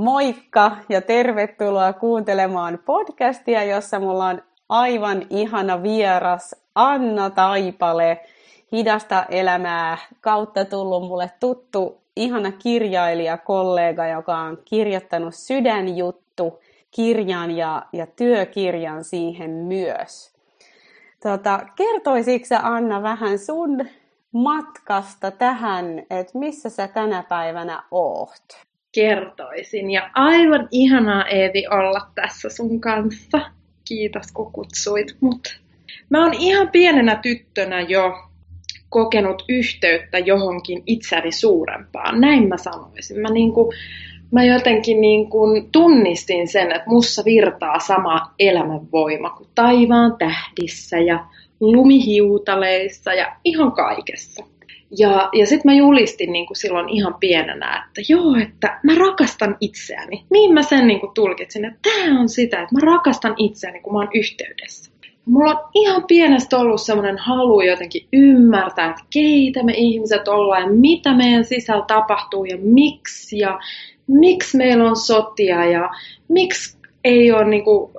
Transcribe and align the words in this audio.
Moikka 0.00 0.76
ja 0.88 1.00
tervetuloa 1.00 1.92
kuuntelemaan 1.92 2.78
podcastia, 2.84 3.64
jossa 3.64 3.98
mulla 3.98 4.26
on 4.26 4.42
aivan 4.68 5.26
ihana 5.30 5.82
vieras 5.82 6.56
Anna 6.74 7.30
Taipale, 7.30 8.20
hidasta 8.72 9.24
elämää 9.28 9.98
kautta 10.20 10.64
tullut 10.64 11.02
mulle 11.02 11.30
tuttu 11.40 12.00
ihana 12.16 12.52
kirjailija, 12.52 13.38
kollega, 13.38 14.06
joka 14.06 14.36
on 14.36 14.58
kirjoittanut 14.64 15.34
Sydänjuttu 15.34 16.60
kirjan 16.90 17.50
ja, 17.50 17.82
ja 17.92 18.06
työkirjan 18.06 19.04
siihen 19.04 19.50
myös. 19.50 20.32
Tota, 21.22 21.60
kertoisitko 21.76 22.54
Anna 22.62 23.02
vähän 23.02 23.38
sun 23.38 23.86
matkasta 24.32 25.30
tähän, 25.30 25.98
että 26.10 26.38
missä 26.38 26.68
sä 26.68 26.88
tänä 26.88 27.24
päivänä 27.28 27.82
oot? 27.90 28.69
Kertoisin. 28.92 29.90
Ja 29.90 30.10
aivan 30.14 30.68
ihanaa 30.70 31.26
Eevi 31.26 31.66
olla 31.70 32.06
tässä 32.14 32.48
sun 32.48 32.80
kanssa. 32.80 33.40
Kiitos 33.88 34.32
kun 34.32 34.52
kutsuit 34.52 35.16
mut. 35.20 35.60
Mä 36.10 36.24
oon 36.24 36.34
ihan 36.38 36.68
pienenä 36.68 37.16
tyttönä 37.16 37.80
jo 37.80 38.30
kokenut 38.88 39.44
yhteyttä 39.48 40.18
johonkin 40.18 40.82
itseni 40.86 41.32
suurempaan. 41.32 42.20
Näin 42.20 42.48
mä 42.48 42.56
sanoisin. 42.56 43.20
Mä, 43.20 43.28
niin 43.28 43.52
kuin, 43.52 43.76
mä 44.32 44.44
jotenkin 44.44 45.00
niin 45.00 45.30
kuin 45.30 45.68
tunnistin 45.72 46.48
sen, 46.48 46.72
että 46.72 46.90
mussa 46.90 47.22
virtaa 47.24 47.78
sama 47.78 48.34
elämänvoima 48.38 49.30
kuin 49.30 49.48
taivaan 49.54 50.16
tähdissä 50.18 50.98
ja 50.98 51.26
lumihiutaleissa 51.60 53.14
ja 53.14 53.36
ihan 53.44 53.72
kaikessa. 53.72 54.44
Ja, 54.98 55.28
ja 55.32 55.46
sitten 55.46 55.72
mä 55.72 55.78
julistin 55.78 56.32
niin 56.32 56.46
kuin 56.46 56.56
silloin 56.56 56.88
ihan 56.88 57.14
pienenä, 57.20 57.84
että 57.86 58.12
joo, 58.12 58.36
että 58.42 58.80
mä 58.82 58.94
rakastan 58.94 59.56
itseäni. 59.60 60.24
Niin 60.30 60.54
mä 60.54 60.62
sen 60.62 60.86
niin 60.86 61.00
kuin 61.00 61.14
tulkitsin, 61.14 61.64
että 61.64 61.78
tämä 61.82 62.20
on 62.20 62.28
sitä, 62.28 62.62
että 62.62 62.74
mä 62.74 62.80
rakastan 62.92 63.34
itseäni, 63.36 63.80
kun 63.80 63.92
mä 63.92 63.98
oon 63.98 64.08
yhteydessä. 64.14 64.90
Mulla 65.24 65.50
on 65.50 65.68
ihan 65.74 66.04
pienestä 66.08 66.58
ollut 66.58 66.80
semmoinen 66.80 67.18
halu 67.18 67.60
jotenkin 67.60 68.06
ymmärtää, 68.12 68.90
että 68.90 69.04
keitä 69.10 69.62
me 69.62 69.72
ihmiset 69.76 70.28
ollaan 70.28 70.62
ja 70.62 70.70
mitä 70.70 71.14
meidän 71.14 71.44
sisällä 71.44 71.84
tapahtuu 71.86 72.44
ja 72.44 72.58
miksi 72.62 73.38
ja 73.38 73.58
miksi 74.06 74.56
meillä 74.56 74.84
on 74.84 74.96
sotia 74.96 75.64
ja 75.64 75.90
miksi 76.28 76.78
ei 77.04 77.32
ole 77.32 77.44
niin 77.44 77.64
kuin 77.64 77.92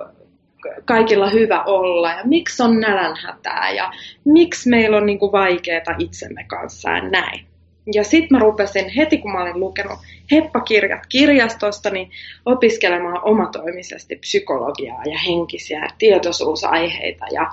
kaikilla 0.84 1.30
hyvä 1.30 1.62
olla 1.62 2.10
ja 2.10 2.24
miksi 2.24 2.62
on 2.62 2.80
nälänhätää 2.80 3.70
ja 3.70 3.90
miksi 4.24 4.68
meillä 4.68 4.96
on 4.96 5.06
niin 5.06 5.18
vaikeaa 5.32 5.96
itsemme 5.98 6.44
kanssa 6.44 6.90
ja 6.90 7.08
näin. 7.08 7.46
Ja 7.94 8.04
sitten 8.04 8.28
mä 8.30 8.38
rupesin 8.38 8.88
heti, 8.88 9.18
kun 9.18 9.32
mä 9.32 9.42
olin 9.42 9.60
lukenut 9.60 9.98
heppakirjat 10.30 11.00
kirjastosta, 11.08 11.90
niin 11.90 12.10
opiskelemaan 12.46 13.24
omatoimisesti 13.24 14.16
psykologiaa 14.16 15.02
ja 15.04 15.18
henkisiä 15.18 15.88
tietoisuusaiheita. 15.98 17.26
Ja, 17.32 17.52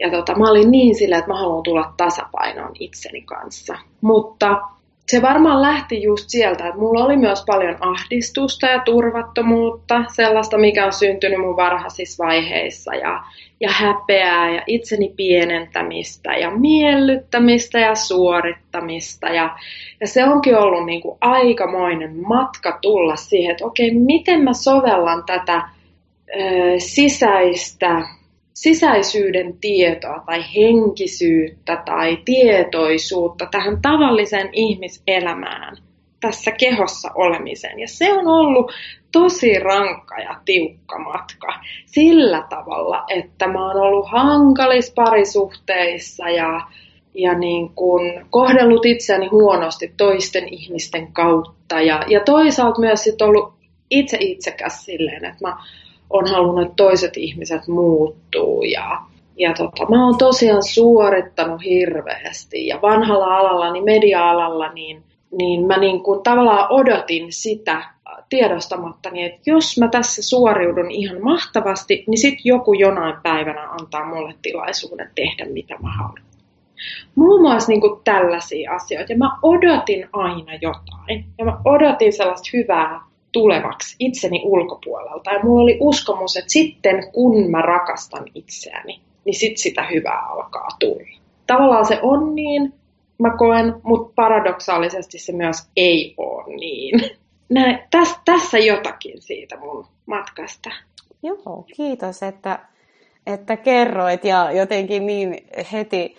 ja 0.00 0.10
tota, 0.10 0.38
mä 0.38 0.50
olin 0.50 0.70
niin 0.70 0.94
sillä, 0.94 1.18
että 1.18 1.30
mä 1.30 1.38
haluan 1.38 1.62
tulla 1.62 1.94
tasapainoon 1.96 2.72
itseni 2.80 3.22
kanssa. 3.22 3.78
Mutta 4.00 4.60
se 5.08 5.22
varmaan 5.22 5.62
lähti 5.62 6.02
just 6.02 6.24
sieltä, 6.28 6.66
että 6.66 6.80
mulla 6.80 7.04
oli 7.04 7.16
myös 7.16 7.44
paljon 7.46 7.76
ahdistusta 7.80 8.66
ja 8.66 8.82
turvattomuutta, 8.84 10.04
sellaista, 10.08 10.58
mikä 10.58 10.86
on 10.86 10.92
syntynyt 10.92 11.40
mun 11.40 11.56
varhaisissa 11.56 12.24
vaiheissa, 12.24 12.94
ja, 12.94 13.24
ja 13.60 13.70
häpeää 13.72 14.54
ja 14.54 14.62
itseni 14.66 15.12
pienentämistä 15.16 16.32
ja 16.32 16.50
miellyttämistä 16.50 17.78
ja 17.78 17.94
suorittamista. 17.94 19.26
Ja, 19.26 19.56
ja 20.00 20.06
se 20.06 20.24
onkin 20.24 20.56
ollut 20.56 20.86
niin 20.86 21.00
kuin 21.00 21.18
aikamoinen 21.20 22.16
matka 22.28 22.78
tulla 22.82 23.16
siihen, 23.16 23.50
että 23.50 23.66
okei, 23.66 23.94
miten 23.94 24.44
mä 24.44 24.52
sovellan 24.52 25.24
tätä 25.26 25.56
ö, 25.56 26.40
sisäistä 26.78 28.17
sisäisyyden 28.62 29.58
tietoa 29.60 30.22
tai 30.26 30.44
henkisyyttä 30.56 31.82
tai 31.84 32.18
tietoisuutta 32.24 33.46
tähän 33.50 33.82
tavalliseen 33.82 34.48
ihmiselämään, 34.52 35.76
tässä 36.20 36.50
kehossa 36.50 37.10
olemiseen. 37.14 37.80
Ja 37.80 37.88
se 37.88 38.12
on 38.12 38.28
ollut 38.28 38.72
tosi 39.12 39.58
rankka 39.58 40.18
ja 40.18 40.40
tiukka 40.44 40.98
matka 40.98 41.54
sillä 41.86 42.46
tavalla, 42.48 43.04
että 43.08 43.48
mä 43.48 43.66
oon 43.66 43.76
ollut 43.76 44.08
hankalissa 44.10 44.92
parisuhteissa 44.94 46.28
ja, 46.28 46.60
ja 47.14 47.38
niin 47.38 47.70
kun 47.74 48.00
kohdellut 48.30 48.86
itseäni 48.86 49.26
huonosti 49.26 49.94
toisten 49.96 50.48
ihmisten 50.48 51.12
kautta. 51.12 51.80
Ja, 51.80 52.02
ja 52.06 52.20
toisaalta 52.20 52.80
myös 52.80 53.04
sit 53.04 53.22
ollut 53.22 53.52
itse 53.90 54.16
itsekäs 54.20 54.84
silleen, 54.84 55.24
että 55.24 55.48
mä 55.48 55.56
on 56.10 56.30
halunnut, 56.30 56.62
että 56.62 56.76
toiset 56.76 57.16
ihmiset 57.16 57.68
muuttuu 57.68 58.62
ja, 58.62 59.00
ja 59.36 59.54
tota, 59.54 59.86
mä 59.90 60.04
oon 60.04 60.18
tosiaan 60.18 60.62
suorittanut 60.62 61.64
hirveästi 61.64 62.66
ja 62.66 62.78
vanhalla 62.82 63.36
alalla, 63.36 63.72
niin 63.72 63.84
media-alalla, 63.84 64.72
niin, 64.72 65.02
niin 65.38 65.66
mä 65.66 65.76
niin 65.76 66.02
kuin 66.02 66.22
tavallaan 66.22 66.66
odotin 66.70 67.32
sitä 67.32 67.84
tiedostamattani, 68.28 69.24
että 69.24 69.40
jos 69.46 69.78
mä 69.78 69.88
tässä 69.88 70.22
suoriudun 70.22 70.90
ihan 70.90 71.22
mahtavasti, 71.22 72.04
niin 72.06 72.18
sitten 72.18 72.42
joku 72.44 72.74
jonain 72.74 73.14
päivänä 73.22 73.70
antaa 73.70 74.04
mulle 74.04 74.34
tilaisuuden 74.42 75.10
tehdä 75.14 75.46
mitä 75.52 75.74
mä 75.82 75.92
haluan. 75.96 76.22
Muun 77.14 77.40
muassa 77.40 77.68
niin 77.68 77.80
kuin 77.80 78.00
tällaisia 78.04 78.72
asioita. 78.72 79.12
Ja 79.12 79.18
mä 79.18 79.38
odotin 79.42 80.08
aina 80.12 80.54
jotain. 80.54 81.24
Ja 81.38 81.44
mä 81.44 81.60
odotin 81.64 82.12
sellaista 82.12 82.50
hyvää 82.52 83.00
tulevaksi 83.32 83.96
itseni 83.98 84.40
ulkopuolelta. 84.44 85.32
Ja 85.32 85.40
mulla 85.42 85.62
oli 85.62 85.76
uskomus, 85.80 86.36
että 86.36 86.52
sitten 86.52 87.12
kun 87.12 87.50
mä 87.50 87.62
rakastan 87.62 88.24
itseäni, 88.34 89.00
niin 89.24 89.34
sit 89.34 89.58
sitä 89.58 89.86
hyvää 89.86 90.26
alkaa 90.26 90.68
tulla. 90.80 91.18
Tavallaan 91.46 91.86
se 91.86 91.98
on 92.02 92.34
niin, 92.34 92.74
mä 93.18 93.36
koen, 93.36 93.74
mutta 93.82 94.12
paradoksaalisesti 94.14 95.18
se 95.18 95.32
myös 95.32 95.56
ei 95.76 96.14
ole 96.16 96.56
niin. 96.56 97.00
Näin, 97.48 97.78
täs, 97.90 98.16
tässä 98.24 98.58
jotakin 98.58 99.22
siitä 99.22 99.56
mun 99.56 99.86
matkasta. 100.06 100.70
Joo, 101.22 101.64
kiitos, 101.76 102.22
että, 102.22 102.58
että 103.26 103.56
kerroit 103.56 104.24
ja 104.24 104.52
jotenkin 104.52 105.06
niin 105.06 105.36
heti 105.72 106.16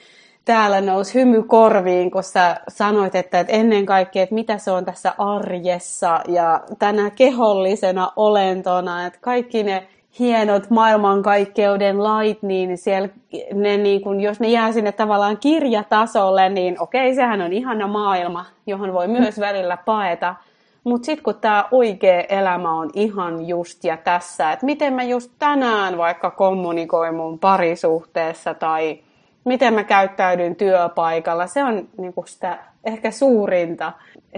täällä 0.49 0.81
nousi 0.81 1.13
hymy 1.13 1.43
korviin, 1.43 2.11
kun 2.11 2.23
sä 2.23 2.55
sanoit, 2.67 3.15
että, 3.15 3.39
että 3.39 3.53
ennen 3.53 3.85
kaikkea, 3.85 4.23
että 4.23 4.35
mitä 4.35 4.57
se 4.57 4.71
on 4.71 4.85
tässä 4.85 5.13
arjessa 5.17 6.21
ja 6.27 6.61
tänä 6.79 7.09
kehollisena 7.09 8.11
olentona, 8.15 9.05
että 9.05 9.19
kaikki 9.21 9.63
ne 9.63 9.87
hienot 10.19 10.69
maailmankaikkeuden 10.69 12.03
lait, 12.03 12.43
niin 12.43 12.77
siellä 12.77 13.09
ne 13.53 13.77
niin 13.77 14.01
kun, 14.01 14.21
jos 14.21 14.39
ne 14.39 14.47
jää 14.47 14.71
sinne 14.71 14.91
tavallaan 14.91 15.37
kirjatasolle, 15.37 16.49
niin 16.49 16.81
okei, 16.81 17.15
sehän 17.15 17.41
on 17.41 17.53
ihana 17.53 17.87
maailma, 17.87 18.45
johon 18.67 18.93
voi 18.93 19.07
myös 19.07 19.39
välillä 19.39 19.77
paeta. 19.77 20.35
Mutta 20.83 21.05
sitten 21.05 21.23
kun 21.23 21.35
tämä 21.41 21.65
oikea 21.71 22.21
elämä 22.29 22.73
on 22.73 22.89
ihan 22.93 23.47
just 23.47 23.83
ja 23.83 23.97
tässä, 23.97 24.51
että 24.51 24.65
miten 24.65 24.93
mä 24.93 25.03
just 25.03 25.31
tänään 25.39 25.97
vaikka 25.97 26.31
kommunikoin 26.31 27.15
mun 27.15 27.39
parisuhteessa 27.39 28.53
tai 28.53 28.99
miten 29.49 29.73
mä 29.73 29.83
käyttäydyn 29.83 30.55
työpaikalla. 30.55 31.47
Se 31.47 31.63
on 31.63 31.87
niin 31.97 32.13
kuin 32.13 32.27
sitä 32.27 32.57
ehkä 32.83 33.11
suurinta 33.11 33.93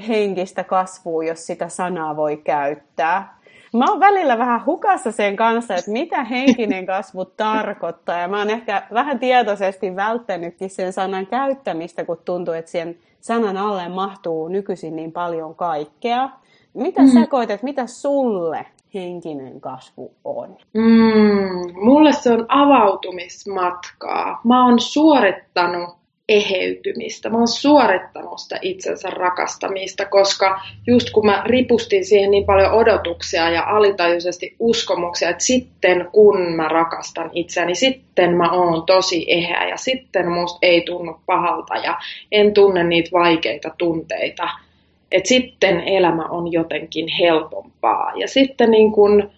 henkistä 0.08 0.64
kasvua, 0.64 1.24
jos 1.24 1.48
sitä 1.48 1.70
sanaa 1.70 2.16
voi 2.16 2.38
käyttää. 2.38 3.38
Mä 3.74 3.86
oon 3.90 4.00
välillä 4.00 4.38
vähän 4.38 4.66
hukassa 4.66 5.12
sen 5.12 5.36
kanssa, 5.36 5.76
että 5.76 5.92
mitä 5.92 6.24
henkinen 6.24 6.86
kasvu 6.86 7.26
tarkoittaa. 7.46 8.20
Ja 8.20 8.28
mä 8.28 8.40
oon 8.40 8.50
ehkä 8.50 8.84
vähän 8.94 9.20
tietoisesti 9.20 9.96
välttänytkin 9.96 10.70
sen 10.70 10.94
sanan 10.94 11.28
käyttämistä, 11.28 12.06
kun 12.06 12.18
tuntuu, 12.26 12.54
että 12.54 12.72
sen 12.72 12.98
sanan 13.22 13.58
alle 13.58 13.90
mahtuu 13.90 14.48
nykyisin 14.48 14.96
niin 14.96 15.12
paljon 15.12 15.56
kaikkea. 15.56 16.30
Mitä 16.74 17.02
mm. 17.02 17.08
sä 17.08 17.28
koet, 17.28 17.52
että 17.52 17.66
mitä 17.66 17.88
sulle 17.88 18.66
henkinen 18.94 19.62
kasvu 19.62 20.16
on? 20.24 20.58
Mm, 20.74 21.74
mulle 21.84 22.14
se 22.14 22.32
on 22.32 22.46
avautumismatkaa. 22.48 24.42
Mä 24.44 24.66
oon 24.66 24.80
suorittanut 24.80 26.02
eheytymistä. 26.32 27.30
Mä 27.30 27.38
oon 27.38 27.48
suorittanut 27.48 28.40
sitä 28.40 28.60
itsensä 28.62 29.10
rakastamista, 29.10 30.06
koska 30.06 30.62
just 30.88 31.10
kun 31.10 31.26
mä 31.26 31.44
ripustin 31.46 32.06
siihen 32.06 32.32
niin 32.32 32.46
paljon 32.46 32.72
odotuksia 32.72 33.50
ja 33.50 33.64
alitajuisesti 33.68 34.56
uskomuksia, 34.60 35.30
että 35.30 35.44
sitten 35.44 36.10
kun 36.12 36.42
mä 36.56 36.68
rakastan 36.68 37.30
itseäni, 37.34 37.76
sitten 37.76 38.38
mä 38.38 38.52
oon 38.52 38.86
tosi 38.86 39.26
eheä 39.28 39.68
ja 39.68 39.78
sitten 39.78 40.32
musta 40.32 40.60
ei 40.62 40.82
tunnu 40.82 41.16
pahalta 41.26 41.76
ja 41.76 41.98
en 42.32 42.54
tunne 42.54 42.84
niitä 42.84 43.10
vaikeita 43.12 43.72
tunteita 43.78 44.50
että 45.12 45.30
sitten 45.30 45.80
elämä 45.80 46.26
on 46.26 46.52
jotenkin 46.52 47.08
helpompaa. 47.08 48.12
Ja 48.16 48.28
sitten 48.28 48.72
niin 48.72 48.92
kun 48.92 49.30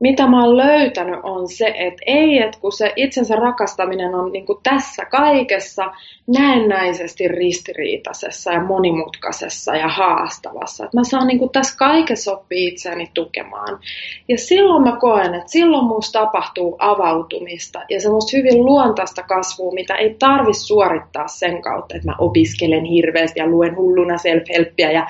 mitä 0.00 0.26
mä 0.26 0.44
oon 0.44 0.56
löytänyt 0.56 1.20
on 1.22 1.48
se, 1.48 1.66
että 1.76 2.02
ei, 2.06 2.38
että 2.38 2.58
kun 2.60 2.72
se 2.72 2.92
itsensä 2.96 3.36
rakastaminen 3.36 4.14
on 4.14 4.32
niin 4.32 4.46
tässä 4.62 5.04
kaikessa 5.04 5.92
näennäisesti 6.26 7.28
ristiriitaisessa 7.28 8.52
ja 8.52 8.62
monimutkaisessa 8.62 9.76
ja 9.76 9.88
haastavassa. 9.88 10.84
Että 10.84 10.96
mä 10.96 11.04
saan 11.04 11.26
niin 11.26 11.50
tässä 11.52 11.76
kaikessa 11.78 12.32
oppia 12.32 12.68
itseäni 12.68 13.10
tukemaan. 13.14 13.78
Ja 14.28 14.38
silloin 14.38 14.82
mä 14.82 14.96
koen, 15.00 15.34
että 15.34 15.50
silloin 15.50 15.86
musta 15.86 16.20
tapahtuu 16.20 16.76
avautumista 16.78 17.80
ja 17.88 18.00
semmoista 18.00 18.36
hyvin 18.36 18.64
luontaista 18.64 19.22
kasvua, 19.22 19.72
mitä 19.72 19.94
ei 19.94 20.16
tarvi 20.18 20.54
suorittaa 20.54 21.28
sen 21.28 21.62
kautta, 21.62 21.96
että 21.96 22.08
mä 22.08 22.14
opiskelen 22.18 22.84
hirveästi 22.84 23.40
ja 23.40 23.46
luen 23.46 23.76
hulluna 23.76 24.14
self-helppiä 24.14 24.90
ja 24.92 25.06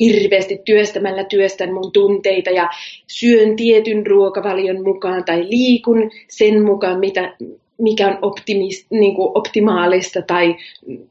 hirveästi 0.00 0.62
työstämällä 0.64 1.24
työstän 1.24 1.74
mun 1.74 1.92
tunteita 1.92 2.50
ja 2.50 2.68
syön 3.06 3.56
tietyn 3.56 4.06
ruokavalion 4.06 4.84
mukaan 4.84 5.24
tai 5.24 5.44
liikun 5.48 6.10
sen 6.28 6.64
mukaan, 6.64 6.98
mitä, 7.00 7.36
mikä 7.78 8.08
on 8.08 8.18
optimist, 8.22 8.86
niin 8.90 9.14
kuin 9.14 9.30
optimaalista 9.34 10.22
tai, 10.22 10.56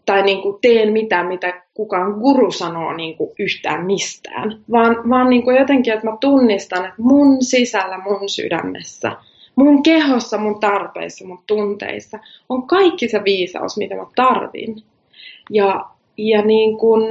tai 0.05 0.23
niin 0.23 0.41
kuin 0.41 0.57
teen 0.61 0.93
mitään, 0.93 1.27
mitä 1.27 1.61
kukaan 1.73 2.11
guru 2.11 2.51
sanoo 2.51 2.93
niin 2.93 3.17
kuin 3.17 3.31
yhtään 3.39 3.85
mistään. 3.85 4.59
Vaan, 4.71 5.09
vaan 5.09 5.29
niin 5.29 5.43
kuin 5.43 5.57
jotenkin, 5.57 5.93
että 5.93 6.07
mä 6.07 6.17
tunnistan, 6.21 6.85
että 6.85 7.01
mun 7.01 7.43
sisällä, 7.43 7.97
mun 7.97 8.29
sydämessä, 8.29 9.11
mun 9.55 9.83
kehossa, 9.83 10.37
mun 10.37 10.59
tarpeissa, 10.59 11.27
mun 11.27 11.43
tunteissa 11.47 12.19
on 12.49 12.67
kaikki 12.67 13.07
se 13.07 13.23
viisaus, 13.23 13.77
mitä 13.77 13.95
mä 13.95 14.05
tarvin. 14.15 14.75
Ja, 15.49 15.85
ja 16.17 16.41
niin 16.41 16.77
kuin, 16.77 17.03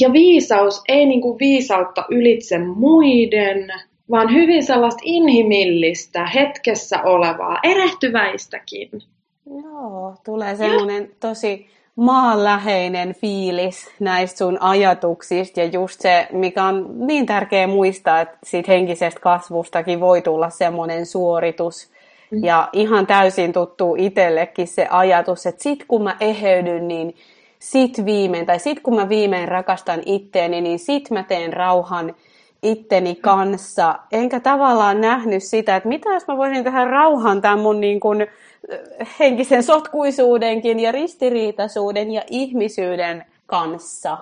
ja 0.00 0.12
viisaus 0.12 0.82
ei 0.88 1.06
niin 1.06 1.20
kuin 1.20 1.38
viisautta 1.38 2.04
ylitse 2.10 2.58
muiden, 2.58 3.72
vaan 4.10 4.32
hyvin 4.34 4.62
sellaista 4.62 5.00
inhimillistä, 5.04 6.26
hetkessä 6.26 7.02
olevaa, 7.02 7.58
erehtyväistäkin. 7.62 8.90
Joo, 9.62 10.14
tulee 10.24 10.56
semmoinen 10.56 11.10
tosi 11.20 11.66
maanläheinen 11.96 13.14
fiilis 13.14 13.90
näistä 14.00 14.38
sun 14.38 14.62
ajatuksista 14.62 15.60
ja 15.60 15.66
just 15.66 16.00
se, 16.00 16.28
mikä 16.32 16.64
on 16.64 17.06
niin 17.06 17.26
tärkeä 17.26 17.66
muistaa, 17.66 18.20
että 18.20 18.38
siitä 18.44 18.72
henkisestä 18.72 19.20
kasvustakin 19.20 20.00
voi 20.00 20.22
tulla 20.22 20.50
semmoinen 20.50 21.06
suoritus. 21.06 21.90
Mm. 22.30 22.44
Ja 22.44 22.68
ihan 22.72 23.06
täysin 23.06 23.52
tuttuu 23.52 23.96
itsellekin 23.98 24.68
se 24.68 24.86
ajatus, 24.90 25.46
että 25.46 25.62
sit 25.62 25.84
kun 25.88 26.02
mä 26.02 26.16
eheydyn, 26.20 26.88
niin 26.88 27.14
sit 27.58 28.04
viimein, 28.04 28.46
tai 28.46 28.58
sit 28.58 28.80
kun 28.80 28.94
mä 28.94 29.08
viimein 29.08 29.48
rakastan 29.48 30.02
itteeni, 30.06 30.60
niin 30.60 30.78
sit 30.78 31.10
mä 31.10 31.22
teen 31.22 31.52
rauhan 31.52 32.14
itteni 32.62 33.14
kanssa. 33.14 33.98
Enkä 34.12 34.40
tavallaan 34.40 35.00
nähnyt 35.00 35.42
sitä, 35.42 35.76
että 35.76 35.88
mitä 35.88 36.08
jos 36.08 36.26
mä 36.28 36.36
voisin 36.36 36.64
tehdä 36.64 36.84
rauhan 36.84 37.42
tämän 37.42 37.58
mun 37.58 37.80
niin 37.80 38.00
kuin 38.00 38.26
henkisen 39.20 39.62
sotkuisuudenkin 39.62 40.80
ja 40.80 40.92
ristiriitaisuuden 40.92 42.10
ja 42.10 42.22
ihmisyyden 42.30 43.24
kanssa. 43.46 44.18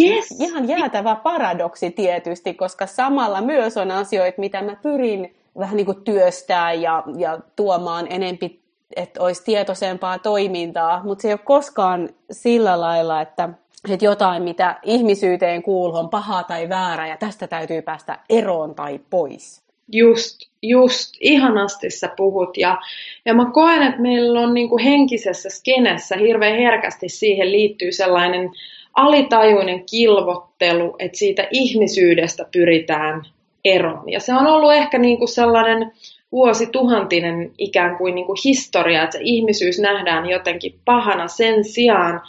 Yes. 0.00 0.40
Ihan 0.40 0.68
jäätävä 0.68 1.14
paradoksi 1.14 1.90
tietysti, 1.90 2.54
koska 2.54 2.86
samalla 2.86 3.40
myös 3.40 3.76
on 3.76 3.90
asioita, 3.90 4.40
mitä 4.40 4.62
mä 4.62 4.76
pyrin 4.82 5.34
vähän 5.58 5.76
niin 5.76 5.86
kuin 5.86 6.04
työstää 6.04 6.72
ja, 6.72 7.02
ja 7.16 7.38
tuomaan 7.56 8.06
enempi 8.10 8.59
että 8.96 9.22
olisi 9.22 9.44
tietoisempaa 9.44 10.18
toimintaa, 10.18 11.00
mutta 11.04 11.22
se 11.22 11.28
ei 11.28 11.34
ole 11.34 11.40
koskaan 11.44 12.08
sillä 12.30 12.80
lailla, 12.80 13.20
että, 13.20 13.48
että 13.90 14.04
jotain, 14.04 14.42
mitä 14.42 14.80
ihmisyyteen 14.82 15.62
kuuluu, 15.62 15.96
on 15.96 16.08
pahaa 16.08 16.44
tai 16.44 16.68
väärä 16.68 17.06
ja 17.06 17.16
tästä 17.16 17.46
täytyy 17.46 17.82
päästä 17.82 18.18
eroon 18.28 18.74
tai 18.74 19.00
pois. 19.10 19.62
Just, 19.92 20.36
just, 20.62 21.14
ihanasti 21.20 21.90
sä 21.90 22.10
puhut. 22.16 22.56
Ja, 22.56 22.78
ja 23.24 23.34
mä 23.34 23.50
koen, 23.52 23.82
että 23.82 24.00
meillä 24.00 24.40
on 24.40 24.54
niin 24.54 24.78
henkisessä 24.84 25.48
skenessä 25.50 26.16
hirveän 26.16 26.58
herkästi 26.58 27.08
siihen 27.08 27.52
liittyy 27.52 27.92
sellainen 27.92 28.50
alitajuinen 28.94 29.84
kilvottelu, 29.90 30.96
että 30.98 31.18
siitä 31.18 31.48
ihmisyydestä 31.50 32.46
pyritään 32.52 33.22
eroon. 33.64 34.12
Ja 34.12 34.20
se 34.20 34.34
on 34.34 34.46
ollut 34.46 34.72
ehkä 34.72 34.98
niin 34.98 35.18
kuin 35.18 35.28
sellainen 35.28 35.92
vuosituhantinen 36.32 37.50
ikään 37.58 37.96
kuin, 37.96 38.14
niin 38.14 38.26
kuin 38.26 38.38
historia, 38.44 39.02
että 39.02 39.18
se 39.18 39.22
ihmisyys 39.22 39.78
nähdään 39.78 40.26
jotenkin 40.26 40.74
pahana 40.84 41.28
sen 41.28 41.64
sijaan, 41.64 42.20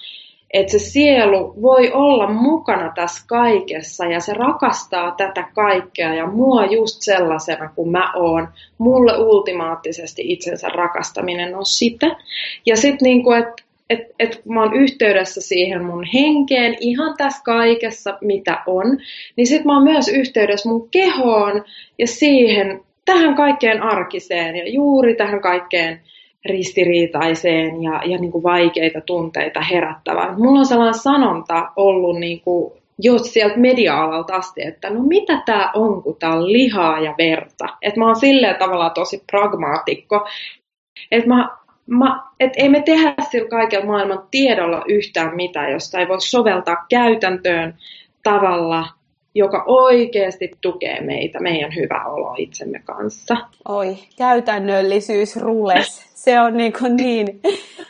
että 0.54 0.72
se 0.72 0.80
sielu 0.80 1.62
voi 1.62 1.92
olla 1.94 2.30
mukana 2.30 2.92
tässä 2.96 3.24
kaikessa 3.28 4.06
ja 4.06 4.20
se 4.20 4.34
rakastaa 4.34 5.12
tätä 5.12 5.48
kaikkea 5.54 6.14
ja 6.14 6.28
mua 6.28 6.66
just 6.66 7.02
sellaisena 7.02 7.70
kuin 7.76 7.92
mä 7.92 8.14
oon. 8.16 8.48
Mulle 8.78 9.18
ultimaattisesti 9.18 10.22
itsensä 10.26 10.70
rakastaminen 10.70 11.56
on 11.56 11.66
sitä. 11.66 12.16
Ja 12.66 12.78
sitten 12.78 13.06
niin 13.06 13.24
että 13.40 13.64
et, 13.90 14.00
et 14.20 14.46
mä 14.46 14.64
oon 14.64 14.74
yhteydessä 14.74 15.42
siihen 15.42 15.84
mun 15.86 16.04
henkeen 16.14 16.78
ihan 16.80 17.18
tässä 17.18 17.42
kaikessa, 17.44 18.18
mitä 18.22 18.64
on, 18.68 18.98
niin 19.36 19.48
sitten 19.48 19.68
mä 19.68 19.74
oon 19.74 19.84
myös 19.84 20.08
yhteydessä 20.08 20.70
mun 20.70 20.90
kehoon 20.90 21.64
ja 22.00 22.08
siihen 22.08 22.82
tähän 23.06 23.36
kaikkeen 23.36 23.84
arkiseen 23.84 24.56
ja 24.56 24.70
juuri 24.70 25.16
tähän 25.16 25.42
kaikkeen 25.42 26.02
ristiriitaiseen 26.46 27.84
ja, 27.84 28.02
ja 28.06 28.18
niin 28.18 28.32
kuin 28.32 28.44
vaikeita 28.44 29.02
tunteita 29.02 29.62
herättävään. 29.62 30.42
Mulla 30.42 30.60
on 30.60 30.66
sellainen 30.66 31.00
sanonta 31.00 31.72
ollut 31.76 32.20
niin 32.20 32.42
kuin 32.42 32.74
jo 33.00 33.18
sieltä 33.18 33.58
media-alalta 33.58 34.36
asti, 34.36 34.62
että 34.68 34.90
no 34.90 35.04
mitä 35.04 35.42
tämä 35.46 35.72
on, 35.76 36.04
kun 36.04 36.16
tämä 36.20 36.34
on 36.34 36.54
lihaa 36.54 37.00
ja 37.00 37.16
verta. 37.18 37.66
Että 37.82 38.00
mä 38.00 38.06
oon 38.06 38.16
silleen 38.16 38.56
tavallaan 38.56 38.92
tosi 38.92 39.24
pragmaatikko, 39.32 40.28
että 41.12 41.30
mä, 41.30 41.50
mä, 41.88 42.24
et 42.40 42.52
ei 42.56 42.70
me 42.70 42.82
tehdä 42.82 43.14
sillä 43.32 43.50
kaikella 43.50 43.86
maailman 43.86 44.28
tiedolla 44.32 44.84
yhtään 44.88 45.36
mitään, 45.36 45.72
josta 45.72 46.00
ei 46.00 46.08
voi 46.08 46.22
soveltaa 46.22 46.86
käytäntöön 46.90 47.78
tavalla, 48.24 48.86
joka 49.36 49.64
oikeasti 49.68 50.52
tukee 50.62 51.02
meitä, 51.02 51.40
meidän 51.40 51.76
hyvä 51.76 52.06
olo 52.06 52.36
itsemme 52.38 52.82
kanssa. 52.86 53.38
Oi, 53.68 53.98
käytännöllisyys 54.18 55.36
rules. 55.36 56.12
Se 56.14 56.40
on 56.40 56.58
niin, 56.58 56.74
kuin 56.80 56.96
niin, 56.96 57.42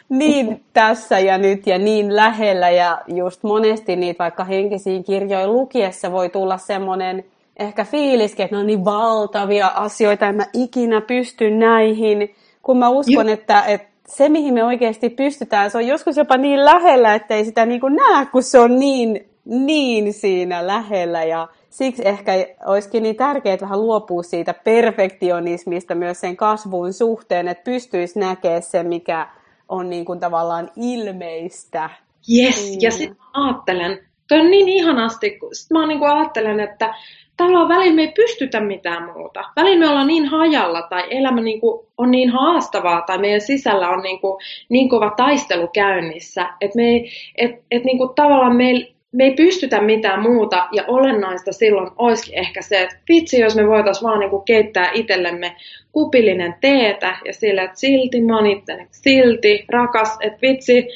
niin 0.10 0.64
tässä 0.74 1.20
ja 1.20 1.38
nyt 1.38 1.68
ja 1.68 1.78
niin 1.78 2.16
lähellä 2.16 2.70
ja 2.70 3.02
just 3.08 3.44
monesti 3.44 3.96
niitä 3.96 4.24
vaikka 4.24 4.44
henkisiin 4.44 5.04
kirjoja 5.04 5.48
lukiessa 5.48 6.12
voi 6.12 6.30
tulla 6.30 6.58
semmoinen 6.58 7.24
ehkä 7.60 7.86
fiiliskin, 7.86 8.44
että 8.44 8.56
ne 8.56 8.60
on 8.60 8.68
niin 8.68 8.86
valtavia 8.86 9.68
asioita, 9.68 10.28
että 10.30 10.44
mä 10.44 10.50
ikinä 10.54 11.02
pystyn 11.02 11.60
näihin, 11.60 12.36
kun 12.62 12.78
mä 12.78 12.90
uskon, 12.90 13.30
että, 13.30 13.64
että 13.64 13.88
se, 14.08 14.30
mihin 14.30 14.54
me 14.54 14.64
oikeasti 14.64 15.10
pystytään, 15.10 15.72
se 15.72 15.78
on 15.78 15.88
joskus 15.88 16.18
jopa 16.18 16.38
niin 16.38 16.66
lähellä, 16.66 17.16
että 17.16 17.36
ei 17.36 17.46
sitä 17.46 17.66
niin 17.66 17.82
kuin 17.82 17.96
näe, 17.96 18.26
kun 18.26 18.44
se 18.44 18.60
on 18.60 18.80
niin 18.80 19.31
niin 19.52 20.14
siinä 20.14 20.68
lähellä 20.68 21.24
ja 21.24 21.48
siksi 21.70 22.08
ehkä 22.08 22.32
olisikin 22.66 23.04
niin 23.04 23.16
tärkeää 23.16 23.58
vähän 23.62 23.82
luopua 23.82 24.24
siitä 24.24 24.54
perfektionismista 24.54 25.96
myös 25.96 26.22
sen 26.22 26.38
kasvun 26.38 26.94
suhteen, 26.94 27.48
että 27.48 27.64
pystyisi 27.64 28.20
näkemään 28.20 28.62
se, 28.62 28.84
mikä 28.84 29.28
on 29.70 29.90
niin 29.90 30.06
kuin 30.06 30.20
tavallaan 30.20 30.72
ilmeistä. 30.76 31.90
Yes, 32.36 32.78
ja 32.82 32.92
sitten 32.92 33.18
ajattelen, 33.34 34.00
toi 34.28 34.40
on 34.40 34.52
niin 34.52 34.70
ihanasti, 34.70 35.32
kun 35.32 35.56
sit 35.56 35.72
mä 35.72 35.88
niin 35.88 36.00
kuin 36.00 36.12
ajattelen, 36.12 36.60
että 36.60 36.94
tavallaan 37.38 37.70
välillä 37.70 37.96
me 37.96 38.02
ei 38.02 38.12
pystytä 38.16 38.60
mitään 38.60 39.12
muuta. 39.14 39.44
Välillä 39.56 39.80
me 39.80 39.90
ollaan 39.90 40.08
niin 40.08 40.26
hajalla 40.26 40.82
tai 40.82 41.04
elämä 41.10 41.42
niin 41.42 41.62
kuin 41.62 41.88
on 41.98 42.12
niin 42.12 42.30
haastavaa 42.30 43.02
tai 43.02 43.18
meidän 43.18 43.42
sisällä 43.42 43.90
on 43.90 44.04
niin, 44.04 44.20
kuin, 44.20 44.42
niin 44.70 44.90
kova 44.90 45.14
taistelu 45.18 45.68
käynnissä, 45.68 46.50
että 46.62 46.76
me 46.76 46.84
ei, 46.84 47.10
et, 47.36 47.52
et 47.72 47.84
niin 47.84 47.98
kuin 47.98 48.16
tavallaan 48.16 48.56
meillä 48.56 49.01
me 49.12 49.24
ei 49.24 49.34
pystytä 49.34 49.82
mitään 49.82 50.22
muuta 50.22 50.68
ja 50.72 50.84
olennaista 50.88 51.52
silloin 51.52 51.92
olisikin 51.98 52.40
ehkä 52.40 52.62
se, 52.62 52.82
että 52.82 52.98
vitsi, 53.10 53.40
jos 53.40 53.56
me 53.56 53.68
voitaisiin 53.68 54.04
vaan 54.04 54.20
niinku 54.20 54.40
keittää 54.40 54.92
itsellemme 54.94 55.56
kupillinen 55.92 56.56
teetä 56.62 57.18
ja 57.26 57.34
sillä, 57.34 57.64
että 57.64 57.80
silti 57.80 58.22
mä 58.22 58.38
oon 58.38 58.46
silti 58.92 59.66
rakas, 59.70 60.18
että 60.22 60.40
vitsi, 60.42 60.88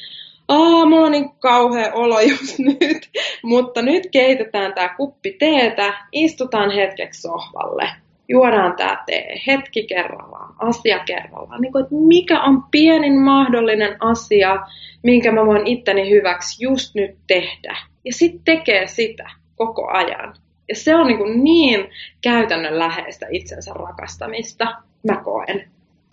Aa, 0.48 0.86
mulla 0.86 1.06
on 1.06 1.12
niin 1.12 1.30
kauhea 1.38 1.92
olo 1.92 2.20
just 2.20 2.58
nyt, 2.80 3.10
mutta 3.42 3.82
nyt 3.82 4.08
keitetään 4.12 4.74
tämä 4.74 4.88
kuppi 4.88 5.36
teetä, 5.38 5.94
istutaan 6.12 6.70
hetkeksi 6.70 7.20
sohvalle, 7.20 7.88
juodaan 8.28 8.76
tämä 8.76 9.02
tee 9.06 9.42
hetki 9.46 9.86
kerrallaan, 9.86 10.54
asia 10.58 10.98
kerrallaan. 10.98 11.60
Niin 11.60 11.72
kuin, 11.72 11.82
että 11.84 11.94
mikä 11.94 12.40
on 12.40 12.62
pienin 12.70 13.18
mahdollinen 13.20 13.96
asia, 14.00 14.58
minkä 15.02 15.32
mä 15.32 15.46
voin 15.46 15.66
itteni 15.66 16.10
hyväksi 16.10 16.64
just 16.64 16.94
nyt 16.94 17.16
tehdä 17.26 17.76
ja 18.06 18.12
sitten 18.12 18.40
tekee 18.44 18.86
sitä 18.86 19.30
koko 19.56 19.88
ajan. 19.88 20.34
Ja 20.68 20.74
se 20.76 20.94
on 20.94 21.06
niin, 21.06 21.44
niin 21.44 21.88
käytännönläheistä 22.20 23.26
itsensä 23.30 23.72
rakastamista, 23.74 24.64
mä 25.08 25.16
koen. 25.16 25.64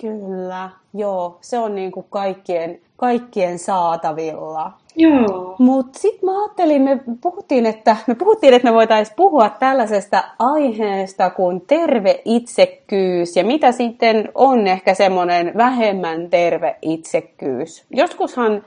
Kyllä, 0.01 0.69
joo. 0.93 1.37
Se 1.41 1.59
on 1.59 1.75
niin 1.75 1.91
kuin 1.91 2.05
kaikkien, 2.09 2.79
kaikkien 2.97 3.59
saatavilla. 3.59 4.71
Joo. 4.95 5.55
Mutta 5.59 5.99
sitten 5.99 6.25
mä 6.25 6.43
ajattelin, 6.43 6.81
me 6.81 6.99
puhuttiin, 7.21 7.65
että 7.65 7.97
me 8.07 8.15
puhuttiin, 8.15 8.53
että 8.53 8.67
me 8.67 8.75
voitaisiin 8.75 9.15
puhua 9.15 9.49
tällaisesta 9.49 10.23
aiheesta 10.39 11.29
kuin 11.29 11.61
terve 11.61 12.21
itsekkyys 12.25 13.35
ja 13.35 13.43
mitä 13.43 13.71
sitten 13.71 14.31
on 14.35 14.67
ehkä 14.67 14.93
semmoinen 14.93 15.51
vähemmän 15.57 16.29
terve 16.29 16.75
itsekkyys. 16.81 17.85
Joskushan 17.91 18.65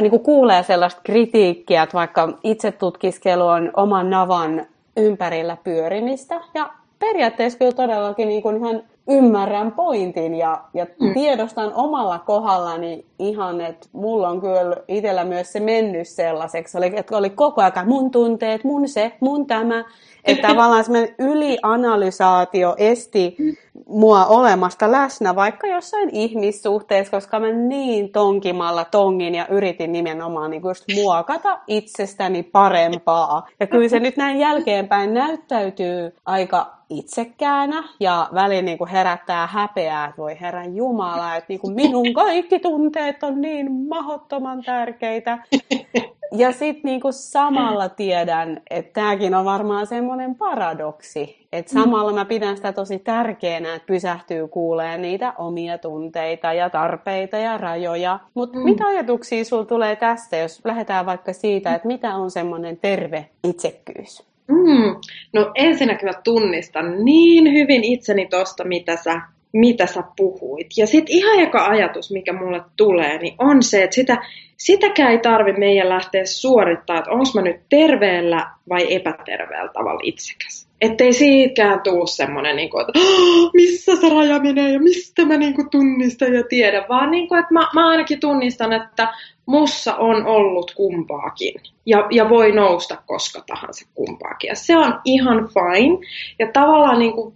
niin 0.00 0.10
kuin 0.10 0.22
kuulee 0.22 0.62
sellaista 0.62 1.00
kritiikkiä, 1.04 1.82
että 1.82 1.98
vaikka 1.98 2.28
itsetutkiskelu 2.44 3.46
on 3.46 3.70
oman 3.76 4.10
navan 4.10 4.66
ympärillä 4.96 5.56
pyörimistä 5.64 6.40
ja 6.54 6.70
periaatteessa 6.98 7.58
kyllä 7.58 7.72
todellakin 7.72 8.28
niin 8.28 8.42
kuin 8.42 8.56
ihan 8.56 8.82
ymmärrän 9.08 9.72
pointin 9.72 10.34
ja, 10.34 10.60
ja 10.74 10.86
mm. 11.00 11.14
tiedostan 11.14 11.74
omalla 11.74 12.18
kohdallani 12.18 13.04
ihan, 13.18 13.60
että 13.60 13.88
mulla 13.92 14.28
on 14.28 14.40
kyllä 14.40 14.76
itsellä 14.88 15.24
myös 15.24 15.52
se 15.52 15.60
mennyt 15.60 16.08
sellaiseksi, 16.08 16.78
oli, 16.78 16.92
että 16.96 17.16
oli 17.16 17.30
koko 17.30 17.62
ajan 17.62 17.88
mun 17.88 18.10
tunteet, 18.10 18.64
mun 18.64 18.88
se, 18.88 19.12
mun 19.20 19.46
tämä, 19.46 19.84
että 20.28 20.48
tavallaan 20.48 20.84
semmoinen 20.84 21.14
ylianalysaatio 21.18 22.74
esti 22.78 23.36
mua 23.88 24.26
olemasta 24.26 24.92
läsnä 24.92 25.36
vaikka 25.36 25.66
jossain 25.66 26.10
ihmissuhteessa, 26.12 27.10
koska 27.10 27.40
mä 27.40 27.52
niin 27.52 28.12
tonkimalla 28.12 28.84
tongin 28.84 29.34
ja 29.34 29.46
yritin 29.46 29.92
nimenomaan 29.92 30.50
niin 30.50 30.62
just 30.62 30.84
muokata 30.94 31.58
itsestäni 31.66 32.42
parempaa. 32.42 33.46
Ja 33.60 33.66
kyllä 33.66 33.88
se 33.88 34.00
nyt 34.00 34.16
näin 34.16 34.38
jälkeenpäin 34.38 35.14
näyttäytyy 35.14 36.16
aika 36.26 36.78
itsekäänä 36.90 37.84
ja 38.00 38.28
väliin 38.34 38.64
niin 38.64 38.78
kuin 38.78 38.90
herättää 38.90 39.46
häpeää, 39.46 40.04
että 40.04 40.22
voi 40.22 40.40
herran 40.40 40.76
Jumala, 40.76 41.36
että 41.36 41.46
niin 41.48 41.60
kuin 41.60 41.74
minun 41.74 42.14
kaikki 42.14 42.58
tunteet 42.58 43.22
on 43.22 43.40
niin 43.40 43.72
mahottoman 43.88 44.62
tärkeitä. 44.62 45.38
Ja 46.32 46.52
sitten 46.52 46.80
niinku 46.84 47.12
samalla 47.12 47.88
tiedän, 47.88 48.60
että 48.70 49.00
tämäkin 49.00 49.34
on 49.34 49.44
varmaan 49.44 49.86
semmoinen 49.86 50.34
paradoksi, 50.34 51.46
että 51.52 51.72
samalla 51.72 52.12
mä 52.12 52.24
pidän 52.24 52.56
sitä 52.56 52.72
tosi 52.72 52.98
tärkeänä, 52.98 53.74
että 53.74 53.86
pysähtyy 53.86 54.48
kuulee 54.48 54.98
niitä 54.98 55.32
omia 55.38 55.78
tunteita 55.78 56.52
ja 56.52 56.70
tarpeita 56.70 57.36
ja 57.36 57.58
rajoja. 57.58 58.18
Mutta 58.34 58.58
mm. 58.58 58.64
mitä 58.64 58.86
ajatuksia 58.86 59.44
sulla 59.44 59.64
tulee 59.64 59.96
tästä, 59.96 60.36
jos 60.36 60.60
lähdetään 60.64 61.06
vaikka 61.06 61.32
siitä, 61.32 61.74
että 61.74 61.88
mitä 61.88 62.14
on 62.14 62.30
semmoinen 62.30 62.76
terve 62.76 63.28
itsekkyys? 63.44 64.22
Mm. 64.48 64.96
No 65.32 65.50
ensinnäkin 65.54 66.08
mä 66.08 66.14
tunnistan 66.24 67.04
niin 67.04 67.52
hyvin 67.52 67.84
itseni 67.84 68.26
tosta, 68.26 68.64
mitä 68.64 68.96
sä 68.96 69.20
mitä 69.52 69.86
sä 69.86 70.02
puhuit. 70.16 70.66
Ja 70.76 70.86
sitten 70.86 71.16
ihan 71.16 71.40
joka 71.40 71.66
ajatus, 71.66 72.12
mikä 72.12 72.32
mulle 72.32 72.62
tulee, 72.76 73.18
niin 73.18 73.34
on 73.38 73.62
se, 73.62 73.82
että 73.82 73.94
sitä, 73.94 74.16
sitäkään 74.56 75.12
ei 75.12 75.18
tarvi 75.18 75.52
meidän 75.52 75.88
lähteä 75.88 76.24
suorittaa, 76.24 76.98
että 76.98 77.10
onko 77.10 77.30
mä 77.34 77.42
nyt 77.42 77.60
terveellä 77.68 78.50
vai 78.68 78.94
epäterveellä 78.94 79.72
tavalla 79.72 80.00
itsekäs. 80.02 80.68
Ettei 80.80 81.12
siitäkään 81.12 81.80
tuu 81.80 82.06
semmoinen, 82.06 82.56
niin 82.56 82.70
että 82.80 82.92
missä 83.54 83.96
se 83.96 84.08
raja 84.08 84.38
menee 84.38 84.72
ja 84.72 84.80
mistä 84.80 85.24
mä 85.24 85.36
niin 85.36 85.54
kuin, 85.54 85.70
tunnistan 85.70 86.34
ja 86.34 86.42
tiedän, 86.48 86.84
vaan 86.88 87.10
niin 87.10 87.28
kuin, 87.28 87.40
että 87.40 87.54
mä, 87.54 87.68
mä 87.74 87.88
ainakin 87.88 88.20
tunnistan, 88.20 88.72
että 88.72 89.08
mussa 89.46 89.96
on 89.96 90.26
ollut 90.26 90.74
kumpaakin 90.76 91.54
ja, 91.86 92.06
ja 92.10 92.28
voi 92.28 92.52
nousta 92.52 92.96
koska 93.06 93.42
tahansa 93.46 93.88
kumpaakin. 93.94 94.48
Ja 94.48 94.54
se 94.54 94.76
on 94.76 95.00
ihan 95.04 95.48
fine. 95.48 96.06
Ja 96.38 96.46
tavallaan 96.52 96.98
niin 96.98 97.12
kuin 97.12 97.34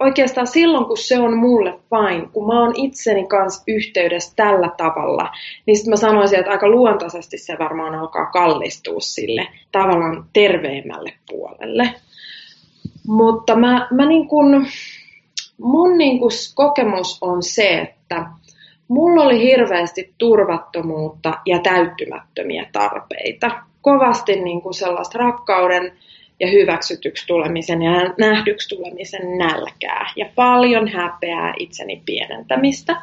oikeastaan 0.00 0.46
silloin, 0.46 0.84
kun 0.84 0.96
se 0.98 1.18
on 1.18 1.36
mulle 1.36 1.70
fine, 1.70 2.28
kun 2.32 2.46
mä 2.46 2.60
oon 2.60 2.72
itseni 2.76 3.26
kanssa 3.26 3.62
yhteydessä 3.68 4.32
tällä 4.36 4.70
tavalla, 4.76 5.30
niin 5.66 5.76
sitten 5.76 5.92
mä 5.92 5.96
sanoisin, 5.96 6.38
että 6.38 6.50
aika 6.50 6.68
luontaisesti 6.68 7.38
se 7.38 7.56
varmaan 7.58 7.94
alkaa 7.94 8.26
kallistua 8.26 9.00
sille 9.00 9.48
tavallaan 9.72 10.24
terveemmälle 10.32 11.12
puolelle. 11.30 11.94
Mutta 13.06 13.56
mä, 13.56 13.88
mä 13.90 14.06
niin 14.06 14.28
kun, 14.28 14.66
mun 15.60 15.98
niin 15.98 16.18
kun 16.18 16.30
kokemus 16.54 17.18
on 17.20 17.42
se, 17.42 17.68
että 17.68 18.26
mulla 18.88 19.22
oli 19.22 19.40
hirveästi 19.40 20.14
turvattomuutta 20.18 21.34
ja 21.46 21.58
täyttymättömiä 21.58 22.66
tarpeita. 22.72 23.50
Kovasti 23.80 24.40
niin 24.40 24.74
sellaista 24.74 25.18
rakkauden 25.18 25.92
ja 26.40 26.48
hyväksytyksi 26.50 27.26
tulemisen 27.26 27.82
ja 27.82 27.92
nähdyksi 28.18 28.76
tulemisen 28.76 29.38
nälkää 29.38 30.12
ja 30.16 30.26
paljon 30.34 30.88
häpeää 30.88 31.54
itseni 31.58 32.02
pienentämistä. 32.06 32.96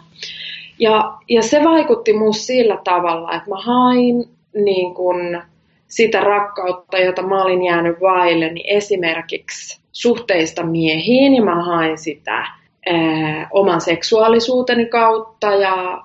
Ja, 0.80 1.14
ja 1.30 1.42
se 1.42 1.64
vaikutti 1.64 2.14
minusta 2.14 2.44
sillä 2.44 2.78
tavalla, 2.84 3.36
että 3.36 3.50
mä 3.50 3.62
hain 3.62 4.24
niin 4.56 4.94
kun 4.94 5.42
sitä 5.88 6.20
rakkautta, 6.20 6.98
jota 6.98 7.22
mä 7.22 7.44
olin 7.44 7.64
jäänyt 7.64 8.02
vaille, 8.02 8.54
niin 8.54 8.78
esimerkiksi 8.78 9.82
suhteista 9.92 10.64
miehiin, 10.64 11.34
ja 11.36 11.44
mä 11.44 11.64
hain 11.64 11.98
sitä 11.98 12.48
ää, 12.86 13.48
oman 13.52 13.82
seksuaalisuuteni 13.82 14.86
kautta 14.86 15.48
ja 15.48 16.04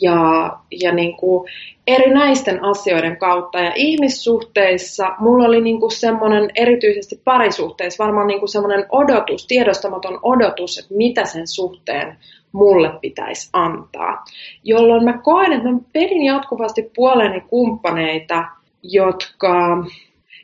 ja, 0.00 0.50
ja 0.80 0.92
niin 0.92 1.16
kuin 1.16 1.48
erinäisten 1.86 2.64
asioiden 2.64 3.16
kautta. 3.16 3.60
Ja 3.60 3.72
ihmissuhteissa 3.74 5.16
mulla 5.18 5.44
oli 5.46 5.60
niin 5.60 5.80
kuin 5.80 5.92
semmoinen, 5.92 6.50
erityisesti 6.54 7.20
parisuhteissa, 7.24 8.04
varmaan 8.04 8.26
niin 8.26 8.38
kuin 8.38 8.48
semmoinen 8.48 8.86
odotus, 8.88 9.46
tiedostamaton 9.46 10.18
odotus, 10.22 10.78
että 10.78 10.94
mitä 10.94 11.24
sen 11.24 11.46
suhteen 11.46 12.16
mulle 12.52 12.90
pitäisi 13.00 13.50
antaa. 13.52 14.24
Jolloin 14.64 15.04
mä 15.04 15.18
koen, 15.18 15.52
että 15.52 15.68
mä 15.68 15.78
pedin 15.92 16.24
jatkuvasti 16.24 16.90
puoleni 16.96 17.40
kumppaneita, 17.40 18.44
jotka, 18.82 19.84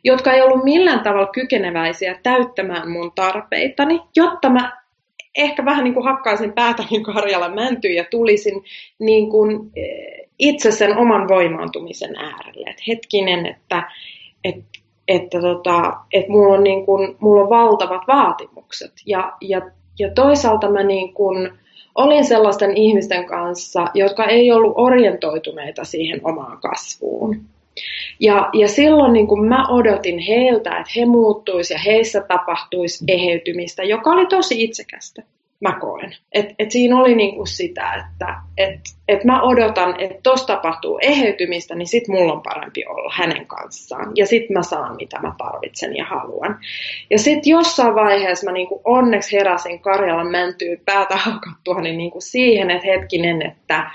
jotka 0.05 0.33
ei 0.33 0.43
ollut 0.43 0.64
millään 0.64 1.00
tavalla 1.00 1.26
kykeneväisiä 1.26 2.19
täyttämään 2.23 2.91
mun 2.91 3.12
tarpeitani, 3.14 4.00
jotta 4.17 4.50
mä 4.50 4.82
ehkä 5.37 5.65
vähän 5.65 5.85
niin 5.85 5.95
kuin 5.95 6.05
hakkaisin 6.05 6.53
päätäni 6.53 7.01
karjalla 7.15 7.49
mäntyyn 7.49 7.95
ja 7.95 8.05
tulisin 8.11 8.65
niin 8.99 9.31
kuin 9.31 9.71
eh, 9.77 10.29
itse 10.39 10.71
sen 10.71 10.97
oman 10.97 11.29
voimaantumisen 11.29 12.17
äärelle. 12.17 12.71
Et 12.71 12.83
hetkinen, 12.89 13.47
että, 13.47 13.91
että, 14.45 14.79
että, 15.09 15.41
tota, 15.41 15.93
että 16.12 16.33
mulla, 16.33 16.55
on 16.55 16.65
niin 16.65 16.87
kuin, 16.87 17.17
mulla 17.21 17.43
on 17.43 17.51
valtavat 17.51 18.03
vaatimukset. 18.09 18.93
Ja, 19.07 19.33
ja, 19.41 19.61
ja 19.99 20.11
toisaalta 20.15 20.71
mä 20.71 20.83
niin 20.83 21.15
kuin 21.15 21.53
olin 21.95 22.25
sellaisten 22.25 22.77
ihmisten 22.77 23.27
kanssa, 23.27 23.87
jotka 23.95 24.25
ei 24.25 24.53
ollut 24.53 24.73
orientoituneita 24.77 25.85
siihen 25.85 26.21
omaan 26.25 26.59
kasvuun. 26.61 27.41
Ja, 28.21 28.50
ja 28.52 28.69
silloin 28.69 29.12
niin 29.12 29.26
kun 29.26 29.49
mä 29.49 29.69
odotin 29.69 30.19
heiltä, 30.19 30.71
että 30.71 30.93
he 30.97 31.05
muuttuisi 31.05 31.75
ja 31.75 31.79
heissä 31.79 32.21
tapahtuisi 32.29 33.05
eheytymistä, 33.09 33.83
joka 33.83 34.11
oli 34.11 34.26
tosi 34.26 34.62
itsekästä, 34.64 35.23
mä 35.61 35.79
koen. 35.81 36.17
Et, 36.33 36.47
et 36.59 36.71
siinä 36.71 37.00
oli 37.00 37.14
niin 37.14 37.35
kuin 37.35 37.47
sitä, 37.47 37.95
että 37.95 38.35
et, 38.59 38.81
et 39.09 39.25
mä 39.25 39.43
odotan, 39.43 40.00
että 40.00 40.19
tos 40.23 40.47
tapahtuu 40.47 40.99
eheytymistä, 41.02 41.75
niin 41.75 41.87
sit 41.87 42.09
mulla 42.09 42.33
on 42.33 42.43
parempi 42.43 42.87
olla 42.87 43.12
hänen 43.17 43.47
kanssaan. 43.47 44.12
Ja 44.17 44.26
sit 44.26 44.50
mä 44.50 44.62
saan, 44.62 44.97
mitä 44.97 45.21
mä 45.21 45.35
tarvitsen 45.38 45.97
ja 45.97 46.05
haluan. 46.05 46.59
Ja 47.11 47.19
sit 47.19 47.47
jossain 47.47 47.95
vaiheessa 47.95 48.47
mä 48.47 48.52
niin 48.52 48.69
kuin 48.69 48.81
onneksi 48.85 49.37
heräsin 49.37 49.81
Karjalan 49.81 50.31
mäntyy 50.31 50.76
päätä 50.85 51.17
haukattua 51.17 51.81
niin, 51.81 51.99
niin 51.99 52.11
kuin 52.11 52.23
siihen, 52.23 52.71
että 52.71 52.87
hetkinen, 52.87 53.43
että 53.43 53.91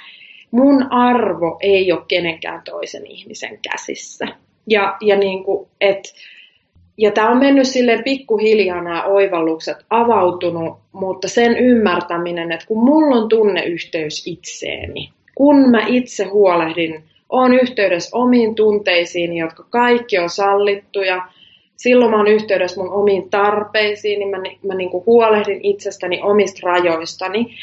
mun 0.51 0.93
arvo 0.93 1.57
ei 1.59 1.91
ole 1.91 2.01
kenenkään 2.07 2.61
toisen 2.65 3.05
ihmisen 3.05 3.59
käsissä. 3.71 4.27
Ja, 4.67 4.97
ja, 5.01 5.15
niin 5.15 5.43
kuin, 5.43 5.67
et, 5.81 6.13
ja 6.97 7.11
tämä 7.11 7.29
on 7.29 7.37
mennyt 7.37 7.67
silleen 7.67 8.03
pikkuhiljaa 8.03 8.83
nämä 8.83 9.03
oivallukset 9.03 9.77
avautunut, 9.89 10.77
mutta 10.91 11.27
sen 11.27 11.57
ymmärtäminen, 11.57 12.51
että 12.51 12.67
kun 12.67 12.83
mulla 12.83 13.15
on 13.15 13.29
tunneyhteys 13.29 14.27
itseeni, 14.27 15.09
kun 15.35 15.69
mä 15.69 15.85
itse 15.87 16.23
huolehdin, 16.23 17.03
on 17.29 17.53
yhteydessä 17.53 18.17
omiin 18.17 18.55
tunteisiin, 18.55 19.33
jotka 19.33 19.65
kaikki 19.69 20.17
on 20.17 20.29
sallittuja, 20.29 21.27
silloin 21.75 22.11
mä 22.11 22.17
oon 22.17 22.27
yhteydessä 22.27 22.81
mun 22.81 22.93
omiin 22.93 23.29
tarpeisiin, 23.29 24.19
niin 24.19 24.29
mä, 24.29 24.37
mä 24.67 24.75
niin 24.75 24.89
kuin 24.89 25.05
huolehdin 25.05 25.59
itsestäni 25.63 26.21
omista 26.21 26.59
rajoistani, 26.63 27.55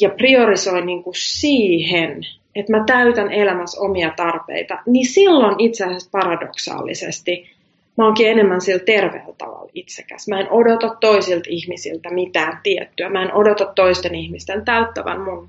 ja 0.00 0.10
priorisoin 0.10 0.86
niin 0.86 1.02
kuin 1.02 1.14
siihen, 1.16 2.20
että 2.54 2.72
mä 2.72 2.84
täytän 2.86 3.32
elämässä 3.32 3.80
omia 3.80 4.12
tarpeita, 4.16 4.78
niin 4.86 5.06
silloin 5.06 5.54
itse 5.58 5.84
asiassa 5.84 6.10
paradoksaalisesti 6.12 7.50
mä 7.98 8.04
oonkin 8.04 8.28
enemmän 8.28 8.60
sillä 8.60 8.78
terveellä 8.78 9.34
tavalla 9.38 9.70
itsekäs. 9.74 10.28
Mä 10.28 10.40
en 10.40 10.50
odota 10.50 10.96
toisilta 11.00 11.44
ihmisiltä 11.48 12.10
mitään 12.10 12.60
tiettyä. 12.62 13.08
Mä 13.08 13.22
en 13.22 13.34
odota 13.34 13.72
toisten 13.74 14.14
ihmisten 14.14 14.64
täyttävän 14.64 15.20
mun 15.20 15.48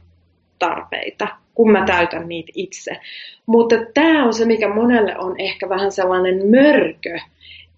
tarpeita, 0.59 1.27
kun 1.53 1.71
mä 1.71 1.85
täytän 1.85 2.29
niitä 2.29 2.51
itse. 2.55 2.91
Mutta 3.45 3.75
tämä 3.93 4.25
on 4.25 4.33
se, 4.33 4.45
mikä 4.45 4.73
monelle 4.73 5.17
on 5.17 5.35
ehkä 5.39 5.69
vähän 5.69 5.91
sellainen 5.91 6.49
mörkö, 6.49 7.19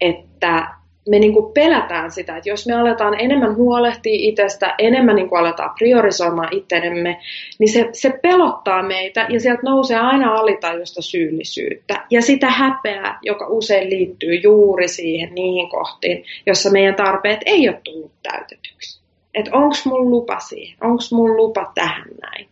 että 0.02 0.68
me 1.10 1.20
niin 1.20 1.34
kuin 1.34 1.54
pelätään 1.54 2.12
sitä, 2.12 2.38
että 2.38 2.50
jos 2.50 2.68
me 2.68 2.74
aletaan 2.74 3.20
enemmän 3.20 3.56
huolehtia 3.56 4.18
itsestä, 4.18 4.76
enemmän 4.78 5.16
niin 5.16 5.30
kuin 5.30 5.40
aletaan 5.40 5.76
priorisoimaan 5.78 6.48
itsenemme, 6.52 7.18
niin 7.60 7.70
se, 7.70 7.90
se 7.94 8.20
pelottaa 8.22 8.84
meitä 8.84 9.28
ja 9.30 9.40
sieltä 9.40 9.62
nousee 9.64 9.98
aina 10.00 10.36
alitajusta 10.36 11.02
syyllisyyttä 11.02 12.06
ja 12.10 12.22
sitä 12.22 12.50
häpeää, 12.50 13.20
joka 13.22 13.48
usein 13.48 13.90
liittyy 13.90 14.36
juuri 14.36 14.88
siihen 14.88 15.36
niihin 15.36 15.70
kohtiin, 15.70 16.24
jossa 16.46 16.72
meidän 16.72 16.96
tarpeet 16.96 17.40
ei 17.46 17.70
ole 17.70 17.80
tullut 17.84 18.12
täytetyksi. 18.24 19.02
Että 19.34 19.52
onko 19.54 19.76
mun 19.86 20.10
lupa 20.10 20.40
siihen, 20.40 20.78
onko 20.82 21.04
mun 21.12 21.38
lupa 21.38 21.72
tähän 21.76 22.08
näin. 22.22 22.48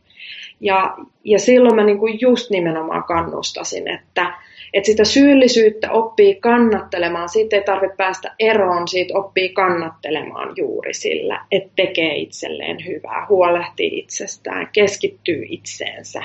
Ja, 0.61 0.97
ja 1.23 1.39
silloin 1.39 1.75
mä 1.75 1.83
niin 1.83 1.99
kuin 1.99 2.17
just 2.21 2.49
nimenomaan 2.49 3.03
kannustasin, 3.03 3.87
että, 3.87 4.33
että 4.73 4.87
sitä 4.87 5.05
syyllisyyttä 5.05 5.91
oppii 5.91 6.35
kannattelemaan, 6.35 7.29
siitä 7.29 7.55
ei 7.55 7.63
tarvitse 7.63 7.95
päästä 7.97 8.35
eroon, 8.39 8.87
siitä 8.87 9.17
oppii 9.17 9.49
kannattelemaan 9.49 10.53
juuri 10.57 10.93
sillä, 10.93 11.45
että 11.51 11.71
tekee 11.75 12.15
itselleen 12.15 12.77
hyvää, 12.85 13.25
huolehtii 13.29 13.99
itsestään, 13.99 14.69
keskittyy 14.73 15.45
itseensä. 15.47 16.23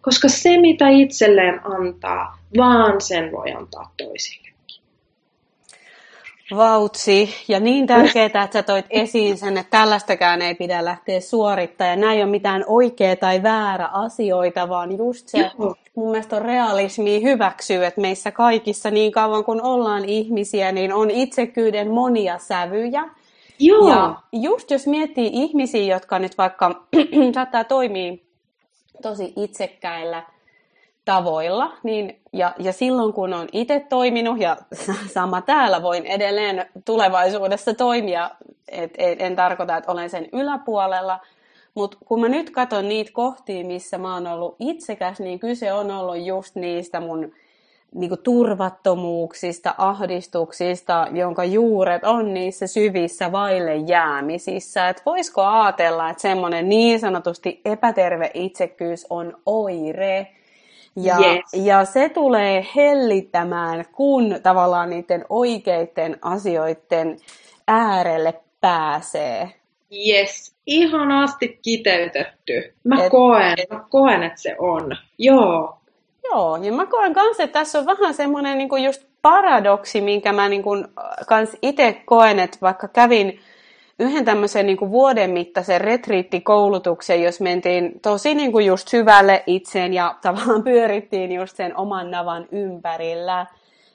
Koska 0.00 0.28
se, 0.28 0.58
mitä 0.60 0.88
itselleen 0.88 1.60
antaa, 1.64 2.38
vaan 2.56 3.00
sen 3.00 3.32
voi 3.32 3.52
antaa 3.52 3.92
toisille. 3.96 4.50
Vautsi, 6.56 7.34
ja 7.48 7.60
niin 7.60 7.86
tärkeää, 7.86 8.26
että 8.26 8.48
sä 8.52 8.62
toit 8.62 8.86
esiin 8.90 9.38
sen, 9.38 9.56
että 9.56 9.78
tällaistakään 9.78 10.42
ei 10.42 10.54
pidä 10.54 10.84
lähteä 10.84 11.20
suorittamaan. 11.20 11.90
Ja 11.90 11.96
näin 11.96 12.16
ei 12.16 12.22
ole 12.22 12.30
mitään 12.30 12.64
oikea 12.66 13.16
tai 13.16 13.42
väärä 13.42 13.86
asioita, 13.86 14.68
vaan 14.68 14.98
just 14.98 15.28
se, 15.28 15.38
Joo. 15.38 15.74
Mun 16.00 16.10
mielestä 16.10 16.36
on 16.36 16.42
realismi 16.42 17.22
hyväksyä, 17.22 17.86
että 17.86 18.00
meissä 18.00 18.30
kaikissa 18.30 18.90
niin 18.90 19.12
kauan 19.12 19.44
kun 19.44 19.62
ollaan 19.62 20.04
ihmisiä, 20.04 20.72
niin 20.72 20.92
on 20.92 21.10
itsekyyden 21.10 21.90
monia 21.90 22.38
sävyjä. 22.38 23.08
Joo. 23.58 23.88
Ja 23.88 24.14
just 24.32 24.70
jos 24.70 24.86
miettii 24.86 25.30
ihmisiä, 25.32 25.94
jotka 25.94 26.18
nyt 26.18 26.38
vaikka 26.38 26.84
saattaa 27.34 27.64
toimia 27.64 28.16
tosi 29.02 29.32
itsekkäillä 29.36 30.22
tavoilla, 31.04 31.72
niin, 31.82 32.20
ja, 32.32 32.54
ja 32.58 32.72
silloin 32.72 33.12
kun 33.12 33.34
on 33.34 33.48
itse 33.52 33.86
toiminut, 33.88 34.40
ja 34.40 34.56
sama 35.14 35.40
täällä 35.40 35.82
voin 35.82 36.06
edelleen 36.06 36.66
tulevaisuudessa 36.84 37.74
toimia, 37.74 38.30
et, 38.68 38.94
et, 38.98 39.22
en 39.22 39.36
tarkoita, 39.36 39.76
että 39.76 39.92
olen 39.92 40.10
sen 40.10 40.28
yläpuolella, 40.32 41.20
mutta 41.74 41.98
kun 42.06 42.20
mä 42.20 42.28
nyt 42.28 42.50
katson 42.50 42.88
niitä 42.88 43.10
kohtia, 43.12 43.64
missä 43.64 43.98
mä 43.98 44.14
oon 44.14 44.26
ollut 44.26 44.56
itsekäs, 44.58 45.20
niin 45.20 45.38
kyse 45.38 45.72
on 45.72 45.90
ollut 45.90 46.26
just 46.26 46.54
niistä 46.54 47.00
mun 47.00 47.32
niinku 47.94 48.16
turvattomuuksista, 48.16 49.74
ahdistuksista, 49.78 51.06
jonka 51.12 51.44
juuret 51.44 52.04
on 52.04 52.34
niissä 52.34 52.66
syvissä 52.66 53.32
vaille 53.32 53.76
jäämisissä. 53.76 54.88
Et 54.88 55.02
voisiko 55.06 55.42
ajatella, 55.42 56.10
että 56.10 56.22
semmoinen 56.22 56.68
niin 56.68 57.00
sanotusti 57.00 57.60
epäterve 57.64 58.30
itsekkyys 58.34 59.06
on 59.10 59.36
oire, 59.46 60.26
ja, 60.96 61.16
yes. 61.18 61.66
ja 61.66 61.84
se 61.84 62.08
tulee 62.08 62.66
hellittämään, 62.76 63.84
kun 63.92 64.36
tavallaan 64.42 64.90
niiden 64.90 65.24
oikeiden 65.28 66.18
asioiden 66.22 67.16
äärelle 67.68 68.34
pääsee. 68.60 69.59
Yes, 70.08 70.54
ihanasti 70.66 71.58
kiteytetty. 71.62 72.74
Mä 72.84 73.04
et, 73.04 73.10
koen, 73.10 73.54
et, 73.58 73.70
mä 73.70 73.84
koen, 73.90 74.22
että 74.22 74.40
se 74.40 74.56
on. 74.58 74.96
Joo. 75.18 75.76
Joo, 76.24 76.56
ja 76.62 76.72
mä 76.72 76.86
koen 76.86 77.14
kanssa, 77.14 77.42
että 77.42 77.58
tässä 77.58 77.78
on 77.78 77.86
vähän 77.86 78.14
semmoinen 78.14 78.58
niin 78.58 78.84
just 78.84 79.02
paradoksi, 79.22 80.00
minkä 80.00 80.32
mä 80.32 80.48
niin 80.48 80.62
kuin, 80.62 80.88
kans 81.26 81.56
itse 81.62 82.02
koen, 82.04 82.38
että 82.38 82.58
vaikka 82.62 82.88
kävin 82.88 83.40
yhden 83.98 84.24
tämmöisen 84.24 84.66
niin 84.66 84.76
kuin 84.76 84.90
vuoden 84.90 85.30
mittaisen 85.30 85.80
retriittikoulutuksen, 85.80 87.22
jos 87.22 87.40
mentiin 87.40 88.00
tosi 88.00 88.34
niin 88.34 88.52
kuin 88.52 88.66
just 88.66 88.88
syvälle 88.88 89.42
itseen 89.46 89.94
ja 89.94 90.14
tavallaan 90.22 90.62
pyörittiin 90.64 91.32
just 91.32 91.56
sen 91.56 91.76
oman 91.76 92.10
navan 92.10 92.46
ympärillä. 92.52 93.46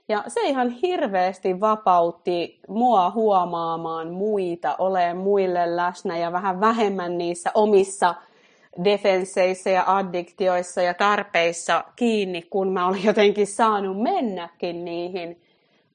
Ja 0.07 0.23
se 0.27 0.41
ihan 0.41 0.69
hirveästi 0.69 1.59
vapautti 1.59 2.59
mua 2.67 3.11
huomaamaan 3.11 4.11
muita, 4.11 4.75
olemaan 4.79 5.17
muille 5.17 5.75
läsnä 5.75 6.17
ja 6.17 6.31
vähän 6.31 6.59
vähemmän 6.59 7.17
niissä 7.17 7.51
omissa 7.53 8.15
defensseissa 8.83 9.69
ja 9.69 9.83
addiktioissa 9.87 10.81
ja 10.81 10.93
tarpeissa 10.93 11.83
kiinni, 11.95 12.41
kun 12.41 12.73
mä 12.73 12.87
olin 12.87 13.03
jotenkin 13.03 13.47
saanut 13.47 14.01
mennäkin 14.01 14.85
niihin 14.85 15.41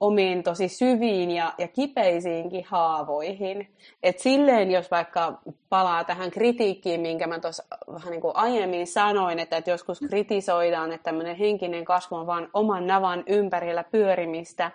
omiin 0.00 0.42
tosi 0.42 0.68
syviin 0.68 1.30
ja, 1.30 1.52
ja 1.58 1.68
kipeisiinkin 1.68 2.64
haavoihin. 2.64 3.68
Et 4.02 4.18
silleen, 4.18 4.70
jos 4.70 4.90
vaikka 4.90 5.40
palaa 5.68 6.04
tähän 6.04 6.30
kritiikkiin, 6.30 7.00
minkä 7.00 7.26
mä 7.26 7.38
tuossa 7.38 7.64
vähän 7.92 8.10
niin 8.10 8.20
kuin 8.20 8.36
aiemmin 8.36 8.86
sanoin, 8.86 9.38
että, 9.38 9.56
että 9.56 9.70
joskus 9.70 10.00
kritisoidaan, 10.00 10.92
että 10.92 11.04
tämmöinen 11.04 11.36
henkinen 11.36 11.84
kasvu 11.84 12.16
on 12.16 12.26
vain 12.26 12.48
oman 12.52 12.86
navan 12.86 13.24
ympärillä 13.26 13.84
pyörimistä, 13.84 14.70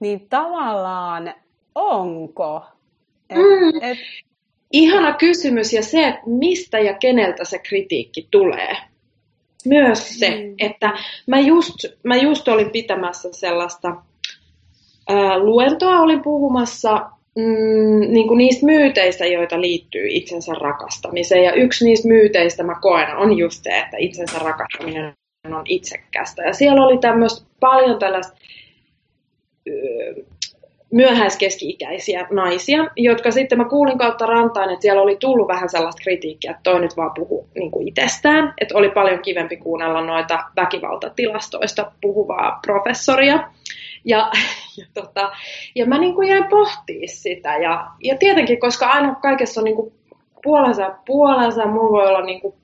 niin 0.00 0.28
tavallaan 0.28 1.34
onko? 1.74 2.62
Et, 3.30 3.36
mm. 3.36 3.82
et... 3.82 3.98
Ihana 4.72 5.12
kysymys 5.12 5.72
ja 5.72 5.82
se, 5.82 6.08
että 6.08 6.20
mistä 6.26 6.78
ja 6.78 6.94
keneltä 6.94 7.44
se 7.44 7.58
kritiikki 7.58 8.28
tulee. 8.30 8.76
Myös 9.64 10.18
se, 10.18 10.30
mm. 10.30 10.54
että 10.58 10.92
mä 11.26 11.40
just, 11.40 11.74
mä 12.02 12.16
just 12.16 12.48
olin 12.48 12.70
pitämässä 12.70 13.28
sellaista 13.32 13.96
luentoa 15.38 16.00
olin 16.00 16.22
puhumassa 16.22 17.10
mm, 17.36 18.12
niin 18.12 18.28
kuin 18.28 18.38
niistä 18.38 18.66
myyteistä, 18.66 19.26
joita 19.26 19.60
liittyy 19.60 20.06
itsensä 20.08 20.52
rakastamiseen. 20.54 21.44
Ja 21.44 21.52
yksi 21.52 21.84
niistä 21.84 22.08
myyteistä 22.08 22.62
mä 22.62 22.74
koen 22.80 23.16
on 23.16 23.38
just 23.38 23.62
se, 23.62 23.78
että 23.78 23.96
itsensä 23.96 24.38
rakastaminen 24.38 25.12
on 25.44 25.64
itsekkästä. 25.64 26.42
Ja 26.42 26.52
siellä 26.52 26.84
oli 26.84 26.98
tämmöistä 26.98 27.46
paljon 27.60 27.98
tällaista 27.98 28.36
myöhäiskeski-ikäisiä 30.92 32.26
naisia, 32.30 32.86
jotka 32.96 33.30
sitten 33.30 33.58
mä 33.58 33.64
kuulin 33.64 33.98
kautta 33.98 34.26
rantaan, 34.26 34.70
että 34.70 34.82
siellä 34.82 35.02
oli 35.02 35.16
tullut 35.16 35.48
vähän 35.48 35.68
sellaista 35.68 36.02
kritiikkiä, 36.02 36.50
että 36.50 36.62
toi 36.62 36.80
nyt 36.80 36.96
vaan 36.96 37.10
puhu 37.14 37.48
niin 37.54 37.70
kuin 37.70 37.88
itsestään, 37.88 38.54
että 38.60 38.78
oli 38.78 38.90
paljon 38.90 39.22
kivempi 39.22 39.56
kuunnella 39.56 40.00
noita 40.00 40.38
väkivaltatilastoista 40.56 41.92
puhuvaa 42.00 42.60
professoria. 42.66 43.50
Ja, 44.04 44.30
ja, 44.78 44.86
tota, 44.94 45.32
ja 45.74 45.86
mä 45.86 45.98
niin 45.98 46.14
kuin 46.14 46.28
jäin 46.28 46.48
pohtimaan 46.50 47.08
sitä. 47.08 47.56
Ja, 47.56 47.86
ja 48.04 48.16
tietenkin, 48.18 48.60
koska 48.60 48.86
aina 48.86 49.14
kaikessa 49.14 49.60
on 49.60 49.64
niin 49.64 49.76
kuin 49.76 49.92
puolensa 50.42 50.82
ja 50.82 50.98
puolensa, 51.06 51.66
mulla 51.66 51.90
voi 51.90 52.06
olla 52.06 52.24
niin 52.24 52.40
kuin, 52.40 52.54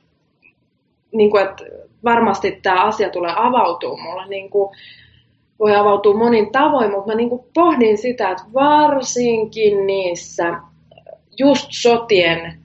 niin 1.13 1.31
kuin, 1.31 1.43
että 1.43 1.65
varmasti 2.05 2.59
tämä 2.63 2.85
asia 2.85 3.11
tulee 3.11 3.33
avautua 3.37 3.97
mulle 4.03 4.29
niin 4.29 4.51
kuin, 4.51 4.77
voi 5.59 5.77
avautua 5.77 6.17
monin 6.17 6.53
tavoin, 6.53 6.91
mutta 6.91 7.11
mä 7.11 7.15
niin 7.15 7.29
kuin 7.29 7.45
pohdin 7.55 7.99
sitä, 7.99 8.31
että 8.31 8.45
varsinkin 8.55 9.87
niissä 9.87 10.61
just 11.39 11.67
sotien 11.71 12.61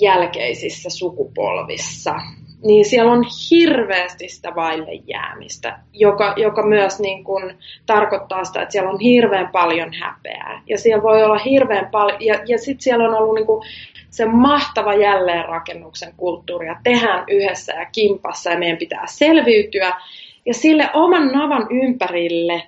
jälkeisissä 0.00 0.90
sukupolvissa, 0.90 2.14
niin 2.64 2.84
siellä 2.84 3.12
on 3.12 3.24
hirveästi 3.50 4.28
sitä 4.28 4.54
vaille 4.54 4.92
jäämistä, 5.06 5.78
joka, 5.92 6.34
joka 6.36 6.66
myös 6.66 7.00
niin 7.00 7.24
kuin 7.24 7.54
tarkoittaa 7.86 8.44
sitä, 8.44 8.62
että 8.62 8.72
siellä 8.72 8.90
on 8.90 9.00
hirveän 9.00 9.48
paljon 9.48 9.92
häpeää. 9.92 10.62
Ja 10.66 10.78
siellä 10.78 11.02
voi 11.02 11.22
olla 11.24 11.38
hirveän 11.38 11.88
paljon, 11.90 12.24
ja, 12.24 12.34
ja 12.46 12.58
sitten 12.58 12.82
siellä 12.82 13.08
on 13.08 13.14
ollut 13.14 13.34
niin 13.34 13.46
kuin 13.46 13.62
se 14.10 14.24
mahtava 14.26 14.94
jälleenrakennuksen 14.94 16.12
kulttuuri, 16.16 16.66
ja 16.66 16.76
tehdään 16.84 17.24
yhdessä 17.28 17.72
ja 17.72 17.86
kimpassa, 17.92 18.50
ja 18.50 18.58
meidän 18.58 18.78
pitää 18.78 19.06
selviytyä. 19.06 19.92
Ja 20.46 20.54
sille 20.54 20.90
oman 20.92 21.28
navan 21.28 21.66
ympärille 21.70 22.62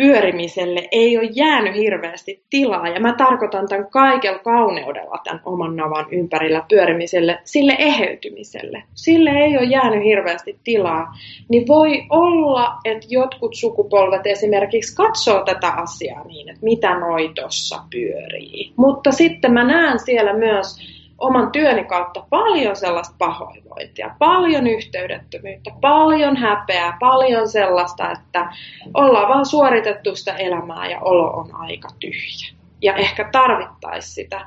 pyörimiselle 0.00 0.88
ei 0.92 1.18
ole 1.18 1.28
jäänyt 1.32 1.74
hirveästi 1.74 2.42
tilaa. 2.50 2.88
Ja 2.88 3.00
mä 3.00 3.14
tarkoitan 3.18 3.68
tämän 3.68 3.90
kaikella 3.90 4.38
kauneudella 4.38 5.20
tämän 5.24 5.40
oman 5.44 5.76
navan 5.76 6.06
ympärillä 6.12 6.64
pyörimiselle, 6.68 7.38
sille 7.44 7.76
eheytymiselle. 7.78 8.82
Sille 8.94 9.30
ei 9.30 9.58
ole 9.58 9.66
jäänyt 9.66 10.04
hirveästi 10.04 10.58
tilaa. 10.64 11.14
Niin 11.48 11.66
voi 11.68 12.02
olla, 12.10 12.78
että 12.84 13.06
jotkut 13.10 13.54
sukupolvet 13.54 14.26
esimerkiksi 14.26 14.96
katsoo 14.96 15.44
tätä 15.44 15.68
asiaa 15.68 16.24
niin, 16.24 16.48
että 16.48 16.64
mitä 16.64 16.98
noi 16.98 17.32
tossa 17.34 17.82
pyörii. 17.90 18.72
Mutta 18.76 19.12
sitten 19.12 19.52
mä 19.52 19.64
näen 19.64 19.98
siellä 19.98 20.32
myös 20.32 20.99
oman 21.20 21.52
työni 21.52 21.84
kautta 21.84 22.26
paljon 22.30 22.76
sellaista 22.76 23.14
pahoinvointia, 23.18 24.14
paljon 24.18 24.66
yhteydettömyyttä, 24.66 25.70
paljon 25.80 26.36
häpeää, 26.36 26.96
paljon 27.00 27.48
sellaista, 27.48 28.12
että 28.12 28.52
ollaan 28.94 29.28
vaan 29.28 29.46
suoritettu 29.46 30.16
sitä 30.16 30.36
elämää 30.36 30.90
ja 30.90 31.00
olo 31.00 31.30
on 31.30 31.54
aika 31.54 31.88
tyhjä. 32.00 32.54
Ja 32.82 32.94
ehkä 32.96 33.28
tarvittaisi 33.32 34.12
sitä 34.12 34.46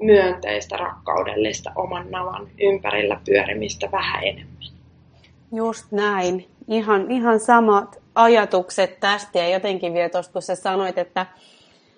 myönteistä, 0.00 0.76
rakkaudellista 0.76 1.72
oman 1.74 2.10
navan 2.10 2.48
ympärillä 2.60 3.20
pyörimistä 3.26 3.88
vähän 3.92 4.24
enemmän. 4.24 4.62
Just 5.52 5.92
näin. 5.92 6.48
ihan, 6.68 7.10
ihan 7.10 7.40
samat 7.40 8.02
ajatukset 8.14 9.00
tästä 9.00 9.38
ja 9.38 9.48
jotenkin 9.48 9.94
vielä 9.94 10.08
tuosta, 10.08 10.32
kun 10.32 10.42
sä 10.42 10.54
sanoit, 10.54 10.98
että, 10.98 11.26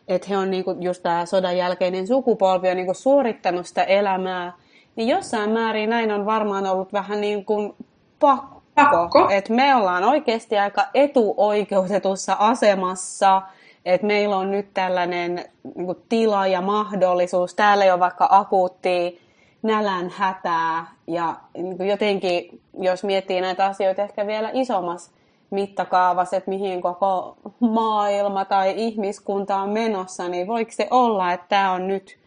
että 0.09 0.27
he 0.31 0.37
on 0.37 0.51
niinku 0.51 0.77
just 0.81 1.03
tämä 1.03 1.27
sodan 1.27 1.57
jälkeinen 1.57 2.07
sukupolvi 2.07 2.71
on 2.71 2.77
niinku 2.77 2.95
suorittanut 2.95 3.67
sitä 3.67 3.83
elämää, 3.83 4.53
niin 4.97 5.09
jossain 5.09 5.51
määrin 5.51 5.91
näin 5.91 6.13
on 6.13 6.27
varmaan 6.27 6.67
ollut 6.67 6.93
vähän 6.93 7.21
niin 7.21 7.45
kuin 7.45 7.75
pakko. 8.21 8.63
pakko. 8.75 9.29
Että 9.31 9.53
me 9.53 9.75
ollaan 9.75 10.05
oikeasti 10.05 10.59
aika 10.59 10.87
etuoikeutetussa 10.95 12.37
asemassa, 12.39 13.43
että 13.85 14.07
meillä 14.07 14.37
on 14.37 14.51
nyt 14.51 14.67
tällainen 14.75 15.45
niin 15.75 15.87
kuin 15.87 15.99
tila 16.09 16.47
ja 16.47 16.61
mahdollisuus. 16.61 17.55
Täällä 17.55 17.85
ei 17.85 17.91
ole 17.91 18.01
vaikka 18.01 18.29
akuutti 18.31 19.21
nälän 19.63 20.11
hätää 20.11 20.87
ja 21.07 21.37
niin 21.57 21.77
kuin 21.77 21.89
jotenkin, 21.89 22.61
jos 22.81 23.05
miettii 23.05 23.41
näitä 23.41 23.67
asioita 23.67 24.03
ehkä 24.03 24.27
vielä 24.27 24.51
isommassa 24.53 25.11
mittakaavassa, 25.55 26.37
että 26.37 26.51
mihin 26.51 26.83
koko 26.83 27.37
maailma 27.61 28.45
tai 28.45 28.75
ihmiskunta 28.77 29.57
on 29.57 29.71
menossa, 29.71 30.29
niin 30.29 30.47
voiko 30.47 30.71
se 30.73 30.89
olla, 30.91 31.33
että 31.33 31.47
tämä 31.49 31.73
on 31.73 31.89
nyt 31.89 32.19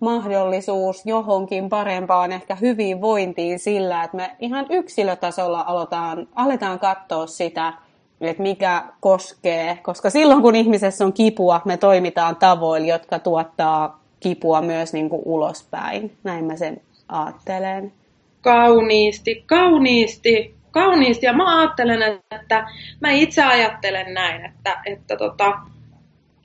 mahdollisuus 0.00 1.06
johonkin 1.06 1.68
parempaan 1.68 2.32
ehkä 2.32 2.54
hyvinvointiin 2.54 3.58
sillä, 3.58 4.04
että 4.04 4.16
me 4.16 4.30
ihan 4.38 4.66
yksilötasolla 4.70 5.64
aletaan, 5.66 6.28
aletaan 6.34 6.78
katsoa 6.78 7.26
sitä, 7.26 7.72
että 8.20 8.42
mikä 8.42 8.84
koskee, 9.00 9.78
koska 9.82 10.10
silloin 10.10 10.42
kun 10.42 10.56
ihmisessä 10.56 11.04
on 11.04 11.12
kipua, 11.12 11.60
me 11.64 11.76
toimitaan 11.76 12.36
tavoilla, 12.36 12.86
jotka 12.86 13.18
tuottaa 13.18 14.00
kipua 14.20 14.60
myös 14.60 14.92
niin 14.92 15.10
kuin 15.10 15.22
ulospäin. 15.24 16.16
Näin 16.24 16.44
mä 16.44 16.56
sen 16.56 16.80
ajattelen. 17.08 17.92
Kauniisti, 18.40 19.44
kauniisti, 19.46 20.54
kauniisti. 20.70 21.26
Ja 21.26 21.32
mä 21.32 21.60
ajattelen, 21.60 22.20
että 22.30 22.66
mä 23.00 23.10
itse 23.10 23.42
ajattelen 23.42 24.14
näin, 24.14 24.44
että, 24.44 24.82
että 24.86 25.16
tota, 25.16 25.52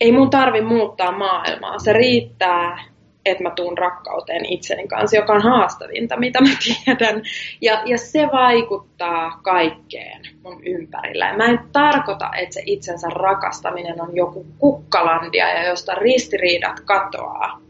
ei 0.01 0.11
mun 0.11 0.29
tarvi 0.29 0.61
muuttaa 0.61 1.11
maailmaa. 1.11 1.79
Se 1.79 1.93
riittää, 1.93 2.83
että 3.25 3.43
mä 3.43 3.49
tuun 3.49 3.77
rakkauteen 3.77 4.45
itseni 4.45 4.87
kanssa, 4.87 5.15
joka 5.15 5.33
on 5.33 5.41
haastavinta, 5.41 6.17
mitä 6.19 6.41
mä 6.41 6.49
tiedän. 6.63 7.21
Ja, 7.61 7.81
ja 7.85 7.97
se 7.97 8.27
vaikuttaa 8.31 9.39
kaikkeen 9.43 10.21
mun 10.43 10.63
ympärillä. 10.63 11.27
Ja 11.27 11.37
mä 11.37 11.45
en 11.45 11.59
tarkoita, 11.71 12.29
että 12.37 12.53
se 12.53 12.61
itsensä 12.65 13.07
rakastaminen 13.07 14.01
on 14.01 14.15
joku 14.15 14.45
kukkalandia 14.57 15.49
ja 15.49 15.67
josta 15.67 15.95
ristiriidat 15.95 16.79
katoaa. 16.79 17.61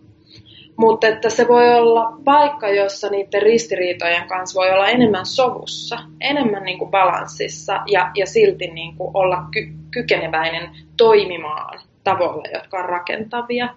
Mutta 0.78 1.08
että 1.08 1.30
se 1.30 1.48
voi 1.48 1.76
olla 1.76 2.18
paikka, 2.26 2.70
jossa 2.70 3.10
niiden 3.10 3.42
ristiriitojen 3.42 4.28
kanssa 4.28 4.60
voi 4.60 4.72
olla 4.72 4.88
enemmän 4.88 5.26
sovussa, 5.26 5.98
enemmän 6.22 6.64
niin 6.64 6.80
kuin 6.80 6.92
balanssissa 6.92 7.82
ja, 7.92 8.12
ja 8.16 8.26
silti 8.26 8.68
niin 8.68 8.96
kuin 8.98 9.12
olla 9.14 9.44
ky- 9.52 9.74
kykeneväinen 9.92 10.70
toimimaan 10.98 11.80
tavoilla, 12.04 12.50
jotka 12.54 12.78
on 12.78 12.90
rakentavia 12.90 13.70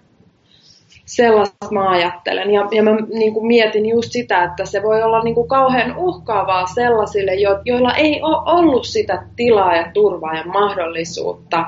sellaista 1.08 1.70
mä 1.70 1.90
ajattelen. 1.90 2.50
Ja, 2.50 2.68
ja 2.70 2.82
mä 2.82 2.90
niin 2.94 3.34
kuin 3.34 3.46
mietin 3.46 3.86
just 3.86 4.12
sitä, 4.12 4.44
että 4.44 4.64
se 4.64 4.82
voi 4.82 5.02
olla 5.02 5.22
niin 5.22 5.34
kuin 5.34 5.48
kauhean 5.48 5.96
uhkaavaa 5.96 6.66
sellaisille, 6.66 7.34
jo, 7.34 7.60
joilla 7.64 7.94
ei 7.94 8.22
ole 8.22 8.58
ollut 8.58 8.86
sitä 8.86 9.26
tilaa 9.36 9.76
ja 9.76 9.90
turvaa 9.94 10.34
ja 10.34 10.44
mahdollisuutta 10.44 11.64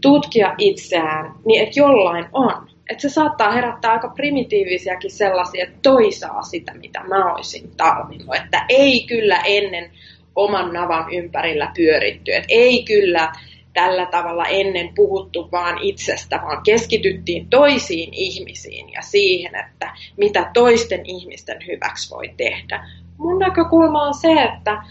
tutkia 0.00 0.54
itseään, 0.58 1.34
niin 1.44 1.62
että 1.62 1.80
jollain 1.80 2.26
on. 2.32 2.68
Että 2.88 3.02
se 3.02 3.08
saattaa 3.08 3.52
herättää 3.52 3.92
aika 3.92 4.08
primitiivisiäkin 4.08 5.10
sellaisia, 5.10 5.64
että 5.64 5.78
toisaa 5.82 6.42
sitä, 6.42 6.74
mitä 6.74 7.00
mä 7.04 7.34
olisin 7.34 7.70
tarvinnut. 7.76 8.36
Että 8.36 8.64
ei 8.68 9.06
kyllä 9.06 9.40
ennen 9.44 9.90
oman 10.36 10.72
navan 10.72 11.12
ympärillä 11.12 11.72
pyöritty. 11.76 12.34
Että 12.34 12.48
ei 12.48 12.84
kyllä 12.84 13.32
tällä 13.72 14.06
tavalla 14.06 14.46
ennen 14.46 14.94
puhuttu 14.94 15.48
vaan 15.52 15.78
itsestä, 15.82 16.40
vaan 16.42 16.62
keskityttiin 16.62 17.50
toisiin 17.50 18.08
ihmisiin 18.12 18.92
ja 18.92 19.02
siihen, 19.02 19.54
että 19.54 19.94
mitä 20.16 20.50
toisten 20.54 21.06
ihmisten 21.06 21.66
hyväksi 21.66 22.10
voi 22.10 22.34
tehdä. 22.36 22.88
Mun 23.18 23.38
näkökulma 23.38 24.02
on 24.02 24.14
se, 24.14 24.32
että, 24.32 24.82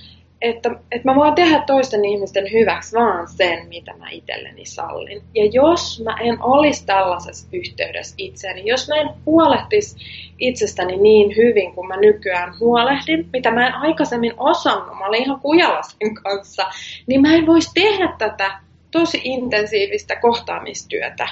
että, 0.42 0.70
että 0.92 1.12
mä 1.12 1.16
voin 1.16 1.36
tehdä 1.36 1.64
toisten 1.68 2.06
ihmisten 2.06 2.52
hyväksi 2.52 2.96
vaan 2.96 3.28
sen, 3.28 3.68
mitä 3.68 3.94
mä 3.98 4.10
itselleni 4.10 4.66
sallin. 4.66 5.22
Ja 5.36 5.46
jos 5.46 6.02
mä 6.04 6.18
en 6.22 6.42
olisi 6.42 6.86
tällaisessa 6.86 7.48
yhteydessä 7.54 8.16
itseäni, 8.18 8.66
jos 8.66 8.88
mä 8.88 8.96
en 8.96 9.10
huolehtisi 9.26 9.96
itsestäni 10.40 10.98
niin 10.98 11.36
hyvin 11.36 11.74
kuin 11.74 11.88
mä 11.88 11.98
nykyään 11.98 12.60
huolehdin, 12.60 13.30
mitä 13.34 13.52
mä 13.52 13.68
en 13.68 13.74
aikaisemmin 13.74 14.34
osannut, 14.38 14.98
mä 15.00 15.06
olin 15.06 15.24
ihan 15.24 15.40
kujalla 15.40 15.82
sen 15.82 16.16
kanssa, 16.16 16.64
niin 17.08 17.22
mä 17.22 17.36
en 17.36 17.46
voisi 17.46 17.72
tehdä 17.74 18.14
tätä 18.18 18.60
tosi 18.92 19.22
intensiivistä 19.24 20.16
kohtaamistyötä, 20.16 21.28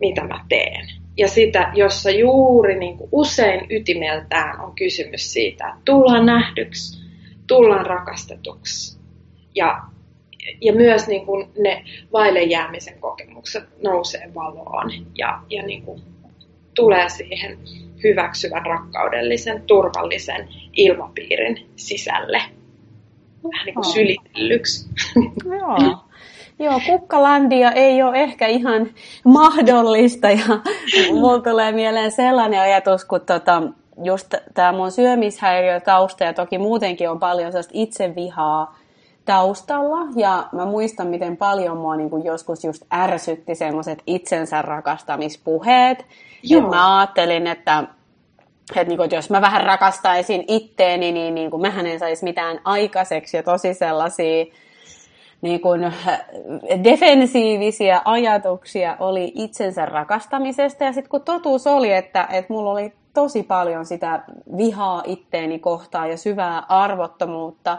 mitä 0.00 0.24
mä 0.24 0.44
teen. 0.48 0.86
Ja 1.16 1.28
sitä, 1.28 1.72
jossa 1.74 2.10
juuri 2.10 2.78
niin 2.78 2.98
kuin 2.98 3.08
usein 3.12 3.66
ytimeltään 3.70 4.60
on 4.60 4.74
kysymys 4.74 5.32
siitä, 5.32 5.68
että 5.68 5.80
tullaan 5.84 6.26
nähdyksi, 6.26 7.05
tullaan 7.46 7.86
rakastetuksi. 7.86 8.98
Ja, 9.54 9.82
ja 10.60 10.72
myös 10.72 11.06
niin 11.06 11.26
kuin 11.26 11.48
ne 11.58 11.84
vaille 12.12 12.42
jäämisen 12.42 12.98
kokemukset 13.00 13.64
nousee 13.82 14.30
valoon 14.34 14.90
ja, 15.18 15.42
ja 15.50 15.62
niin 15.62 15.82
kuin 15.82 16.02
tulee 16.74 17.08
siihen 17.08 17.58
hyväksyvän, 18.04 18.66
rakkaudellisen, 18.66 19.62
turvallisen 19.62 20.48
ilmapiirin 20.72 21.66
sisälle. 21.76 22.42
Vähän 23.44 23.66
niin 23.66 23.74
kuin 23.74 23.84
sylitellyksi. 23.84 24.88
Joo. 25.44 25.98
Joo, 26.58 26.80
kukkalandia 26.86 27.72
ei 27.72 28.02
ole 28.02 28.22
ehkä 28.22 28.46
ihan 28.46 28.86
mahdollista 29.24 30.30
ja 30.30 30.44
mulla 31.12 31.40
tulee 31.40 31.72
mieleen 31.72 32.10
sellainen 32.10 32.60
ajatus, 32.60 33.04
kun 33.04 33.20
tota, 33.20 33.62
just 34.02 34.34
tämä 34.54 34.72
mun 34.72 34.90
syömishäiriö 34.90 35.80
tausta 35.80 36.24
ja 36.24 36.32
toki 36.32 36.58
muutenkin 36.58 37.10
on 37.10 37.18
paljon 37.18 37.52
sellaista 37.52 37.72
itsevihaa 37.74 38.78
taustalla 39.24 39.98
ja 40.16 40.48
mä 40.52 40.64
muistan, 40.64 41.06
miten 41.06 41.36
paljon 41.36 41.76
mua 41.76 41.96
niin 41.96 42.24
joskus 42.24 42.64
just 42.64 42.82
ärsytti 42.94 43.54
semmoiset 43.54 44.02
itsensä 44.06 44.62
rakastamispuheet. 44.62 46.06
Joo. 46.42 46.70
mä 46.70 46.98
ajattelin, 46.98 47.46
että 47.46 47.84
että, 48.70 48.84
niin 48.84 48.96
kuin, 48.96 49.04
että 49.04 49.16
jos 49.16 49.30
mä 49.30 49.40
vähän 49.40 49.64
rakastaisin 49.64 50.44
itteeni, 50.48 51.12
niin, 51.12 51.34
niin 51.34 51.50
kuin, 51.50 51.62
mähän 51.62 51.86
en 51.86 51.98
saisi 51.98 52.24
mitään 52.24 52.60
aikaiseksi 52.64 53.36
ja 53.36 53.42
tosi 53.42 53.74
sellaisia 53.74 54.44
niin 55.42 55.60
kuin, 55.60 55.84
äh, 55.84 56.20
defensiivisiä 56.84 58.02
ajatuksia 58.04 58.96
oli 59.00 59.32
itsensä 59.34 59.86
rakastamisesta. 59.86 60.84
Ja 60.84 60.92
sitten 60.92 61.10
kun 61.10 61.22
totuus 61.22 61.66
oli, 61.66 61.92
että, 61.92 62.28
että 62.32 62.52
mulla 62.52 62.70
oli 62.70 62.92
tosi 63.16 63.42
paljon 63.42 63.86
sitä 63.86 64.22
vihaa 64.56 65.02
itteeni 65.06 65.58
kohtaan 65.58 66.10
ja 66.10 66.16
syvää 66.16 66.62
arvottomuutta, 66.68 67.78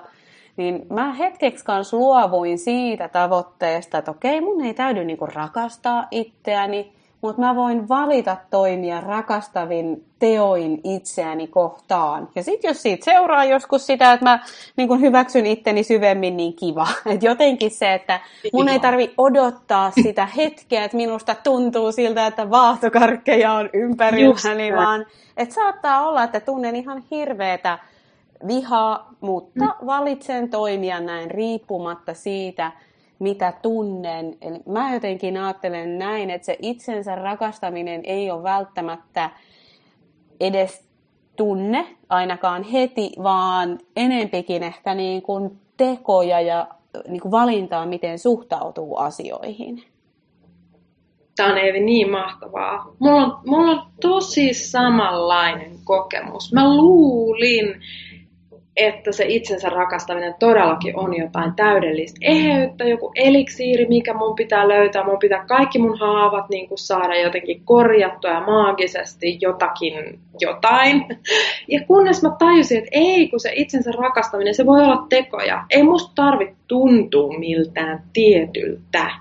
niin 0.58 0.86
mä 0.90 1.14
hetkeksi 1.14 1.66
kanssa 1.66 1.98
luovuin 1.98 2.60
siitä 2.60 3.08
tavoitteesta, 3.08 3.98
että 3.98 4.12
okei, 4.12 4.42
mun 4.42 4.66
ei 4.66 4.74
täydy 4.74 5.04
niinku 5.04 5.26
rakastaa 5.26 6.08
itseäni, 6.12 6.97
mutta 7.22 7.42
mä 7.42 7.56
voin 7.56 7.90
valita 7.90 8.38
toimia 8.50 9.02
rakastavin 9.02 10.06
teoin 10.20 10.82
itseäni 10.84 11.48
kohtaan. 11.48 12.30
Ja 12.36 12.44
sitten 12.44 12.70
jos 12.70 12.82
siitä 12.82 13.06
seuraa 13.06 13.46
joskus 13.46 13.86
sitä, 13.86 14.14
että 14.14 14.26
mä 14.26 14.40
niin 14.76 14.88
kun 14.88 15.02
hyväksyn 15.02 15.46
itteni 15.46 15.84
syvemmin, 15.84 16.38
niin 16.38 16.54
kiva. 16.54 16.88
Et 17.14 17.24
jotenkin 17.24 17.72
se, 17.72 17.94
että 17.94 18.20
mun 18.54 18.70
ei 18.70 18.80
tarvi 18.80 19.14
odottaa 19.18 19.92
sitä 20.04 20.26
hetkeä, 20.26 20.84
että 20.84 20.98
minusta 20.98 21.36
tuntuu 21.44 21.92
siltä, 21.92 22.28
että 22.28 22.50
vaahtokarkkeja 22.50 23.54
on 23.54 23.70
ympärilläni, 23.74 24.76
vaan 24.76 25.06
että 25.38 25.56
saattaa 25.56 26.08
olla, 26.08 26.24
että 26.24 26.40
tunnen 26.40 26.76
ihan 26.76 27.04
hirveätä 27.12 27.80
vihaa, 28.48 29.14
mutta 29.22 29.66
mm. 29.66 29.86
valitsen 29.86 30.50
toimia 30.50 31.00
näin 31.00 31.32
riippumatta 31.32 32.14
siitä, 32.14 32.72
mitä 33.20 33.54
tunnen. 33.62 34.38
Eli 34.42 34.60
mä 34.66 34.94
jotenkin 34.94 35.38
ajattelen 35.38 36.00
näin, 36.00 36.30
että 36.30 36.46
se 36.46 36.58
itsensä 36.62 37.16
rakastaminen 37.16 38.02
ei 38.04 38.32
ole 38.32 38.44
välttämättä 38.44 39.30
edes 40.40 40.88
tunne 41.36 41.88
ainakaan 42.10 42.64
heti, 42.64 43.12
vaan 43.24 43.80
enempikin 43.96 44.64
ehkä 44.64 44.96
niin 44.96 45.22
kuin 45.22 45.60
tekoja 45.78 46.42
ja 46.42 46.68
niin 47.08 47.22
kuin 47.22 47.32
valintaa, 47.32 47.86
miten 47.86 48.20
suhtautuu 48.20 48.98
asioihin. 48.98 49.84
Tämä 51.36 51.52
on 51.52 51.58
Eevi 51.58 51.80
niin 51.80 52.12
mahtavaa. 52.12 52.94
Mulla 53.00 53.22
on, 53.22 53.40
mulla 53.46 53.72
on 53.72 53.88
tosi 54.02 54.54
samanlainen 54.54 55.72
kokemus. 55.84 56.54
Mä 56.54 56.76
luulin, 56.76 57.82
että 58.78 59.12
se 59.12 59.26
itsensä 59.28 59.70
rakastaminen 59.70 60.36
todellakin 60.40 61.00
on 61.00 61.18
jotain 61.18 61.54
täydellistä 61.56 62.18
eheyttä, 62.22 62.84
joku 62.84 63.12
eliksiiri, 63.16 63.86
mikä 63.86 64.14
mun 64.14 64.36
pitää 64.36 64.68
löytää. 64.68 65.06
Mun 65.06 65.20
pitää 65.20 65.46
kaikki 65.46 65.80
mun 65.80 66.00
haavat 66.00 66.50
niin 66.50 66.68
kuin 66.68 66.78
saada 66.78 67.18
jotenkin 67.18 67.62
korjattua 67.66 68.32
ja 68.32 68.42
maagisesti 68.42 69.38
jotakin 69.42 70.20
jotain. 70.40 71.06
Ja 71.68 71.82
kunnes 71.88 72.24
mä 72.24 72.30
tajusin, 72.40 72.78
että 72.78 72.90
ei, 72.92 73.28
kun 73.28 73.40
se 73.40 73.52
itsensä 73.56 73.92
rakastaminen, 73.92 74.56
se 74.56 74.66
voi 74.66 74.84
olla 74.84 75.06
tekoja. 75.10 75.64
Ei 75.70 75.84
musta 75.84 76.12
tarvitse 76.16 76.56
tuntua 76.68 77.38
miltään 77.40 78.04
tietyltä. 78.14 79.12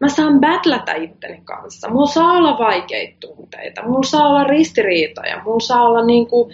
Mä 0.00 0.08
saan 0.08 0.40
battlätä 0.40 0.94
itteni 0.94 1.40
kanssa. 1.44 1.90
Mulla 1.90 2.06
saa 2.06 2.32
olla 2.32 2.58
vaikeita 2.58 3.16
tunteita, 3.20 3.82
mulla 3.82 4.02
saa 4.02 4.28
olla 4.28 4.44
ristiriitoja, 4.44 5.42
mulla 5.44 5.60
saa 5.60 5.82
olla 5.82 6.04
niinku... 6.04 6.50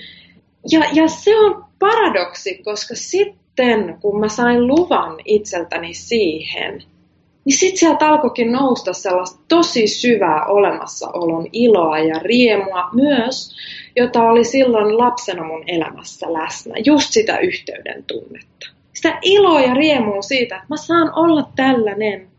Ja, 0.70 0.81
ja 0.92 1.09
se 1.09 1.38
on 1.38 1.64
paradoksi, 1.79 2.62
koska 2.64 2.94
sitten 2.94 3.98
kun 4.01 4.20
mä 4.20 4.29
sain 4.29 4.66
luvan 4.66 5.16
itseltäni 5.25 5.94
siihen, 5.94 6.83
niin 7.44 7.57
sitten 7.57 7.79
sieltä 7.79 8.09
alkoikin 8.09 8.53
nousta 8.53 8.92
sellaista 8.92 9.40
tosi 9.48 9.87
syvää 9.87 10.44
olemassaolon 10.44 11.46
iloa 11.53 11.98
ja 11.98 12.18
riemua 12.18 12.88
myös, 12.92 13.57
jota 13.96 14.22
oli 14.22 14.44
silloin 14.44 14.98
lapsena 14.98 15.44
mun 15.44 15.64
elämässä 15.66 16.33
läsnä. 16.33 16.75
Just 16.85 17.12
sitä 17.12 17.38
yhteyden 17.38 18.05
tunnetta. 18.05 18.66
Sitä 18.92 19.18
iloa 19.22 19.61
ja 19.61 19.75
riemua 19.75 20.22
siitä, 20.22 20.55
että 20.55 20.66
mä 20.68 20.77
saan 20.77 21.12
olla 21.14 21.48
tällainen 21.57 22.31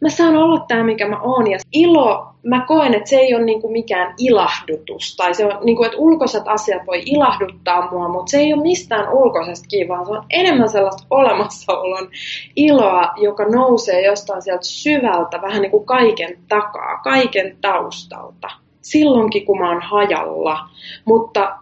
mä 0.00 0.08
saan 0.08 0.36
olla 0.36 0.64
tämä, 0.68 0.84
mikä 0.84 1.08
mä 1.08 1.20
oon. 1.20 1.50
Ja 1.50 1.58
ilo, 1.72 2.26
mä 2.42 2.64
koen, 2.66 2.94
että 2.94 3.10
se 3.10 3.16
ei 3.16 3.34
ole 3.34 3.44
niinku 3.44 3.68
mikään 3.68 4.14
ilahdutus. 4.18 5.16
Tai 5.16 5.34
se 5.34 5.46
on, 5.46 5.58
niinku, 5.64 5.84
että 5.84 5.98
ulkoiset 5.98 6.48
asiat 6.48 6.86
voi 6.86 7.02
ilahduttaa 7.06 7.90
mua, 7.90 8.08
mutta 8.08 8.30
se 8.30 8.38
ei 8.38 8.54
ole 8.54 8.62
mistään 8.62 9.12
ulkoisesta 9.12 9.66
vaan 9.88 10.06
se 10.06 10.12
on 10.12 10.24
enemmän 10.30 10.68
sellaista 10.68 11.06
olemassaolon 11.10 12.08
iloa, 12.56 13.10
joka 13.16 13.44
nousee 13.44 14.06
jostain 14.06 14.42
sieltä 14.42 14.64
syvältä, 14.64 15.42
vähän 15.42 15.62
niin 15.62 15.70
kuin 15.70 15.86
kaiken 15.86 16.38
takaa, 16.48 16.96
kaiken 16.96 17.56
taustalta. 17.60 18.50
Silloinkin, 18.80 19.46
kun 19.46 19.58
mä 19.58 19.70
oon 19.70 19.82
hajalla. 19.82 20.58
Mutta 21.04 21.58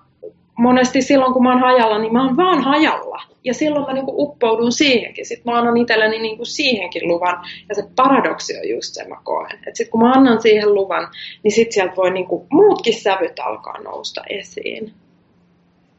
monesti 0.59 1.03
silloin, 1.03 1.33
kun 1.33 1.43
mä 1.43 1.53
oon 1.53 1.61
hajalla, 1.61 1.99
niin 1.99 2.13
mä 2.13 2.27
oon 2.27 2.37
vaan 2.37 2.61
hajalla. 2.61 3.23
Ja 3.45 3.55
silloin 3.55 3.87
mä 3.87 3.93
niinku 3.93 4.23
uppoudun 4.23 4.73
siihenkin. 4.73 5.27
Sitten 5.27 5.53
mä 5.53 5.59
annan 5.59 5.77
itselleni 5.77 6.19
niinku 6.19 6.45
siihenkin 6.45 7.09
luvan. 7.09 7.45
Ja 7.69 7.75
se 7.75 7.83
paradoksi 7.97 8.57
on 8.57 8.69
just 8.69 8.95
se, 8.95 9.09
mä 9.09 9.17
koen. 9.25 9.55
Että 9.55 9.71
sitten 9.75 9.91
kun 9.91 10.01
mä 10.01 10.13
annan 10.13 10.43
siihen 10.43 10.75
luvan, 10.75 11.09
niin 11.43 11.53
sitten 11.53 11.73
sieltä 11.73 11.97
voi 11.97 12.11
niinku 12.11 12.47
muutkin 12.51 13.01
sävyt 13.01 13.39
alkaa 13.39 13.81
nousta 13.81 14.23
esiin. 14.31 14.93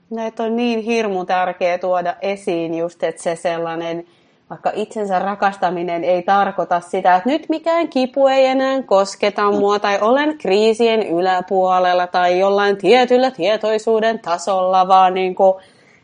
Näitä 0.10 0.44
on 0.44 0.56
niin 0.56 0.80
hirmu 0.80 1.26
tärkeää 1.26 1.78
tuoda 1.78 2.16
esiin 2.22 2.76
just, 2.76 3.04
että 3.04 3.24
se 3.24 3.36
sellainen 3.36 4.06
vaikka 4.50 4.72
itsensä 4.74 5.20
rakastaminen 5.20 6.04
ei 6.04 6.22
tarkoita 6.22 6.80
sitä, 6.80 7.16
että 7.16 7.30
nyt 7.30 7.50
mikään 7.50 7.88
kipu 7.88 8.28
ei 8.28 8.46
enää 8.46 8.82
kosketa 8.82 9.52
mua 9.52 9.80
tai 9.80 9.98
olen 10.02 10.38
kriisien 10.38 11.08
yläpuolella 11.08 12.08
tai 12.08 12.40
jollain 12.40 12.78
tietyllä 12.78 13.32
tietoisuuden 13.32 14.20
tasolla, 14.20 14.88
vaan 14.88 15.14
niin 15.14 15.36
kuin, 15.36 15.54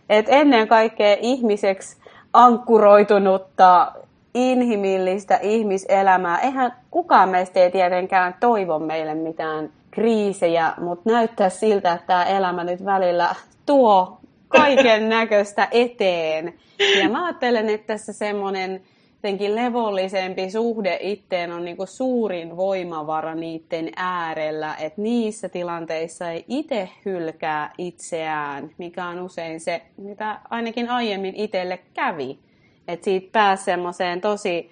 että 0.10 0.32
ennen 0.32 0.68
kaikkea 0.68 1.18
ihmiseksi 1.22 1.98
ankkuroitunutta 2.34 3.92
inhimillistä 4.34 5.40
ihmiselämää. 5.42 6.40
Eihän 6.40 6.74
kukaan 6.92 7.30
meistä 7.30 7.60
ei 7.60 7.72
tietenkään 7.72 8.36
toivo 8.40 8.80
meille 8.80 9.14
mitään 9.14 9.70
kriisejä, 9.92 10.74
mutta 10.82 11.10
näyttää 11.10 11.50
siltä, 11.50 11.94
että 11.94 12.08
tämä 12.08 12.24
elämä 12.24 12.64
nyt 12.64 12.86
välillä 12.86 13.36
tuo 13.66 14.18
kaiken 14.56 15.10
näköistä 15.10 15.68
eteen. 15.72 16.54
Ja 17.02 17.10
mä 17.10 17.26
ajattelen, 17.26 17.70
että 17.70 17.88
tässä 17.88 18.14
semmoinen 18.14 18.82
jotenkin 19.26 19.56
levollisempi 19.56 20.52
suhde 20.52 20.98
itteen 21.02 21.52
on 21.52 21.66
niin 21.66 21.78
suurin 21.86 22.58
voimavara 22.58 23.36
niiden 23.36 23.90
äärellä, 23.96 24.76
että 24.76 25.02
niissä 25.02 25.50
tilanteissa 25.50 26.32
ei 26.32 26.46
itse 26.48 26.90
hylkää 27.06 27.74
itseään, 27.78 28.70
mikä 28.78 29.08
on 29.08 29.20
usein 29.20 29.60
se, 29.60 29.82
mitä 29.98 30.40
ainakin 30.50 30.90
aiemmin 30.90 31.36
itselle 31.36 31.80
kävi. 31.94 32.40
Että 32.88 33.04
siitä 33.04 33.30
pääsi 33.32 33.64
semmoiseen 33.64 34.22
tosi 34.22 34.72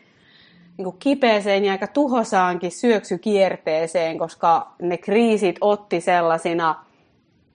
niin 0.78 0.84
kuin 0.84 0.96
kipeeseen 1.00 1.66
ja 1.66 1.72
aika 1.72 1.88
tuhosaankin 1.88 2.72
syöksykierteeseen, 2.72 4.18
koska 4.18 4.74
ne 4.82 4.98
kriisit 4.98 5.56
otti 5.62 6.02
sellaisina 6.02 6.86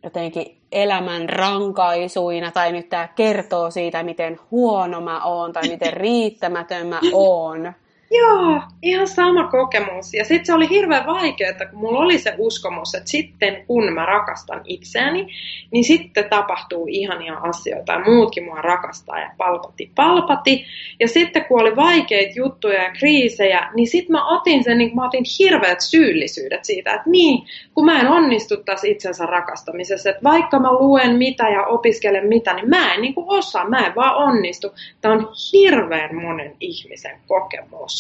jotenkin 0.02 0.58
elämän 0.72 1.28
rankaisuina, 1.28 2.50
tai 2.50 2.72
nyt 2.72 2.88
tämä 2.88 3.08
kertoo 3.08 3.70
siitä, 3.70 4.02
miten 4.02 4.40
huono 4.50 5.00
mä 5.00 5.24
oon, 5.24 5.52
tai 5.52 5.68
miten 5.68 5.92
riittämätön 5.92 6.86
mä 6.86 7.00
oon. 7.12 7.72
Joo, 8.10 8.60
ihan 8.82 9.08
sama 9.08 9.44
kokemus. 9.44 10.14
Ja 10.14 10.24
sitten 10.24 10.46
se 10.46 10.54
oli 10.54 10.68
hirveän 10.68 11.06
vaikeaa, 11.06 11.50
että 11.50 11.66
kun 11.66 11.78
mulla 11.78 11.98
oli 11.98 12.18
se 12.18 12.34
uskomus, 12.38 12.94
että 12.94 13.10
sitten 13.10 13.64
kun 13.66 13.92
mä 13.92 14.06
rakastan 14.06 14.60
itseäni, 14.64 15.26
niin 15.70 15.84
sitten 15.84 16.28
tapahtuu 16.30 16.86
ihania 16.90 17.34
asioita 17.34 17.92
ja 17.92 17.98
muutkin 17.98 18.44
mua 18.44 18.62
rakastaa 18.62 19.18
ja 19.20 19.30
palpati 19.36 19.90
palpati. 19.94 20.64
Ja 21.00 21.08
sitten 21.08 21.44
kun 21.44 21.60
oli 21.60 21.76
vaikeita 21.76 22.32
juttuja 22.36 22.82
ja 22.82 22.92
kriisejä, 22.92 23.70
niin 23.74 23.88
sitten 23.88 24.12
mä 24.12 24.28
otin 24.36 24.64
sen, 24.64 24.78
niin 24.78 24.94
mä 24.94 25.06
otin 25.06 25.24
hirveät 25.38 25.80
syyllisyydet 25.80 26.64
siitä, 26.64 26.94
että 26.94 27.10
niin, 27.10 27.46
kun 27.74 27.84
mä 27.84 28.00
en 28.00 28.08
onnistu 28.08 28.56
tässä 28.56 28.86
itsensä 28.86 29.26
rakastamisessa, 29.26 30.10
että 30.10 30.24
vaikka 30.24 30.58
mä 30.58 30.72
luen 30.72 31.16
mitä 31.16 31.48
ja 31.48 31.66
opiskelen 31.66 32.26
mitä, 32.26 32.54
niin 32.54 32.68
mä 32.68 32.94
en 32.94 33.00
niin 33.00 33.14
kuin 33.14 33.26
osaa, 33.28 33.68
mä 33.68 33.86
en 33.86 33.94
vaan 33.94 34.16
onnistu. 34.16 34.68
Tämä 35.00 35.14
on 35.14 35.28
hirveän 35.52 36.16
monen 36.16 36.56
ihmisen 36.60 37.18
kokemus 37.26 37.97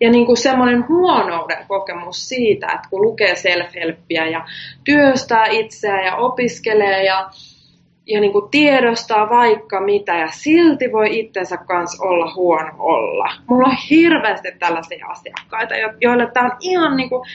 ja 0.00 0.10
niin 0.10 0.26
kuin 0.26 0.36
semmoinen 0.36 0.88
huonouden 0.88 1.66
kokemus 1.68 2.28
siitä, 2.28 2.66
että 2.66 2.88
kun 2.90 3.02
lukee 3.02 3.34
self-helppiä 3.34 4.26
ja 4.26 4.44
työstää 4.84 5.46
itseään 5.46 6.06
ja 6.06 6.16
opiskelee 6.16 7.04
ja, 7.04 7.30
ja 8.06 8.20
niin 8.20 8.32
kuin 8.32 8.50
tiedostaa 8.50 9.30
vaikka 9.30 9.80
mitä 9.80 10.16
ja 10.16 10.28
silti 10.28 10.92
voi 10.92 11.18
itsensä 11.18 11.56
kanssa 11.56 12.04
olla 12.04 12.34
huono 12.34 12.72
olla. 12.78 13.32
Mulla 13.46 13.68
on 13.68 13.76
hirveästi 13.90 14.48
tällaisia 14.58 15.06
asiakkaita, 15.06 15.74
joille 16.00 16.30
tämä 16.32 16.46
on 16.46 16.56
ihan 16.60 16.96
niin 16.96 17.08
kuin, 17.08 17.28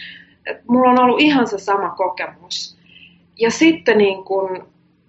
että 0.45 0.63
mulla 0.67 0.91
on 0.91 0.99
ollut 0.99 1.21
ihan 1.21 1.47
se 1.47 1.57
sama 1.57 1.89
kokemus. 1.89 2.77
Ja 3.39 3.51
sitten 3.51 3.97
niin 3.97 4.23
kuin, 4.23 4.63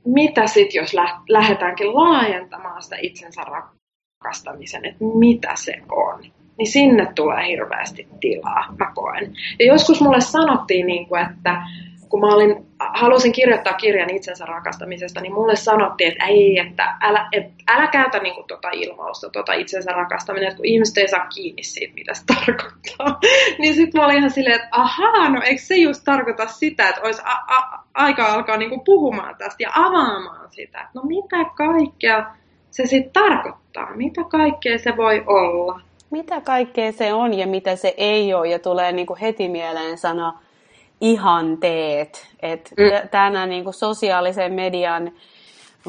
mitä 0.04 0.46
sitten, 0.46 0.80
jos 0.80 0.94
lähdetäänkin 1.28 1.94
laajentamaan 1.94 2.82
sitä 2.82 2.96
itsensä 3.00 3.42
rakastamisen, 3.42 4.84
että 4.84 5.04
mitä 5.18 5.52
se 5.54 5.72
on 5.92 6.24
niin 6.58 6.68
sinne 6.68 7.06
tulee 7.14 7.46
hirveästi 7.46 8.08
tilaa, 8.20 8.74
mä 8.78 8.92
koen. 8.94 9.32
Ja 9.58 9.66
joskus 9.66 10.00
mulle 10.00 10.20
sanottiin, 10.20 10.86
niin 10.86 11.06
kuin, 11.06 11.22
että 11.22 11.62
kun 12.12 12.20
mä 12.20 12.34
olin, 12.34 12.66
halusin 12.78 13.32
kirjoittaa 13.32 13.72
kirjan 13.72 14.10
itsensä 14.10 14.44
rakastamisesta, 14.44 15.20
niin 15.20 15.34
mulle 15.34 15.56
sanottiin, 15.56 16.12
että 16.12 16.24
ei, 16.24 16.58
että 16.58 16.96
älä, 17.00 17.28
et, 17.32 17.44
älä 17.68 17.86
käytä 17.86 18.18
niin 18.18 18.34
kuin, 18.34 18.46
tota 18.46 18.68
ilmausta, 18.72 19.30
tota 19.30 19.52
itsensä 19.52 19.92
rakastaminen, 19.92 20.48
että 20.48 20.56
kun 20.56 20.66
ihmiset 20.66 20.98
ei 20.98 21.08
saa 21.08 21.26
kiinni 21.26 21.62
siitä, 21.62 21.94
mitä 21.94 22.14
se 22.14 22.22
tarkoittaa. 22.26 23.20
niin 23.58 23.74
sitten 23.74 24.00
mä 24.00 24.04
olin 24.04 24.16
ihan 24.16 24.30
silleen, 24.30 24.56
että 24.56 24.68
ahaa, 24.70 25.28
no 25.28 25.42
eikö 25.44 25.62
se 25.62 25.76
just 25.76 26.02
tarkoita 26.04 26.46
sitä, 26.46 26.88
että 26.88 27.00
olisi 27.00 27.22
a- 27.24 27.54
a- 27.56 27.84
aika 27.94 28.26
alkaa 28.26 28.56
niin 28.56 28.70
kuin, 28.70 28.84
puhumaan 28.84 29.36
tästä 29.36 29.62
ja 29.62 29.70
avaamaan 29.74 30.50
sitä, 30.50 30.88
no 30.94 31.02
mitä 31.02 31.36
kaikkea 31.56 32.26
se 32.70 32.86
sitten 32.86 33.22
tarkoittaa, 33.22 33.96
mitä 33.96 34.24
kaikkea 34.24 34.78
se 34.78 34.96
voi 34.96 35.22
olla 35.26 35.80
mitä 36.12 36.40
kaikkea 36.40 36.92
se 36.92 37.12
on 37.12 37.34
ja 37.34 37.46
mitä 37.46 37.76
se 37.76 37.94
ei 37.96 38.34
ole. 38.34 38.48
Ja 38.48 38.58
tulee 38.58 38.92
niin 38.92 39.06
kuin 39.06 39.20
heti 39.20 39.48
mieleen 39.48 39.98
sana 39.98 40.38
ihanteet. 41.00 42.26
Että 42.42 42.70
mm. 42.78 43.08
tänä 43.08 43.46
niin 43.46 43.64
kuin 43.64 43.74
sosiaalisen 43.74 44.52
median 44.52 45.12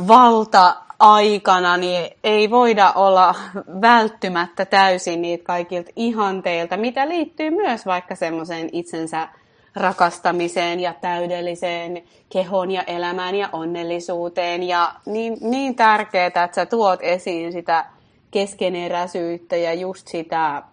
valta-aikana 0.07 1.77
niin 1.77 2.11
ei 2.23 2.49
voida 2.49 2.91
olla 2.95 3.35
välttymättä 3.81 4.65
täysin 4.65 5.21
niitä 5.21 5.43
kaikilta 5.43 5.91
ihanteilta, 5.95 6.77
mitä 6.77 7.09
liittyy 7.09 7.49
myös 7.49 7.85
vaikka 7.85 8.15
semmoiseen 8.15 8.69
itsensä 8.71 9.27
rakastamiseen 9.75 10.79
ja 10.79 10.93
täydelliseen 11.01 12.03
kehon 12.29 12.71
ja 12.71 12.83
elämään 12.83 13.35
ja 13.35 13.49
onnellisuuteen. 13.51 14.63
Ja 14.63 14.91
niin, 15.05 15.37
niin 15.41 15.75
tärkeää, 15.75 16.27
että 16.27 16.49
sä 16.51 16.65
tuot 16.65 16.99
esiin 17.01 17.51
sitä 17.51 17.85
keskeneräisyyttä 18.33 19.55
ja 19.55 19.73
just 19.73 20.07
sitä 20.07 20.63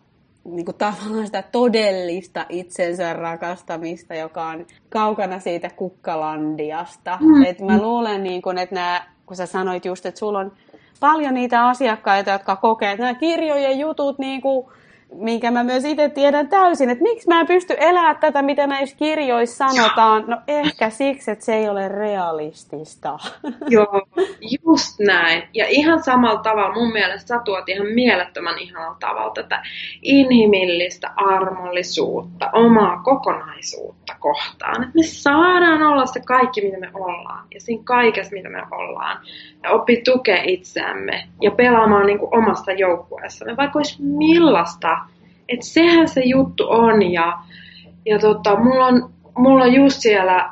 niin 0.45 0.65
kuin 0.65 0.77
tavallaan 0.77 1.27
sitä 1.27 1.43
todellista 1.43 2.47
itsensä 2.49 3.13
rakastamista, 3.13 4.15
joka 4.15 4.47
on 4.47 4.67
kaukana 4.89 5.41
siitä 5.41 5.71
kukkalandiasta. 5.71 7.19
Mm. 7.21 7.43
Et 7.43 7.61
mä 7.61 7.79
luulen, 7.83 8.23
niin 8.23 8.43
kun, 8.43 8.59
että 8.59 8.75
nämä, 8.75 9.03
kun 9.27 9.37
sä 9.37 9.47
sanoit 9.47 9.85
just, 9.85 10.07
että 10.07 10.19
sulla 10.19 10.39
on 10.39 10.53
paljon 11.01 11.35
niitä 11.35 11.69
asiakkaita, 11.69 12.31
jotka 12.31 12.57
kokee, 12.57 12.91
että 12.91 13.05
nämä 13.05 13.19
kirjojen 13.19 13.79
jutut 13.79 14.19
niin 14.19 14.41
kuin, 14.41 14.67
minkä 15.15 15.51
mä 15.51 15.65
myös 15.65 15.85
itse 15.85 16.09
tiedän 16.09 16.49
täysin, 16.49 16.91
että 16.91 17.03
miksi 17.03 17.29
mä 17.29 17.41
en 17.41 17.47
pysty 17.47 17.75
elämään 17.79 18.17
tätä, 18.17 18.43
mitä 18.43 18.67
näissä 18.67 18.97
kirjoissa 18.97 19.69
sanotaan. 19.69 20.25
No 20.27 20.37
ehkä 20.49 20.91
siksi, 20.91 21.31
että 21.31 21.45
se 21.45 21.55
ei 21.55 21.69
ole 21.69 21.89
realistista. 21.89 23.19
Joo, 23.69 24.07
just 24.65 24.99
näin. 24.99 25.43
Ja 25.55 25.67
ihan 25.69 26.03
samalla 26.03 26.43
tavalla 26.43 26.75
mun 26.75 26.93
mielestä 26.93 27.29
sä 27.29 27.41
tuot 27.45 27.69
ihan 27.69 27.87
mielettömän 27.87 28.59
ihanalla 28.59 28.97
tavalla 29.01 29.33
tätä 29.35 29.63
inhimillistä 30.03 31.11
armollisuutta, 31.17 32.51
omaa 32.53 33.03
kokonaisuutta 33.03 34.15
kohtaan. 34.21 34.83
Että 34.83 34.95
me 34.95 35.03
saadaan 35.03 35.83
olla 35.83 36.07
se 36.07 36.21
kaikki, 36.21 36.61
mitä 36.61 36.79
me 36.79 36.91
ollaan. 36.95 37.47
Ja 37.55 37.61
siinä 37.61 37.83
kaikessa, 37.85 38.33
mitä 38.33 38.49
me 38.49 38.63
ollaan. 38.71 39.19
Ja 39.63 39.71
oppi 39.71 40.03
tukea 40.05 40.43
itseämme 40.43 41.29
ja 41.41 41.51
pelaamaan 41.51 42.07
niin 42.07 42.19
kuin 42.19 42.37
omasta 42.39 42.73
joukkueessamme, 42.73 43.57
vaikka 43.57 43.79
olisi 43.79 44.03
millaista. 44.03 45.00
Että 45.51 45.67
sehän 45.67 46.09
se 46.09 46.21
juttu 46.21 46.67
on. 46.69 47.13
Ja, 47.13 47.39
ja 48.07 48.19
tota, 48.19 48.57
mulla, 48.57 48.87
on, 48.87 49.11
mulla 49.39 49.65
on 49.65 49.75
just 49.75 50.01
siellä, 50.01 50.51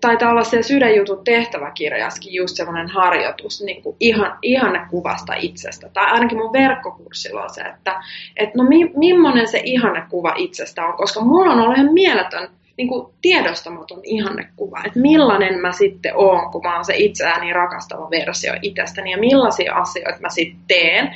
taitaa 0.00 0.30
olla 0.30 0.44
siellä 0.44 0.62
sydänjutun 0.62 1.24
tehtäväkirjaskin 1.24 2.34
just 2.34 2.56
semmoinen 2.56 2.88
harjoitus 2.88 3.62
niin 3.64 3.82
kuin 3.82 3.96
ihan, 4.00 4.38
ihanne 4.42 4.80
kuvasta 4.90 5.34
itsestä. 5.34 5.88
Tai 5.88 6.06
ainakin 6.06 6.38
mun 6.38 6.52
verkkokurssilla 6.52 7.42
on 7.42 7.54
se, 7.54 7.60
että 7.60 8.00
et 8.36 8.54
no 8.54 8.64
mi, 8.64 8.90
millainen 8.96 9.48
se 9.48 9.62
kuva 10.10 10.34
itsestä 10.36 10.86
on, 10.86 10.96
koska 10.96 11.20
mulla 11.20 11.52
on 11.52 11.60
ollut 11.60 11.76
ihan 11.76 11.92
mieletön 11.92 12.48
niin 12.76 12.88
kuin 12.88 13.14
tiedostamaton 13.22 14.00
ihannekuva, 14.02 14.78
että 14.86 15.00
millainen 15.00 15.60
mä 15.60 15.72
sitten 15.72 16.12
oon, 16.14 16.50
kun 16.50 16.62
mä 16.62 16.74
oon 16.74 16.84
se 16.84 16.94
itseäni 16.96 17.52
rakastava 17.52 18.10
versio 18.10 18.52
itsestäni 18.62 19.10
ja 19.10 19.18
millaisia 19.18 19.74
asioita 19.74 20.20
mä 20.20 20.28
sitten 20.28 20.60
teen. 20.68 21.14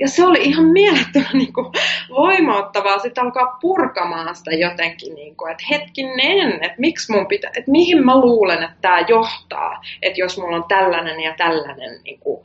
Ja 0.00 0.08
se 0.08 0.26
oli 0.26 0.38
ihan 0.42 0.64
mielettömän 0.64 1.30
niin 1.32 1.52
kuin, 1.52 1.66
voimauttavaa 2.10 2.98
sitten 2.98 3.24
alkaa 3.24 3.58
purkamaan 3.60 4.36
sitä 4.36 4.50
jotenkin, 4.50 5.14
niin 5.14 5.36
kuin, 5.36 5.52
että 5.52 5.64
hetkinen, 5.70 6.52
että 6.52 6.74
miksi 6.78 7.12
mun 7.12 7.26
pitää, 7.26 7.50
että 7.56 7.70
mihin 7.70 8.04
mä 8.04 8.20
luulen, 8.20 8.62
että 8.62 8.76
tämä 8.80 9.00
johtaa, 9.08 9.80
että 10.02 10.20
jos 10.20 10.38
mulla 10.38 10.56
on 10.56 10.64
tällainen 10.68 11.20
ja 11.20 11.34
tällainen 11.36 12.00
niin 12.04 12.20
kuin, 12.20 12.44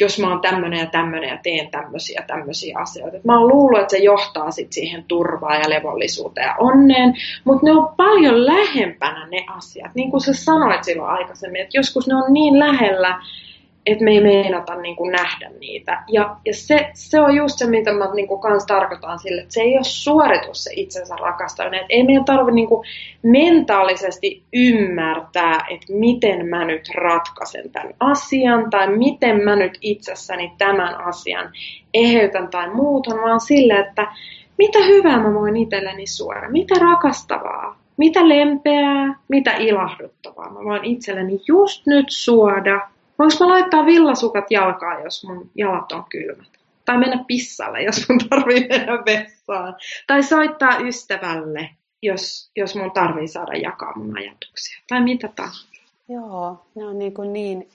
jos 0.00 0.18
mä 0.18 0.28
oon 0.28 0.40
tämmöinen 0.40 0.80
ja 0.80 0.86
tämmöinen 0.86 1.30
ja 1.30 1.38
teen 1.42 1.70
tämmöisiä 1.70 2.24
tämmöisiä 2.26 2.78
asioita. 2.78 3.16
Et 3.16 3.24
mä 3.24 3.38
oon 3.38 3.48
luullut, 3.48 3.80
että 3.80 3.90
se 3.90 3.98
johtaa 3.98 4.50
sit 4.50 4.72
siihen 4.72 5.04
turvaan 5.04 5.60
ja 5.60 5.70
levollisuuteen 5.70 6.46
ja 6.46 6.54
onneen, 6.58 7.14
mutta 7.44 7.66
ne 7.66 7.72
on 7.72 7.94
paljon 7.96 8.46
lähempänä 8.46 9.26
ne 9.26 9.44
asiat. 9.56 9.94
Niin 9.94 10.10
kuin 10.10 10.20
sä 10.20 10.32
sanoit 10.34 10.84
silloin 10.84 11.10
aikaisemmin, 11.10 11.60
että 11.60 11.78
joskus 11.78 12.06
ne 12.08 12.14
on 12.14 12.32
niin 12.32 12.58
lähellä, 12.58 13.20
että 13.86 14.04
me 14.04 14.10
ei 14.10 14.20
meinata 14.20 14.74
niin 14.74 14.96
kuin 14.96 15.12
nähdä 15.12 15.50
niitä. 15.60 16.02
Ja, 16.08 16.36
ja 16.44 16.54
se, 16.54 16.90
se 16.94 17.20
on 17.20 17.34
just 17.36 17.58
se, 17.58 17.66
mitä 17.66 17.92
mä 17.92 18.14
niin 18.14 18.28
kuin 18.28 18.40
kans 18.40 18.66
tarkoitan 18.66 19.18
sille, 19.18 19.40
että 19.40 19.54
se 19.54 19.60
ei 19.60 19.76
ole 19.76 19.84
suoritus 19.84 20.64
se 20.64 20.70
itsensä 20.76 21.16
rakastaminen. 21.16 21.80
Että 21.80 21.94
ei 21.94 22.04
meidän 22.04 22.24
tarvitse 22.24 22.54
niin 22.54 22.68
kuin 22.68 22.86
mentaalisesti 23.22 24.42
ymmärtää, 24.52 25.66
että 25.70 25.92
miten 25.92 26.46
mä 26.46 26.64
nyt 26.64 26.88
ratkaisen 26.94 27.70
tämän 27.70 27.94
asian 28.00 28.70
tai 28.70 28.96
miten 28.96 29.44
mä 29.44 29.56
nyt 29.56 29.78
itsessäni 29.80 30.52
tämän 30.58 31.00
asian 31.00 31.52
eheytän 31.94 32.48
tai 32.48 32.70
muuton, 32.70 33.20
vaan 33.20 33.40
sille, 33.40 33.74
että 33.74 34.06
mitä 34.58 34.78
hyvää 34.78 35.22
mä 35.22 35.34
voin 35.34 35.56
itselleni 35.56 36.06
suoda, 36.06 36.50
mitä 36.50 36.74
rakastavaa, 36.74 37.78
mitä 37.96 38.28
lempeää, 38.28 39.18
mitä 39.28 39.52
ilahduttavaa 39.52 40.50
mä 40.50 40.64
voin 40.64 40.84
itselleni 40.84 41.40
just 41.48 41.86
nyt 41.86 42.06
suoda 42.08 42.88
Voinko 43.18 43.34
mä 43.40 43.48
laittaa 43.48 43.86
villasukat 43.86 44.50
jalkaan, 44.50 45.02
jos 45.04 45.24
mun 45.24 45.50
jalat 45.54 45.92
on 45.92 46.04
kylmät? 46.08 46.48
Tai 46.84 46.98
mennä 46.98 47.24
pissalle, 47.26 47.82
jos 47.82 48.08
mun 48.08 48.18
tarvii 48.30 48.68
mennä 48.68 48.92
vessaan. 48.92 49.76
Tai 50.06 50.22
soittaa 50.22 50.78
ystävälle, 50.78 51.70
jos, 52.02 52.50
jos 52.56 52.74
mun 52.74 52.90
tarvii 52.90 53.28
saada 53.28 53.56
jakaa 53.56 53.92
mun 53.96 54.18
ajatuksia. 54.18 54.82
Tai 54.88 55.02
mitä 55.02 55.28
tahansa. 55.36 55.68
Joo, 56.08 56.64
ne 56.74 56.86
on 56.86 56.98
niin, 56.98 57.14
kuin 57.14 57.32
niin, 57.32 57.68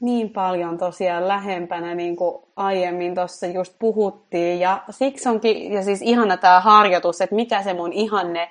niin 0.00 0.30
paljon 0.30 0.78
tosiaan 0.78 1.28
lähempänä, 1.28 1.94
niin 1.94 2.16
kuin 2.16 2.42
aiemmin 2.56 3.14
tuossa 3.14 3.46
just 3.46 3.74
puhuttiin. 3.78 4.60
Ja 4.60 4.82
siksi 4.90 5.28
onkin, 5.28 5.72
ja 5.72 5.82
siis 5.82 6.02
ihana 6.02 6.36
tämä 6.36 6.60
harjoitus, 6.60 7.20
että 7.20 7.34
mikä 7.34 7.62
se 7.62 7.74
mun 7.74 7.92
ihanne 7.92 8.50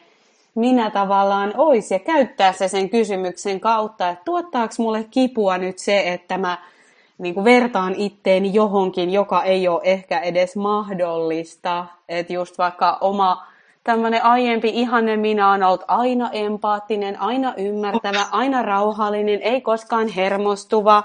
minä 0.55 0.89
tavallaan 0.89 1.53
ois 1.57 1.91
ja 1.91 1.99
käyttää 1.99 2.53
se 2.53 2.67
sen 2.67 2.89
kysymyksen 2.89 3.59
kautta, 3.59 4.09
että 4.09 4.25
tuottaako 4.25 4.73
mulle 4.77 5.05
kipua 5.11 5.57
nyt 5.57 5.79
se, 5.79 6.13
että 6.13 6.37
mä 6.37 6.57
niin 7.17 7.33
kuin 7.33 7.43
vertaan 7.43 7.95
itteeni 7.95 8.53
johonkin, 8.53 9.09
joka 9.09 9.43
ei 9.43 9.67
ole 9.67 9.81
ehkä 9.83 10.19
edes 10.19 10.55
mahdollista. 10.55 11.85
Että 12.09 12.33
just 12.33 12.57
vaikka 12.57 12.97
oma 13.01 13.47
tämmöinen 13.83 14.23
aiempi 14.23 14.69
ihanne 14.73 15.17
minä 15.17 15.49
on 15.49 15.63
ollut 15.63 15.83
aina 15.87 16.29
empaattinen, 16.31 17.21
aina 17.21 17.53
ymmärtävä, 17.57 18.25
aina 18.31 18.61
rauhallinen, 18.61 19.41
ei 19.41 19.61
koskaan 19.61 20.07
hermostuva. 20.07 21.03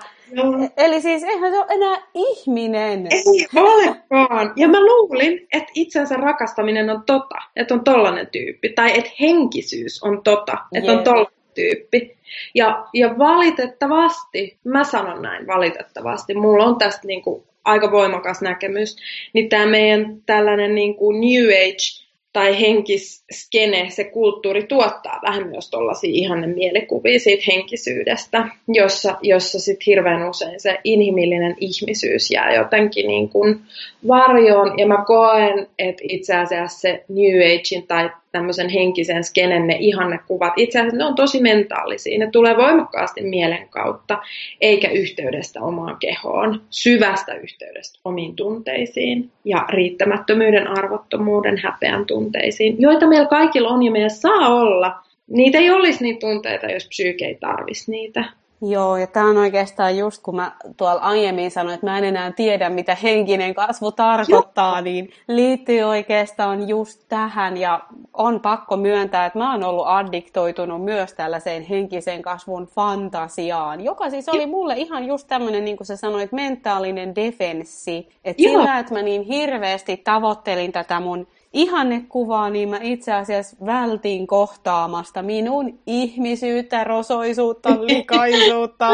Eli 0.77 1.01
siis 1.01 1.23
eihän 1.23 1.53
se 1.53 1.59
ole 1.59 1.67
enää 1.69 1.97
ihminen. 2.15 3.07
Ei 3.11 3.47
olekaan. 3.57 4.53
Ja 4.57 4.69
mä 4.69 4.81
luulin, 4.81 5.47
että 5.53 5.73
itsensä 5.75 6.17
rakastaminen 6.17 6.91
on 6.91 7.03
tota, 7.07 7.39
että 7.57 7.75
on 7.75 7.85
tollanen 7.85 8.27
tyyppi. 8.27 8.69
Tai 8.69 8.99
että 8.99 9.11
henkisyys 9.21 10.03
on 10.03 10.23
tota, 10.23 10.59
että 10.75 10.93
on 10.93 11.05
tollanen 11.05 11.41
tyyppi. 11.55 12.17
Ja, 12.55 12.87
ja 12.95 13.19
valitettavasti, 13.19 14.59
mä 14.65 14.85
sanon 14.85 15.23
näin 15.23 15.47
valitettavasti, 15.47 16.35
mulla 16.35 16.65
on 16.65 16.79
tästä 16.79 17.07
niinku 17.07 17.47
aika 17.65 17.91
voimakas 17.91 18.43
näkemys, 18.43 18.97
niin 19.33 19.49
tämä 19.49 19.67
meidän 19.67 20.23
tällainen 20.27 20.75
niinku 20.75 21.13
New 21.13 21.47
Age 21.47 22.00
tai 22.33 22.61
henkiskene, 22.61 23.91
se 23.91 24.05
kulttuuri 24.05 24.63
tuottaa 24.63 25.21
vähän 25.23 25.49
myös 25.49 25.71
tuollaisia 25.71 26.11
ihanne 26.13 26.47
mielikuvia 26.47 27.19
siitä 27.19 27.43
henkisyydestä, 27.47 28.49
jossa, 28.69 29.17
jossa 29.23 29.61
sitten 29.61 29.85
hirveän 29.87 30.29
usein 30.29 30.61
se 30.61 30.79
inhimillinen 30.85 31.57
ihmisyys 31.61 32.31
jää 32.31 32.55
jotenkin 32.55 33.07
niin 33.07 33.29
kuin 33.29 33.61
varjoon. 34.09 34.79
Ja 34.79 34.87
mä 34.87 35.05
koen, 35.07 35.67
että 35.79 36.03
itse 36.09 36.37
asiassa 36.37 36.81
se 36.81 37.05
New 37.09 37.37
Agein 37.37 37.87
tai 37.89 38.11
tämmöisen 38.33 38.69
henkisen 38.69 39.25
skenen 39.25 39.67
ne 39.67 39.77
ihannekuvat, 39.81 40.53
itse 40.57 40.79
asiassa 40.79 40.97
ne 40.97 41.05
on 41.05 41.15
tosi 41.15 41.41
mentaalisia. 41.41 42.19
Ne 42.19 42.31
tulee 42.31 42.57
voimakkaasti 42.57 43.23
mielen 43.23 43.69
kautta, 43.69 44.19
eikä 44.61 44.91
yhteydestä 44.91 45.61
omaan 45.61 45.97
kehoon, 46.01 46.63
syvästä 46.71 47.35
yhteydestä 47.35 47.99
omiin 48.05 48.37
tunteisiin 48.37 49.31
ja 49.45 49.67
riittämättömyyden, 49.69 50.69
arvottomuuden, 50.69 51.59
häpeän 51.59 52.07
tunteisiin, 52.07 52.77
joita 52.79 53.07
meillä 53.07 53.29
kaikilla 53.29 53.69
on 53.69 53.83
ja 53.83 53.91
meillä 53.91 54.09
saa 54.09 54.55
olla. 54.55 55.01
Niitä 55.27 55.59
ei 55.59 55.71
olisi 55.71 56.05
niitä 56.05 56.21
tunteita, 56.21 56.67
jos 56.67 56.89
psyyke 56.89 57.25
ei 57.25 57.35
tarvisi 57.35 57.91
niitä. 57.91 58.40
Joo, 58.63 58.97
ja 58.97 59.07
tämä 59.07 59.31
on 59.31 59.37
oikeastaan 59.37 59.99
just 59.99 60.23
kun 60.23 60.37
mä 60.37 60.53
tuolla 60.77 61.01
aiemmin 61.01 61.51
sanoin, 61.51 61.75
että 61.75 61.87
mä 61.87 61.99
en 61.99 62.05
enää 62.05 62.33
tiedä, 62.33 62.71
mitä 62.71 62.97
henkinen 63.03 63.55
kasvu 63.55 63.93
tarkoittaa, 63.93 64.75
Joo. 64.75 64.81
niin 64.81 65.11
liittyy 65.29 65.83
oikeastaan 65.83 66.69
just 66.69 67.01
tähän. 67.09 67.57
Ja 67.57 67.81
on 68.15 68.41
pakko 68.41 68.77
myöntää, 68.77 69.27
että 69.27 69.39
mä 69.39 69.53
oon 69.53 69.65
ollut 69.65 69.87
addiktoitunut 69.87 70.85
myös 70.85 71.15
tällaiseen 71.15 71.63
henkisen 71.63 72.23
kasvun 72.23 72.67
fantasiaan, 72.67 73.85
joka 73.85 74.11
siis 74.11 74.29
oli 74.29 74.47
mulle 74.47 74.75
ihan 74.77 75.05
just 75.05 75.29
tämmöinen, 75.29 75.65
niin 75.65 75.77
kuin 75.77 75.87
sä 75.87 75.97
sanoit, 75.97 76.33
mentaalinen 76.33 77.15
defenssi. 77.15 78.09
Että 78.25 78.43
sillä, 78.43 78.79
että 78.79 78.95
mä 78.95 79.03
niin 79.03 79.23
hirveästi 79.23 79.97
tavoittelin 79.97 80.73
tätä 80.73 81.01
mun 81.01 81.27
ihannekuvaa, 81.53 82.51
niin 82.51 82.69
mä 82.69 82.79
itse 82.83 83.13
asiassa 83.13 83.57
vältin 83.67 84.27
kohtaamasta 84.27 85.23
minun 85.23 85.79
ihmisyyttä, 85.87 86.85
rosoisuutta, 86.85 87.71
likaisuutta, 87.87 88.89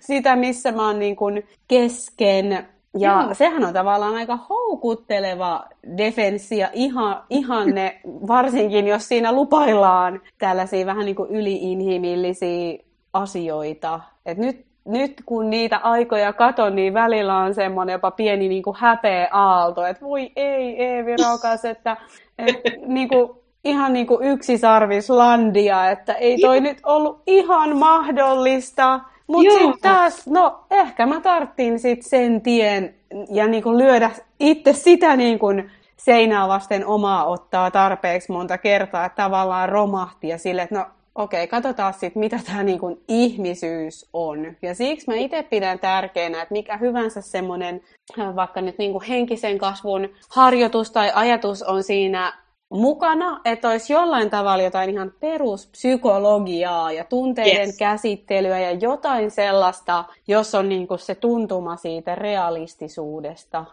sitä 0.00 0.36
missä 0.36 0.72
mä 0.72 0.86
oon 0.86 0.98
niin 0.98 1.16
kuin 1.16 1.46
kesken. 1.68 2.68
Ja 2.98 3.22
Joo. 3.22 3.34
sehän 3.34 3.64
on 3.64 3.72
tavallaan 3.72 4.14
aika 4.14 4.38
houkutteleva 4.48 5.64
defenssi 5.96 6.58
ja 6.58 6.70
ihan, 6.72 7.22
ihanne, 7.30 8.00
varsinkin 8.28 8.86
jos 8.86 9.08
siinä 9.08 9.32
lupaillaan 9.32 10.20
tällaisia 10.38 10.86
vähän 10.86 11.04
niin 11.04 11.16
kuin 11.16 11.30
yliinhimillisiä 11.30 12.78
asioita. 13.12 14.00
Et 14.26 14.38
nyt 14.38 14.69
nyt 14.92 15.22
kun 15.26 15.50
niitä 15.50 15.76
aikoja 15.76 16.32
katon, 16.32 16.76
niin 16.76 16.94
välillä 16.94 17.36
on 17.36 17.54
semmoinen 17.54 17.92
jopa 17.92 18.10
pieni 18.10 18.48
niin 18.48 18.62
kuin 18.62 18.76
häpeä 18.78 19.28
aalto, 19.32 19.86
että 19.86 20.04
voi 20.04 20.32
ei 20.36 20.84
Eevi 20.84 21.16
rakas, 21.16 21.64
että, 21.64 21.96
että 22.38 22.70
niin 22.94 23.08
kuin, 23.08 23.30
ihan 23.64 23.92
niin 23.92 24.06
kuin 24.06 24.22
yksisarvislandia, 24.24 25.90
että 25.90 26.12
ei 26.12 26.38
toi 26.38 26.56
Joo. 26.56 26.62
nyt 26.62 26.78
ollut 26.82 27.22
ihan 27.26 27.76
mahdollista. 27.76 29.00
Mutta 29.26 29.52
sitten 29.52 29.80
taas, 29.82 30.26
no 30.26 30.64
ehkä 30.70 31.06
mä 31.06 31.20
tarttiin 31.20 31.78
sit 31.78 32.02
sen 32.02 32.40
tien 32.40 32.94
ja 33.30 33.46
niin 33.46 33.62
kuin 33.62 33.78
lyödä 33.78 34.10
itse 34.40 34.72
sitä 34.72 35.16
niin 35.16 35.38
kuin 35.38 35.70
seinää 35.96 36.48
vasten 36.48 36.86
omaa 36.86 37.24
ottaa 37.24 37.70
tarpeeksi 37.70 38.32
monta 38.32 38.58
kertaa, 38.58 39.04
että 39.04 39.22
tavallaan 39.22 39.68
romahti 39.68 40.28
ja 40.28 40.38
sille, 40.38 40.62
että 40.62 40.74
no 40.74 40.86
okei, 41.22 41.44
okay, 41.44 41.46
katsotaan 41.46 41.94
sitten, 41.94 42.20
mitä 42.20 42.40
tämä 42.46 42.62
niinku 42.62 43.02
ihmisyys 43.08 44.08
on. 44.12 44.56
Ja 44.62 44.74
siksi 44.74 45.06
mä 45.06 45.14
itse 45.14 45.42
pidän 45.42 45.78
tärkeänä, 45.78 46.42
että 46.42 46.52
mikä 46.52 46.76
hyvänsä 46.76 47.20
semmoinen 47.20 47.80
äh, 48.18 48.36
vaikka 48.36 48.60
nyt 48.60 48.78
niinku 48.78 49.02
henkisen 49.08 49.58
kasvun 49.58 50.08
harjoitus 50.28 50.90
tai 50.90 51.10
ajatus 51.14 51.62
on 51.62 51.82
siinä 51.82 52.32
mukana, 52.70 53.40
että 53.44 53.68
olisi 53.68 53.92
jollain 53.92 54.30
tavalla 54.30 54.62
jotain 54.62 54.90
ihan 54.90 55.12
peruspsykologiaa 55.20 56.92
ja 56.92 57.04
tunteiden 57.04 57.66
yes. 57.66 57.78
käsittelyä 57.78 58.58
ja 58.58 58.70
jotain 58.70 59.30
sellaista, 59.30 60.04
jos 60.28 60.54
on 60.54 60.68
niinku 60.68 60.96
se 60.96 61.14
tuntuma 61.14 61.76
siitä 61.76 62.14
realistisuudesta 62.14 63.64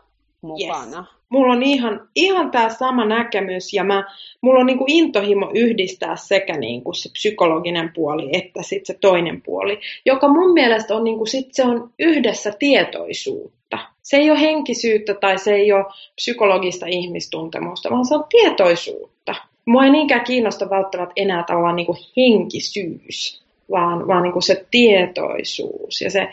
mukana. 0.42 0.98
Yes. 0.98 1.17
Mulla 1.30 1.54
on 1.54 1.64
ihan, 1.64 2.10
ihan 2.16 2.52
tämä 2.52 2.70
sama 2.70 3.06
näkemys 3.06 3.74
ja 3.74 3.84
mä, 3.84 4.04
mulla 4.42 4.60
on 4.60 4.66
niinku 4.66 4.86
intohimo 4.88 5.52
yhdistää 5.54 6.16
sekä 6.16 6.58
niinku 6.58 6.94
se 6.94 7.10
psykologinen 7.10 7.92
puoli 7.96 8.30
että 8.34 8.64
sit 8.64 8.86
se 8.86 8.98
toinen 9.02 9.42
puoli, 9.42 9.80
joka 10.06 10.28
mun 10.28 10.54
mielestä 10.54 10.96
on, 10.96 11.04
niinku 11.04 11.26
sit 11.26 11.48
se 11.52 11.64
on 11.64 11.90
yhdessä 12.00 12.54
tietoisuutta. 12.60 13.80
Se 14.02 14.18
ei 14.18 14.32
ole 14.32 14.42
henkisyyttä 14.42 15.14
tai 15.14 15.40
se 15.40 15.56
ei 15.56 15.72
ole 15.74 15.86
psykologista 16.16 16.86
ihmistuntemusta, 16.86 17.90
vaan 17.90 18.06
se 18.06 18.16
on 18.16 18.26
tietoisuutta. 18.30 19.36
Mua 19.66 19.86
ei 19.86 19.92
niinkään 19.92 20.24
kiinnosta 20.24 20.70
välttämättä 20.70 21.14
enää 21.16 21.44
tavallaan 21.48 21.76
niinku 21.76 21.98
henkisyys, 22.18 23.44
vaan, 23.72 24.08
vaan 24.08 24.24
niinku 24.24 24.42
se 24.42 24.66
tietoisuus 24.72 26.02
ja 26.02 26.12
se, 26.12 26.28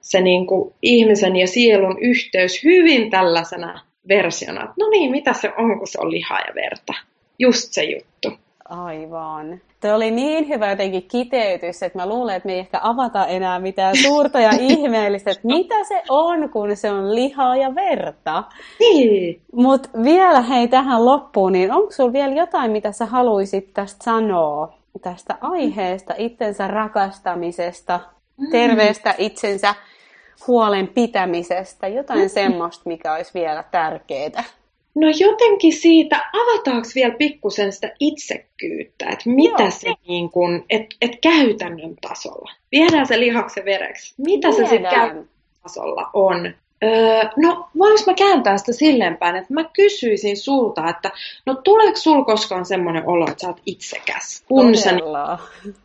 se 0.00 0.20
niin 0.20 0.46
kuin 0.46 0.74
ihmisen 0.82 1.36
ja 1.36 1.46
sielun 1.46 1.98
yhteys 2.00 2.64
hyvin 2.64 3.10
tällaisena 3.10 3.91
versiona. 4.08 4.74
No 4.78 4.88
niin, 4.90 5.10
mitä 5.10 5.32
se 5.32 5.52
on, 5.58 5.78
kun 5.78 5.86
se 5.86 5.98
on 6.00 6.10
lihaa 6.10 6.40
ja 6.40 6.54
verta. 6.54 6.92
Just 7.38 7.72
se 7.72 7.84
juttu. 7.84 8.32
Aivan. 8.68 9.60
Tuo 9.80 9.94
oli 9.94 10.10
niin 10.10 10.48
hyvä 10.48 10.70
jotenkin 10.70 11.08
kiteytys, 11.08 11.82
että 11.82 11.98
mä 11.98 12.06
luulen, 12.06 12.36
että 12.36 12.46
me 12.46 12.52
ei 12.52 12.58
ehkä 12.58 12.80
avata 12.82 13.26
enää 13.26 13.58
mitään 13.58 13.96
suurta 13.96 14.40
ja 14.40 14.50
ihmeellistä, 14.70 15.30
että 15.30 15.46
mitä 15.46 15.84
se 15.84 16.02
on, 16.08 16.48
kun 16.50 16.76
se 16.76 16.90
on 16.90 17.14
lihaa 17.14 17.56
ja 17.56 17.74
verta. 17.74 18.44
Niin. 18.80 19.40
Mutta 19.52 19.88
vielä 20.04 20.42
hei 20.42 20.68
tähän 20.68 21.04
loppuun, 21.04 21.52
niin 21.52 21.72
onko 21.72 21.92
sulla 21.92 22.12
vielä 22.12 22.34
jotain, 22.34 22.70
mitä 22.70 22.92
sä 22.92 23.06
haluaisit 23.06 23.74
tästä 23.74 24.04
sanoa, 24.04 24.74
tästä 25.02 25.38
aiheesta, 25.40 26.14
itsensä 26.18 26.68
rakastamisesta, 26.68 28.00
mm. 28.36 28.50
terveestä 28.50 29.14
itsensä 29.18 29.74
huolen 30.46 30.88
pitämisestä, 30.88 31.88
jotain 31.88 32.20
mm. 32.20 32.28
semmoista, 32.28 32.82
mikä 32.88 33.14
olisi 33.14 33.34
vielä 33.34 33.64
tärkeää? 33.70 34.44
No 34.94 35.06
jotenkin 35.18 35.72
siitä, 35.72 36.24
avataanko 36.32 36.88
vielä 36.94 37.14
pikkusen 37.14 37.72
sitä 37.72 37.92
itsekkyyttä, 38.00 39.06
että 39.10 39.30
mitä 39.30 39.62
Joo. 39.62 39.70
se 39.70 39.94
niin 40.08 40.30
kuin, 40.30 40.64
että 40.70 40.96
et 41.00 41.18
käytännön 41.22 41.96
tasolla, 42.00 42.52
viedään 42.72 43.06
se 43.06 43.20
lihaksen 43.20 43.64
vereksi, 43.64 44.14
mitä 44.18 44.48
viedään. 44.48 44.68
se 44.68 44.70
sitten 44.70 44.90
käytännön 44.90 45.28
tasolla 45.62 46.10
on. 46.12 46.54
Öö, 46.84 47.22
no 47.36 47.68
voinko 47.78 48.00
mä 48.06 48.14
kääntää 48.14 48.58
sitä 48.58 48.72
silleen 48.72 49.16
päin, 49.16 49.36
että 49.36 49.54
mä 49.54 49.64
kysyisin 49.72 50.36
sulta, 50.36 50.88
että 50.88 51.10
no 51.46 51.54
tuleeko 51.54 51.96
sul 51.96 52.24
koskaan 52.24 52.64
semmoinen 52.64 53.02
olo, 53.06 53.26
että 53.30 53.40
sä 53.40 53.48
oot 53.48 53.62
itsekäs? 53.66 54.44
Kun 54.48 54.76
sä... 54.76 54.90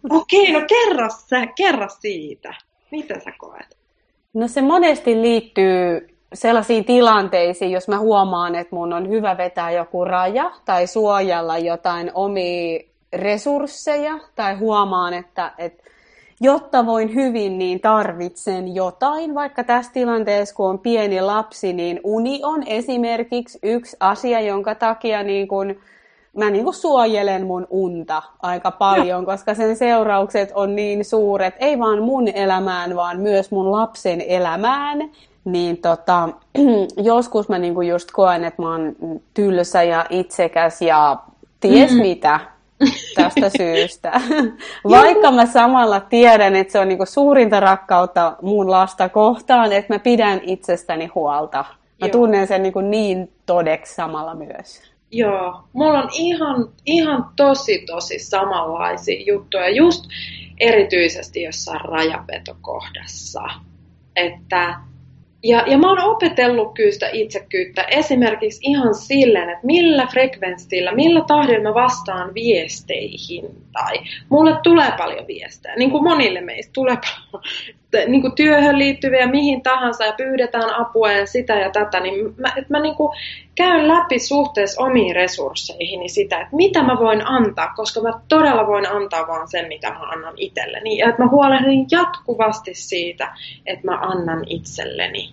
Okei, 0.09 0.41
okay, 0.41 0.61
no 0.61 0.67
kerro, 0.67 1.07
sä, 1.29 1.47
kerro 1.55 1.87
siitä. 1.99 2.53
Mitä 2.91 3.19
sä 3.19 3.31
koet? 3.37 3.77
No 4.37 4.47
se 4.47 4.61
monesti 4.61 5.21
liittyy 5.21 6.07
sellaisiin 6.33 6.85
tilanteisiin, 6.85 7.71
jos 7.71 7.87
mä 7.87 7.99
huomaan, 7.99 8.55
että 8.55 8.75
mun 8.75 8.93
on 8.93 9.09
hyvä 9.09 9.37
vetää 9.37 9.71
joku 9.71 10.05
raja 10.05 10.51
tai 10.65 10.87
suojella 10.87 11.57
jotain 11.57 12.11
omia 12.13 12.79
resursseja 13.13 14.19
tai 14.35 14.55
huomaan, 14.55 15.13
että, 15.13 15.51
että 15.57 15.83
jotta 16.41 16.85
voin 16.85 17.15
hyvin, 17.15 17.57
niin 17.57 17.79
tarvitsen 17.79 18.75
jotain. 18.75 19.35
Vaikka 19.35 19.63
tässä 19.63 19.91
tilanteessa, 19.93 20.55
kun 20.55 20.69
on 20.69 20.79
pieni 20.79 21.21
lapsi, 21.21 21.73
niin 21.73 21.99
uni 22.03 22.39
on 22.43 22.63
esimerkiksi 22.65 23.59
yksi 23.63 23.97
asia, 23.99 24.41
jonka 24.41 24.75
takia 24.75 25.23
niin 25.23 25.47
kun 25.47 25.75
mä 26.37 26.49
niin 26.49 26.63
kuin 26.63 26.73
suojelen 26.73 27.45
mun 27.45 27.67
unta 27.69 28.23
aika 28.41 28.71
paljon, 28.71 29.25
koska 29.25 29.53
sen 29.53 29.75
seuraukset 29.75 30.51
on 30.53 30.75
niin 30.75 31.05
suuret, 31.05 31.55
ei 31.59 31.79
vaan 31.79 32.01
mun 32.03 32.27
elämään, 32.27 32.95
vaan 32.95 33.19
myös 33.19 33.51
mun 33.51 33.71
lapsen 33.71 34.21
elämään. 34.21 35.09
Niin 35.45 35.77
tota, 35.77 36.29
joskus 36.97 37.49
mä 37.49 37.59
niin 37.59 37.73
kuin 37.73 37.87
just 37.87 38.11
koen, 38.11 38.43
että 38.43 38.61
mä 38.61 38.71
oon 38.71 38.95
tylsä 39.33 39.83
ja 39.83 40.05
itsekäs 40.09 40.81
ja 40.81 41.17
ties 41.59 41.91
mm. 41.91 41.97
mitä 41.97 42.39
tästä 43.15 43.49
syystä. 43.57 44.21
Vaikka 44.89 45.31
mä 45.31 45.45
samalla 45.45 45.99
tiedän, 45.99 46.55
että 46.55 46.71
se 46.71 46.79
on 46.79 46.87
niin 46.87 46.97
kuin 46.97 47.07
suurinta 47.07 47.59
rakkautta 47.59 48.35
mun 48.41 48.71
lasta 48.71 49.09
kohtaan, 49.09 49.73
että 49.73 49.93
mä 49.93 49.99
pidän 49.99 50.39
itsestäni 50.43 51.05
huolta. 51.05 51.65
Mä 52.01 52.07
Joo. 52.07 52.11
tunnen 52.11 52.47
sen 52.47 52.63
niin, 52.63 52.73
kuin 52.73 52.91
niin 52.91 53.31
todeksi 53.45 53.95
samalla 53.95 54.35
myös. 54.35 54.96
Joo, 55.11 55.63
mulla 55.73 55.99
on 55.99 56.09
ihan, 56.13 56.69
ihan 56.85 57.25
tosi 57.35 57.83
tosi 57.85 58.19
samanlaisia 58.19 59.23
juttuja, 59.27 59.69
just 59.69 60.05
erityisesti 60.59 61.41
jossain 61.41 61.81
rajapetokohdassa. 61.81 63.41
Että 64.15 64.75
ja, 65.43 65.63
ja 65.67 65.77
mä 65.77 65.89
oon 65.89 66.03
opetellut 66.03 66.73
kyllä 66.73 66.91
sitä 66.91 67.09
itsekyyttä 67.13 67.81
esimerkiksi 67.81 68.59
ihan 68.63 68.95
silleen, 68.95 69.49
että 69.49 69.65
millä 69.65 70.07
frekvenssillä, 70.07 70.95
millä 70.95 71.23
tahdilla 71.27 71.69
mä 71.69 71.73
vastaan 71.73 72.33
viesteihin. 72.33 73.66
Tai 73.77 73.99
mulle 74.29 74.59
tulee 74.63 74.91
paljon 74.97 75.27
viestejä, 75.27 75.75
niin 75.75 75.91
kuin 75.91 76.03
monille 76.03 76.41
meistä 76.41 76.73
tulee 76.73 76.97
paljon 77.01 77.43
niin 78.07 78.21
kuin 78.21 78.35
työhön 78.35 78.79
liittyviä 78.79 79.27
mihin 79.27 79.63
tahansa 79.63 80.05
ja 80.05 80.13
pyydetään 80.13 80.75
apua 80.75 81.11
ja 81.11 81.25
sitä 81.25 81.53
ja 81.53 81.71
tätä. 81.71 81.99
Niin 81.99 82.15
mä, 82.37 82.47
että 82.47 82.73
mä 82.73 82.79
niin 82.79 82.95
kuin 82.95 83.17
käyn 83.55 83.87
läpi 83.87 84.19
suhteessa 84.19 84.83
omiin 84.83 85.15
resursseihin 85.15 86.09
sitä, 86.09 86.41
että 86.41 86.55
mitä 86.55 86.83
mä 86.83 86.97
voin 86.99 87.27
antaa, 87.27 87.73
koska 87.75 88.01
mä 88.01 88.19
todella 88.27 88.67
voin 88.67 88.91
antaa 88.91 89.27
vaan 89.27 89.47
sen, 89.47 89.67
mitä 89.67 89.89
mä 89.89 89.99
annan 89.99 90.33
itselleni. 90.37 90.97
Ja 90.97 91.09
että 91.09 91.23
mä 91.23 91.29
huolehdin 91.29 91.87
jatkuvasti 91.91 92.73
siitä, 92.73 93.33
että 93.65 93.85
mä 93.85 93.99
annan 94.01 94.43
itselleni. 94.47 95.29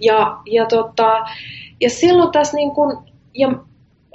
Ja, 0.00 0.36
ja, 0.46 0.66
tota, 0.66 1.26
ja 1.80 1.90
silloin 1.90 2.32
tässä 2.32 2.56
niin 2.56 2.70
kuin, 2.70 2.96
ja 3.34 3.48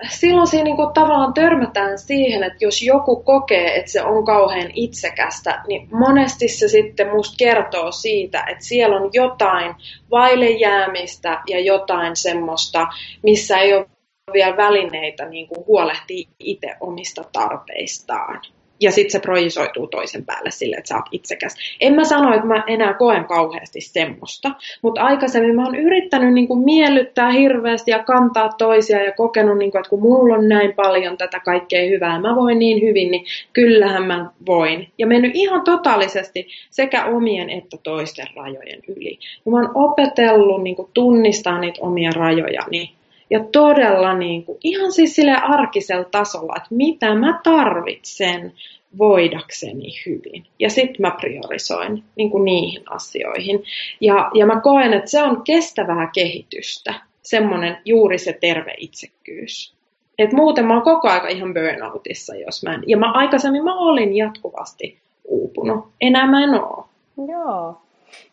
silloin 0.10 0.48
siinä 0.48 0.64
niin 0.64 0.76
kuin 0.76 0.94
tavallaan 0.94 1.34
törmätään 1.34 2.00
siihen, 2.00 2.44
että 2.44 2.66
jos 2.66 2.82
joku 2.82 3.24
kokee, 3.24 3.76
että 3.76 3.91
se 3.91 4.04
on 4.04 4.26
kauhean 4.26 4.72
itsekästä, 4.74 5.64
niin 5.68 5.88
monesti 5.91 6.48
se 6.48 6.68
sitten 6.68 7.10
musta 7.10 7.36
kertoo 7.38 7.91
siitä, 7.91 8.44
että 8.52 8.66
siellä 8.66 8.96
on 8.96 9.10
jotain 9.14 9.76
vaille 10.12 10.50
jäämistä 10.50 11.41
ja 11.50 11.60
jotain 11.60 12.16
semmoista, 12.16 12.88
missä 13.24 13.58
ei 13.58 13.74
ole 13.74 13.86
vielä 14.34 14.58
välineitä 14.58 15.26
niin 15.26 15.48
kuin 15.48 15.66
huolehtia 15.68 16.30
itse 16.39 16.76
omista 16.80 17.24
tarpeistaan 17.34 18.41
ja 18.84 18.91
sitten 18.91 19.11
se 19.11 19.19
projisoituu 19.19 19.88
toisen 19.88 20.25
päälle 20.25 20.51
sille, 20.51 20.75
että 20.75 20.88
sä 20.88 20.95
oot 20.95 21.05
itsekäs. 21.11 21.55
En 21.81 21.93
mä 21.93 22.03
sano, 22.03 22.34
että 22.34 22.47
mä 22.47 22.63
enää 22.67 22.93
koen 22.93 23.25
kauheasti 23.25 23.81
semmoista, 23.81 24.51
mutta 24.81 25.01
aikaisemmin 25.01 25.55
mä 25.55 25.65
oon 25.65 25.75
yrittänyt 25.75 26.34
niin 26.34 26.47
kuin 26.47 26.63
miellyttää 26.63 27.31
hirveästi 27.31 27.91
ja 27.91 28.03
kantaa 28.03 28.49
toisia 28.49 29.03
ja 29.03 29.11
kokenut, 29.11 29.57
niin 29.57 29.71
kuin, 29.71 29.79
että 29.79 29.89
kun 29.89 30.01
mulla 30.01 30.36
on 30.36 30.49
näin 30.49 30.73
paljon 30.73 31.17
tätä 31.17 31.39
kaikkea 31.39 31.89
hyvää, 31.89 32.19
mä 32.19 32.36
voin 32.36 32.59
niin 32.59 32.81
hyvin, 32.81 33.11
niin 33.11 33.25
kyllähän 33.53 34.03
mä 34.03 34.31
voin. 34.45 34.88
Ja 34.97 35.07
mennyt 35.07 35.31
ihan 35.34 35.61
totaalisesti 35.61 36.47
sekä 36.69 37.05
omien 37.05 37.49
että 37.49 37.77
toisten 37.84 38.27
rajojen 38.36 38.79
yli. 38.88 39.19
Ja 39.45 39.51
mä 39.51 39.57
oon 39.57 39.71
opetellut 39.73 40.63
niin 40.63 40.75
kuin 40.75 40.89
tunnistaa 40.93 41.59
niitä 41.59 41.79
omia 41.81 42.11
rajojani 42.15 42.93
ja 43.29 43.39
todella 43.51 44.13
niin 44.13 44.45
kuin, 44.45 44.57
ihan 44.63 44.91
siis 44.91 45.15
sille 45.15 45.31
arkisella 45.31 46.03
tasolla, 46.03 46.53
että 46.57 46.75
mitä 46.75 47.15
mä 47.15 47.39
tarvitsen 47.43 48.53
voidakseni 48.98 49.89
hyvin. 50.06 50.46
Ja 50.60 50.70
sitten 50.70 51.02
mä 51.02 51.12
priorisoin 51.12 52.04
niin 52.16 52.32
kuin 52.32 52.46
niihin 52.46 52.84
asioihin. 52.89 53.64
Ja, 54.02 54.32
ja 54.34 54.46
mä 54.46 54.60
koen, 54.60 54.94
että 54.94 55.10
se 55.10 55.24
on 55.24 55.41
kestävää 55.44 56.10
kehitystä, 56.14 56.94
semmoinen 57.22 57.78
juuri 57.86 58.18
se 58.18 58.38
terve 58.41 58.74
itsekkyys. 58.78 59.74
Et 60.18 60.34
muuten 60.34 60.66
mä 60.66 60.74
oon 60.74 60.84
koko 60.84 61.10
aika 61.10 61.28
ihan 61.28 61.54
burnoutissa, 61.54 62.36
jos 62.36 62.64
mä 62.64 62.74
en. 62.74 62.84
Ja 62.88 62.98
mä 62.98 63.12
aikaisemmin 63.12 63.64
mä 63.64 63.76
olin 63.76 64.18
jatkuvasti 64.18 64.98
uupunut. 65.26 65.88
Enää 66.02 66.28
mä 66.28 66.44
en 66.44 66.50
oo. 66.50 66.88
Joo. 67.18 67.78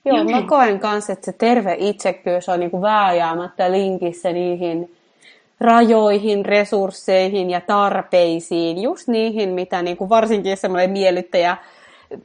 Joo, 0.05 0.17
Joo. 0.17 0.25
mä 0.25 0.43
koen 0.43 0.81
kanssa, 0.81 1.13
että 1.13 1.25
se 1.25 1.33
terve 1.33 1.77
itsekkyys 1.79 2.49
on 2.49 2.61
niin 2.61 2.71
kuin 2.71 2.83
vääjäämättä 2.83 3.73
linkissä 3.73 4.33
niihin 4.33 4.97
rajoihin, 5.61 6.45
resursseihin 6.45 7.51
ja 7.51 7.61
tarpeisiin, 7.61 8.83
just 8.83 9.09
niihin, 9.09 9.49
mitä 9.49 9.83
niin 9.83 9.97
kuin 9.97 10.09
varsinkin 10.09 10.57
semmoinen 10.57 10.91
miellyttäjä 10.91 11.57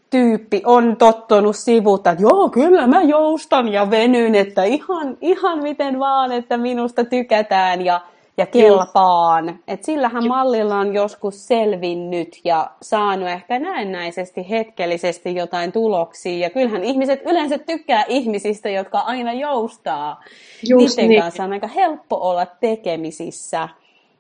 tyyppi 0.10 0.62
on 0.66 0.98
tottunut 0.98 1.56
sivuutta, 1.56 2.12
että 2.12 2.24
joo, 2.24 2.50
kyllä 2.50 2.88
mä 2.88 3.02
joustan 3.02 3.68
ja 3.68 3.90
venyn, 3.90 4.36
että 4.36 4.64
ihan, 4.64 5.18
ihan 5.22 5.64
miten 5.64 6.00
vaan, 6.00 6.32
että 6.32 6.58
minusta 6.58 7.04
tykätään. 7.04 7.86
Ja 7.86 8.02
ja 8.38 8.46
kelpaan. 8.46 9.60
Et 9.68 9.84
sillähän 9.84 10.28
mallilla 10.28 10.76
on 10.76 10.94
joskus 10.94 11.48
selvinnyt 11.48 12.42
ja 12.44 12.72
saanut 12.82 13.30
ehkä 13.30 13.60
näennäisesti 13.60 14.50
hetkellisesti 14.50 15.36
jotain 15.36 15.72
tuloksia. 15.72 16.38
Ja 16.38 16.50
kyllähän 16.50 16.84
ihmiset 16.84 17.22
yleensä 17.26 17.58
tykkää 17.58 18.06
ihmisistä, 18.08 18.70
jotka 18.70 19.00
aina 19.00 19.34
joustaa. 19.34 20.24
Just 20.70 20.98
Niiden 20.98 21.10
niin. 21.10 21.22
kanssa 21.22 21.44
on 21.44 21.54
aika 21.54 21.68
helppo 21.68 22.16
olla 22.30 22.46
tekemisissä. 22.46 23.70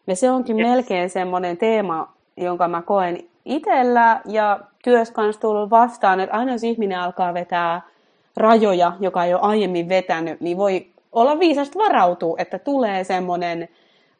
Ja 0.08 0.16
se 0.16 0.32
onkin 0.32 0.60
yes. 0.60 0.70
melkein 0.70 1.10
semmoinen 1.10 1.58
teema, 1.58 2.14
jonka 2.38 2.68
mä 2.68 2.82
koen 2.82 3.24
itsellä 3.46 4.22
ja 4.26 4.60
työssä 4.84 5.14
kanssa 5.14 5.42
tullut 5.42 5.70
vastaan, 5.70 6.20
että 6.20 6.36
aina 6.36 6.52
jos 6.52 6.64
ihminen 6.64 7.00
alkaa 7.00 7.34
vetää 7.34 7.82
rajoja, 8.38 8.94
joka 9.00 9.26
ei 9.26 9.34
ole 9.34 9.42
aiemmin 9.42 9.90
vetänyt, 9.90 10.42
niin 10.42 10.58
voi 10.58 10.88
olla 11.12 11.40
viisasta 11.40 11.80
varautua, 11.80 12.36
että 12.40 12.60
tulee 12.60 13.04
semmoinen 13.04 13.70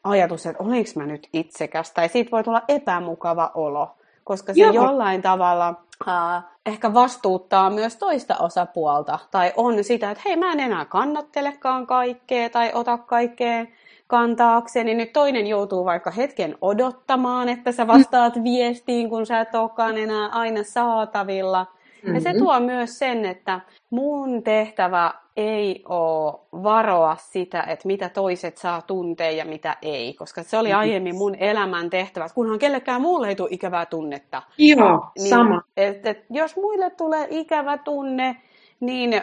ajatus, 0.08 0.46
että 0.46 0.62
olenko 0.62 0.90
mä 0.96 1.06
nyt 1.06 1.28
itsekäs, 1.32 1.92
tai 1.92 2.08
siitä 2.08 2.30
voi 2.30 2.44
tulla 2.44 2.62
epämukava 2.68 3.50
olo, 3.54 3.96
koska 4.24 4.54
se 4.54 4.60
Joo. 4.60 4.72
jollain 4.72 5.22
tavalla 5.22 5.74
äh, 6.08 6.44
ehkä 6.66 6.94
vastuuttaa 6.94 7.70
myös 7.70 7.96
toista 7.96 8.36
osapuolta, 8.36 9.18
tai 9.30 9.52
on 9.56 9.84
sitä, 9.84 10.10
että 10.10 10.22
hei 10.26 10.36
mä 10.36 10.52
en 10.52 10.60
enää 10.60 10.84
kannattelekaan 10.84 11.86
kaikkea, 11.86 12.50
tai 12.50 12.70
ota 12.74 12.98
kaikkea 12.98 13.66
kantaakseni. 14.06 14.94
Nyt 14.94 15.12
toinen 15.12 15.46
joutuu 15.46 15.84
vaikka 15.84 16.10
hetken 16.10 16.58
odottamaan, 16.60 17.48
että 17.48 17.72
sä 17.72 17.86
vastaat 17.86 18.34
viestiin, 18.44 19.10
kun 19.10 19.26
sä 19.26 19.40
et 19.40 19.54
olekaan 19.54 19.98
enää 19.98 20.28
aina 20.28 20.62
saatavilla. 20.62 21.64
Mm-hmm. 21.64 22.14
Ja 22.14 22.20
se 22.20 22.28
mm-hmm. 22.28 22.44
tuo 22.44 22.60
myös 22.60 22.98
sen, 22.98 23.24
että 23.24 23.60
mun 23.90 24.42
tehtävä 24.42 25.14
ei 25.36 25.82
ole 25.88 26.34
varoa 26.62 27.16
sitä, 27.20 27.62
että 27.62 27.86
mitä 27.86 28.08
toiset 28.08 28.58
saa 28.58 28.82
tuntea 28.82 29.30
ja 29.30 29.44
mitä 29.44 29.76
ei, 29.82 30.14
koska 30.14 30.42
se 30.42 30.58
oli 30.58 30.72
aiemmin 30.72 31.16
mun 31.16 31.34
elämän 31.34 31.90
tehtävä, 31.90 32.28
kunhan 32.34 32.58
kellekään 32.58 33.00
muulle 33.00 33.28
ei 33.28 33.36
tule 33.36 33.48
ikävää 33.50 33.86
tunnetta. 33.86 34.42
Joo, 34.58 35.06
niin, 35.18 35.28
sama. 35.28 35.62
Et, 35.76 36.06
et, 36.06 36.24
jos 36.30 36.56
muille 36.56 36.90
tulee 36.90 37.26
ikävä 37.30 37.78
tunne, 37.78 38.36
niin 38.80 39.22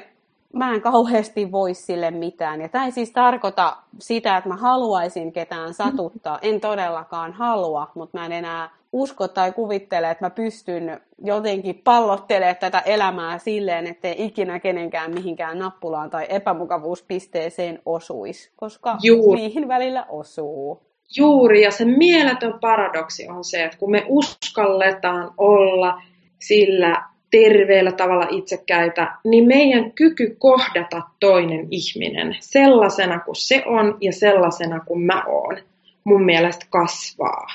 mä 0.53 0.74
en 0.74 0.82
kauheasti 0.82 1.51
voi 1.51 1.74
sille 1.74 2.11
mitään. 2.11 2.61
Ja 2.61 2.70
tämä 2.70 2.86
ei 2.86 2.91
siis 2.91 3.11
tarkoita 3.11 3.78
sitä, 3.99 4.38
että 4.38 4.49
mä 4.49 4.55
haluaisin 4.55 5.34
ketään 5.34 5.74
satuttaa. 5.74 6.39
En 6.41 6.61
todellakaan 6.61 7.34
halua, 7.34 7.91
mutta 7.95 8.18
mä 8.18 8.26
en 8.26 8.32
enää 8.32 8.70
usko 8.94 9.28
tai 9.28 9.52
kuvittele, 9.52 10.12
että 10.12 10.26
mä 10.26 10.30
pystyn 10.30 11.02
jotenkin 11.24 11.82
pallottelemaan 11.84 12.56
tätä 12.56 12.80
elämää 12.80 13.38
silleen, 13.38 13.88
ettei 13.88 14.16
ikinä 14.18 14.60
kenenkään 14.60 15.14
mihinkään 15.14 15.60
nappulaan 15.60 16.10
tai 16.10 16.26
epämukavuuspisteeseen 16.30 17.80
osuisi, 17.86 18.52
koska 18.56 18.98
Juuri. 19.02 19.41
niihin 19.41 19.68
välillä 19.68 20.06
osuu. 20.10 20.82
Juuri, 21.18 21.62
ja 21.62 21.72
se 21.72 21.86
mieletön 21.86 22.60
paradoksi 22.62 23.28
on 23.28 23.44
se, 23.44 23.64
että 23.64 23.78
kun 23.78 23.91
me 23.91 24.06
uskalletaan 24.08 25.34
olla 25.38 26.02
sillä 26.39 27.06
terveellä 27.32 27.91
tavalla 27.91 28.28
itsekäitä, 28.30 29.16
niin 29.24 29.48
meidän 29.48 29.91
kyky 29.91 30.36
kohdata 30.39 31.02
toinen 31.20 31.68
ihminen 31.72 32.38
sellaisena 32.39 33.20
kuin 33.20 33.36
se 33.36 33.64
on 33.66 33.98
ja 34.02 34.14
sellaisena 34.14 34.80
kuin 34.80 35.02
mä 35.02 35.24
oon, 35.28 35.58
mun 36.04 36.26
mielestä 36.26 36.66
kasvaa. 36.70 37.48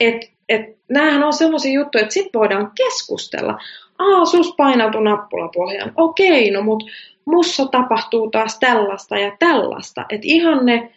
Et, 0.00 0.30
et, 0.50 0.76
näähän 0.88 1.24
on 1.24 1.32
sellaisia 1.32 1.72
juttuja, 1.72 2.02
että 2.02 2.14
sit 2.14 2.34
voidaan 2.34 2.72
keskustella. 2.74 3.58
Aa, 3.98 4.24
sus 4.24 4.54
painautu 4.56 5.00
nappula 5.00 5.48
pohjaan. 5.48 5.92
Okei, 5.96 6.50
no 6.50 6.62
mut 6.62 6.82
mussa 7.24 7.66
tapahtuu 7.66 8.30
taas 8.30 8.58
tällaista 8.58 9.18
ja 9.18 9.36
tällaista. 9.38 10.04
Että 10.08 10.26
ihan 10.26 10.66
ne 10.66 10.92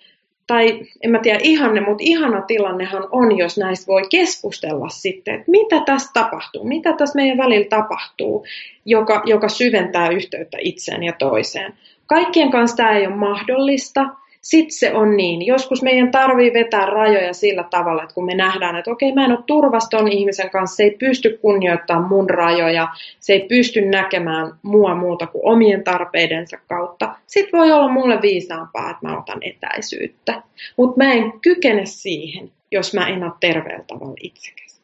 tai 0.47 0.85
en 1.03 1.11
mä 1.11 1.19
tiedä 1.19 1.39
ihanne, 1.43 1.81
mutta 1.81 2.03
ihana 2.03 2.41
tilannehan 2.41 3.07
on, 3.11 3.37
jos 3.37 3.57
näistä 3.57 3.87
voi 3.87 4.01
keskustella 4.09 4.89
sitten, 4.89 5.35
että 5.35 5.51
mitä 5.51 5.79
tässä 5.85 6.11
tapahtuu, 6.13 6.63
mitä 6.63 6.93
tässä 6.93 7.15
meidän 7.15 7.37
välillä 7.37 7.67
tapahtuu, 7.69 8.45
joka, 8.85 9.21
joka 9.25 9.49
syventää 9.49 10.09
yhteyttä 10.09 10.57
itseen 10.61 11.03
ja 11.03 11.13
toiseen. 11.19 11.73
Kaikkien 12.05 12.51
kanssa 12.51 12.77
tämä 12.77 12.91
ei 12.91 13.07
ole 13.07 13.15
mahdollista, 13.15 14.05
sitten 14.43 14.71
se 14.71 14.93
on 14.93 15.17
niin. 15.17 15.45
Joskus 15.45 15.81
meidän 15.81 16.11
tarvii 16.11 16.53
vetää 16.53 16.85
rajoja 16.85 17.33
sillä 17.33 17.63
tavalla, 17.63 18.03
että 18.03 18.15
kun 18.15 18.25
me 18.25 18.35
nähdään, 18.35 18.75
että 18.75 18.91
okei, 18.91 19.13
mä 19.13 19.25
en 19.25 19.31
ole 19.31 19.43
turvaston 19.47 20.07
ihmisen 20.07 20.49
kanssa, 20.49 20.75
se 20.75 20.83
ei 20.83 20.91
pysty 20.91 21.39
kunnioittamaan 21.41 22.09
mun 22.09 22.29
rajoja, 22.29 22.87
se 23.19 23.33
ei 23.33 23.45
pysty 23.47 23.81
näkemään 23.81 24.53
mua 24.61 24.95
muuta 24.95 25.27
kuin 25.27 25.45
omien 25.45 25.83
tarpeidensa 25.83 26.57
kautta. 26.67 27.15
Sitten 27.27 27.59
voi 27.59 27.71
olla 27.71 27.87
mulle 27.87 28.21
viisaampaa, 28.21 28.91
että 28.91 29.07
mä 29.07 29.17
otan 29.17 29.39
etäisyyttä. 29.41 30.43
Mutta 30.77 31.03
mä 31.03 31.13
en 31.13 31.33
kykene 31.41 31.85
siihen, 31.85 32.51
jos 32.71 32.93
mä 32.93 33.07
en 33.07 33.23
ole 33.23 33.31
terveellä 33.39 33.83
tavalla 33.87 34.15
itsekäs. 34.21 34.81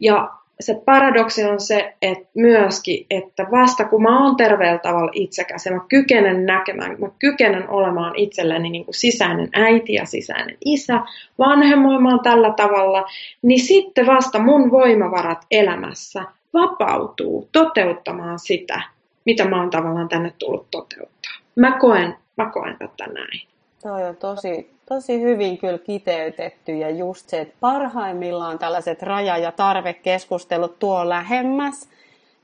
Ja 0.00 0.30
se 0.60 0.82
paradoksi 0.84 1.44
on 1.44 1.60
se, 1.60 1.94
että 2.02 2.28
myöskin, 2.34 3.06
että 3.10 3.46
vasta 3.50 3.84
kun 3.84 4.02
mä 4.02 4.24
oon 4.24 4.36
terveellä 4.36 4.78
tavalla 4.78 5.10
itsekäs 5.14 5.66
ja 5.66 5.72
mä 5.72 5.80
kykenen 5.88 6.46
näkemään, 6.46 6.96
mä 7.00 7.08
kykenen 7.18 7.68
olemaan 7.68 8.16
itselleni 8.16 8.70
niin 8.70 8.84
kuin 8.84 8.94
sisäinen 8.94 9.48
äiti 9.52 9.92
ja 9.92 10.06
sisäinen 10.06 10.56
isä, 10.64 11.00
vanhemmoimaan 11.38 12.20
tällä 12.20 12.52
tavalla, 12.56 13.04
niin 13.42 13.60
sitten 13.60 14.06
vasta 14.06 14.38
mun 14.38 14.70
voimavarat 14.70 15.46
elämässä 15.50 16.24
vapautuu 16.52 17.48
toteuttamaan 17.52 18.38
sitä, 18.38 18.82
mitä 19.26 19.44
mä 19.44 19.60
oon 19.60 19.70
tavallaan 19.70 20.08
tänne 20.08 20.32
tullut 20.38 20.66
toteuttaa. 20.70 21.32
Mä 21.56 21.78
koen, 21.78 22.16
mä 22.36 22.50
koen 22.50 22.76
tätä 22.78 23.06
näin. 23.06 23.49
Toi 23.82 24.08
on 24.08 24.16
tosi, 24.16 24.70
tosi 24.88 25.20
hyvin 25.20 25.58
kyllä 25.58 25.78
kiteytetty 25.78 26.72
ja 26.72 26.90
just 26.90 27.28
se, 27.28 27.40
että 27.40 27.54
parhaimmillaan 27.60 28.58
tällaiset 28.58 29.02
raja- 29.02 29.38
ja 29.38 29.52
tarvekeskustelut 29.52 30.78
tuo 30.78 31.08
lähemmäs 31.08 31.88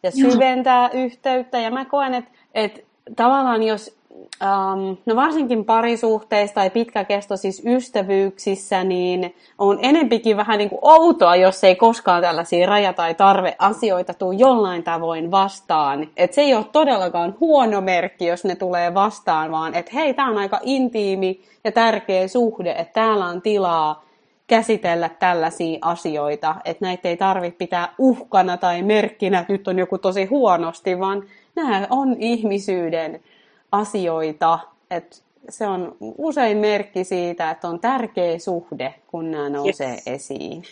ja 0.03 0.11
syventää 0.11 0.91
Joo. 0.93 1.05
yhteyttä. 1.05 1.61
Ja 1.61 1.71
mä 1.71 1.85
koen, 1.85 2.15
että, 2.15 2.31
että 2.55 2.81
tavallaan 3.17 3.63
jos 3.63 3.96
Um, 4.43 4.97
no 5.07 5.17
varsinkin 5.17 5.65
parisuhteissa 5.65 6.55
tai 6.55 6.71
pitkäkestoisissa 6.71 7.63
ystävyyksissä, 7.71 8.85
niin 8.85 9.35
on 9.59 9.79
enempikin 9.83 10.37
vähän 10.37 10.59
niin 10.59 10.71
kuin 10.71 10.79
outoa, 10.83 11.37
jos 11.37 11.65
ei 11.65 11.77
koskaan 11.77 12.23
tällaisia 12.23 12.67
raja- 12.67 12.93
tai 12.93 13.15
tarveasioita 13.15 14.15
tule 14.15 14.35
jollain 14.35 14.83
tavoin 14.83 15.31
vastaan. 15.31 16.09
Et 16.17 16.33
se 16.33 16.41
ei 16.41 16.55
ole 16.55 16.65
todellakaan 16.73 17.37
huono 17.41 17.81
merkki, 17.81 18.27
jos 18.27 18.45
ne 18.45 18.57
tulee 18.57 18.95
vastaan, 18.95 19.51
vaan 19.51 19.75
että 19.75 19.93
hei, 19.95 20.15
tämä 20.15 20.31
on 20.31 20.39
aika 20.39 20.61
intiimi 20.63 21.41
ja 21.65 21.73
tärkeä 21.73 22.29
suhde, 22.29 22.71
että 22.71 22.93
täällä 22.93 23.27
on 23.27 23.43
tilaa 23.43 24.05
käsitellä 24.47 25.09
tällaisia 25.09 25.79
asioita, 25.83 26.55
että 26.65 26.85
näitä 26.85 27.09
ei 27.09 27.17
tarvitse 27.17 27.59
pitää 27.59 27.95
uhkana 27.99 28.57
tai 28.57 28.83
merkkinä, 28.83 29.39
että 29.39 29.53
nyt 29.53 29.69
on 29.69 29.79
joku 29.79 29.99
tosi 29.99 30.25
huonosti, 30.25 30.99
vaan 30.99 31.23
nämä 31.55 31.87
on 31.91 32.17
ihmisyyden 32.19 33.21
asioita, 33.73 34.59
että 34.91 35.17
se 35.49 35.67
on 35.67 35.97
usein 36.01 36.59
merkki 36.59 37.05
siitä, 37.05 37.51
että 37.51 37.69
on 37.69 37.81
tärkeä 37.81 38.39
suhde, 38.39 38.95
kun 39.07 39.31
nämä 39.31 39.49
nousee 39.49 39.93
yes. 39.93 40.03
esiin. 40.07 40.63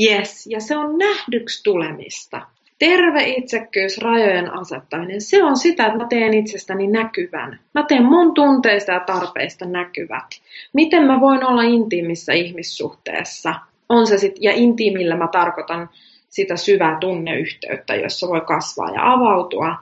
Yes, 0.00 0.46
ja 0.46 0.60
se 0.60 0.76
on 0.76 0.98
nähdyksi 0.98 1.62
tulemista. 1.64 2.42
Terve 2.78 3.24
itsekkyys, 3.24 3.98
rajojen 3.98 4.54
asettaminen, 4.54 5.20
se 5.20 5.44
on 5.44 5.56
sitä, 5.56 5.86
että 5.86 5.98
mä 5.98 6.06
teen 6.08 6.34
itsestäni 6.34 6.86
näkyvän. 6.86 7.60
Mä 7.74 7.82
teen 7.82 8.04
mun 8.04 8.34
tunteista 8.34 8.92
ja 8.92 9.00
tarpeista 9.00 9.64
näkyvät. 9.64 10.26
Miten 10.72 11.02
mä 11.02 11.20
voin 11.20 11.44
olla 11.44 11.62
intiimissä 11.62 12.32
ihmissuhteessa? 12.32 13.54
On 13.88 14.06
se 14.06 14.18
sit, 14.18 14.36
ja 14.40 14.52
intiimillä 14.54 15.16
mä 15.16 15.28
tarkoitan 15.32 15.90
sitä 16.28 16.56
syvää 16.56 16.98
tunneyhteyttä, 17.00 17.94
jossa 17.94 18.28
voi 18.28 18.40
kasvaa 18.40 18.90
ja 18.90 19.12
avautua. 19.12 19.74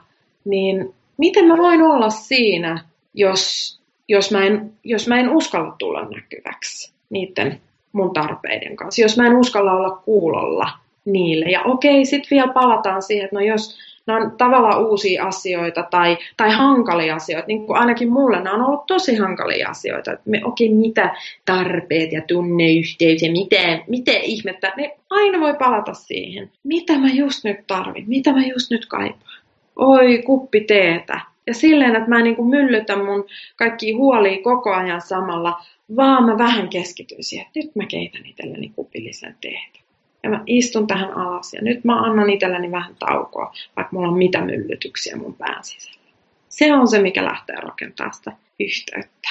Niin 0.45 0.93
miten 1.17 1.45
mä 1.47 1.57
voin 1.57 1.81
olla 1.81 2.09
siinä, 2.09 2.79
jos, 3.13 3.75
jos, 4.07 4.31
mä 4.31 4.45
en, 4.45 4.71
jos 4.83 5.07
mä 5.07 5.19
en 5.19 5.29
uskalla 5.29 5.75
tulla 5.79 6.09
näkyväksi 6.09 6.93
niiden 7.09 7.61
mun 7.91 8.13
tarpeiden 8.13 8.75
kanssa, 8.75 9.01
jos 9.01 9.17
mä 9.17 9.27
en 9.27 9.37
uskalla 9.37 9.73
olla 9.73 10.01
kuulolla 10.05 10.69
niille. 11.05 11.45
Ja 11.45 11.61
okei, 11.63 12.05
sitten 12.05 12.37
vielä 12.37 12.53
palataan 12.53 13.01
siihen, 13.01 13.25
että 13.25 13.35
no 13.35 13.41
jos 13.41 13.77
nämä 14.07 14.19
on 14.19 14.31
tavallaan 14.37 14.87
uusia 14.87 15.25
asioita 15.25 15.83
tai, 15.91 16.17
tai 16.37 16.51
hankalia 16.51 17.15
asioita, 17.15 17.47
niin 17.47 17.65
kuin 17.65 17.77
ainakin 17.77 18.11
mulle 18.11 18.41
nämä 18.41 18.55
on 18.55 18.61
ollut 18.61 18.85
tosi 18.85 19.15
hankalia 19.15 19.69
asioita, 19.69 20.11
että 20.11 20.29
me, 20.29 20.41
okei, 20.45 20.69
mitä 20.69 21.15
tarpeet 21.45 22.11
ja 22.11 22.21
tunneyhteys 22.27 23.21
ja 23.21 23.31
miten, 23.31 23.83
miten 23.87 24.21
ihmettä, 24.21 24.73
ne 24.77 24.97
aina 25.09 25.39
voi 25.39 25.53
palata 25.53 25.93
siihen, 25.93 26.51
mitä 26.63 26.99
mä 26.99 27.07
just 27.07 27.43
nyt 27.43 27.67
tarvin, 27.67 28.05
mitä 28.07 28.33
mä 28.33 28.45
just 28.45 28.71
nyt 28.71 28.85
kaipaan 28.85 29.44
oi 29.75 30.23
kuppi 30.25 30.61
teetä. 30.61 31.19
Ja 31.47 31.53
silleen, 31.53 31.95
että 31.95 32.09
mä 32.09 32.17
en 32.17 32.23
niin 32.23 32.35
kuin 32.35 32.49
myllytä 32.49 32.95
mun 32.95 33.25
kaikki 33.55 33.91
huolia 33.91 34.43
koko 34.43 34.73
ajan 34.73 35.01
samalla, 35.01 35.61
vaan 35.95 36.23
mä 36.23 36.37
vähän 36.37 36.69
keskityn 36.69 37.23
siihen, 37.23 37.47
että 37.47 37.59
nyt 37.59 37.75
mä 37.75 37.85
keitän 37.85 38.25
itselleni 38.25 38.71
kupillisen 38.75 39.35
teetä. 39.41 39.79
Ja 40.23 40.29
mä 40.29 40.43
istun 40.45 40.87
tähän 40.87 41.13
alas 41.13 41.53
ja 41.53 41.61
nyt 41.61 41.83
mä 41.83 42.01
annan 42.01 42.29
itselleni 42.29 42.71
vähän 42.71 42.95
taukoa, 42.99 43.53
vaikka 43.75 43.95
mulla 43.95 44.07
on 44.07 44.17
mitä 44.17 44.41
myllytyksiä 44.41 45.15
mun 45.15 45.33
pään 45.33 45.63
sisällä. 45.63 45.99
Se 46.49 46.73
on 46.73 46.87
se, 46.87 47.01
mikä 47.01 47.25
lähtee 47.25 47.55
rakentamaan 47.55 48.13
sitä 48.13 48.31
yhteyttä. 48.59 49.29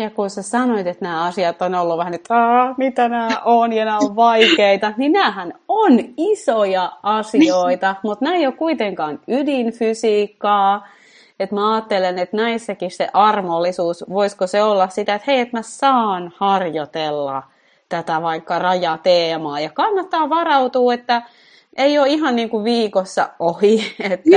Ja 0.00 0.10
kun 0.10 0.30
sä 0.30 0.42
sanoit, 0.42 0.86
että 0.86 1.04
nämä 1.04 1.24
asiat 1.24 1.62
on 1.62 1.74
ollut 1.74 1.98
vähän, 1.98 2.14
että 2.14 2.34
mitä 2.76 3.08
nämä 3.08 3.28
on 3.44 3.72
ja 3.72 3.84
nämä 3.84 3.98
on 3.98 4.16
vaikeita, 4.16 4.92
niin 4.96 5.12
näähän 5.12 5.52
on 5.68 5.98
isoja 6.16 6.92
asioita, 7.02 7.92
niin. 7.92 8.00
mutta 8.02 8.24
nämä 8.24 8.36
ei 8.36 8.46
ole 8.46 8.54
kuitenkaan 8.54 9.20
ydinfysiikkaa. 9.28 10.88
Että 11.40 11.54
mä 11.54 11.74
ajattelen, 11.74 12.18
että 12.18 12.36
näissäkin 12.36 12.90
se 12.90 13.08
armollisuus, 13.12 14.04
voisiko 14.08 14.46
se 14.46 14.62
olla 14.62 14.88
sitä, 14.88 15.14
että 15.14 15.30
hei, 15.30 15.40
että 15.40 15.56
mä 15.56 15.62
saan 15.62 16.32
harjoitella 16.36 17.42
tätä 17.88 18.22
vaikka 18.22 18.58
rajateemaa. 18.58 19.60
Ja 19.60 19.70
kannattaa 19.70 20.30
varautua, 20.30 20.94
että 20.94 21.22
ei 21.80 21.98
ole 21.98 22.08
ihan 22.08 22.36
niin 22.36 22.50
kuin 22.50 22.64
viikossa 22.64 23.28
ohi, 23.38 23.94
että, 24.00 24.30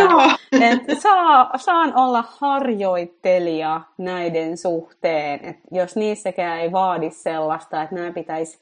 että 0.61 0.95
saa, 0.95 1.51
saan 1.57 1.95
olla 1.95 2.23
harjoittelija 2.27 3.81
näiden 3.97 4.57
suhteen, 4.57 5.45
että 5.45 5.63
jos 5.71 5.95
niissäkään 5.95 6.59
ei 6.59 6.71
vaadi 6.71 7.11
sellaista, 7.11 7.83
että 7.83 7.95
nämä 7.95 8.11
pitäisi 8.11 8.59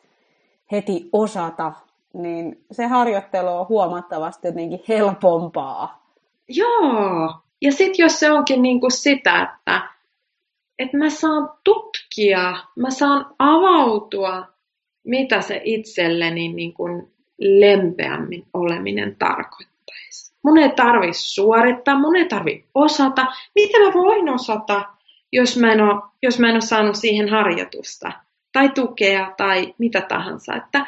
heti 0.72 1.10
osata, 1.14 1.74
niin 2.14 2.64
se 2.72 2.88
harjoittelu 2.88 3.48
on 3.48 3.68
huomattavasti 3.70 4.48
jotenkin 4.48 4.84
helpompaa. 4.88 6.06
Joo, 6.48 7.34
ja 7.62 7.72
sitten 7.72 8.04
jos 8.04 8.20
se 8.20 8.32
onkin 8.32 8.62
niin 8.62 8.80
kuin 8.80 8.92
sitä, 8.92 9.42
että, 9.42 9.82
että 10.80 10.98
mä 10.98 11.10
saan 11.10 11.50
tutkia, 11.64 12.58
mä 12.76 12.90
saan 12.90 13.26
avautua, 13.40 14.48
mitä 15.04 15.42
se 15.42 15.62
itselleni 15.64 16.54
niin 16.54 16.74
kuin 16.74 17.12
lempeämmin 17.42 18.46
oleminen 18.54 19.16
tarkoittaisi. 19.20 20.34
Mun 20.44 20.58
ei 20.58 20.70
tarvi 20.70 21.14
suorittaa, 21.14 22.00
mun 22.00 22.16
ei 22.16 22.26
tarvi 22.26 22.66
osata. 22.76 23.26
Mitä 23.56 23.80
mä 23.80 23.94
voin 23.94 24.30
osata, 24.30 24.90
jos 25.32 25.58
mä 25.58 25.72
en 25.72 25.82
ole, 25.82 26.02
jos 26.22 26.40
mä 26.40 26.48
en 26.48 26.54
ole 26.54 26.62
saanut 26.62 26.96
siihen 26.96 27.30
harjoitusta 27.30 28.12
tai 28.54 28.70
tukea 28.70 29.34
tai 29.38 29.74
mitä 29.78 30.02
tahansa. 30.02 30.56
Että 30.56 30.86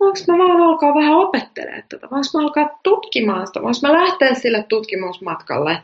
voinko 0.00 0.18
mä 0.28 0.38
vaan 0.38 0.60
alkaa 0.60 0.94
vähän 0.94 1.14
opettelemaan 1.14 1.82
tätä, 1.88 2.08
voinko 2.10 2.26
mä 2.34 2.42
alkaa 2.42 2.78
tutkimaan 2.82 3.46
sitä, 3.46 3.62
voinko 3.62 3.78
mä 3.82 3.92
lähteä 3.92 4.34
sille 4.34 4.64
tutkimusmatkalle, 4.68 5.82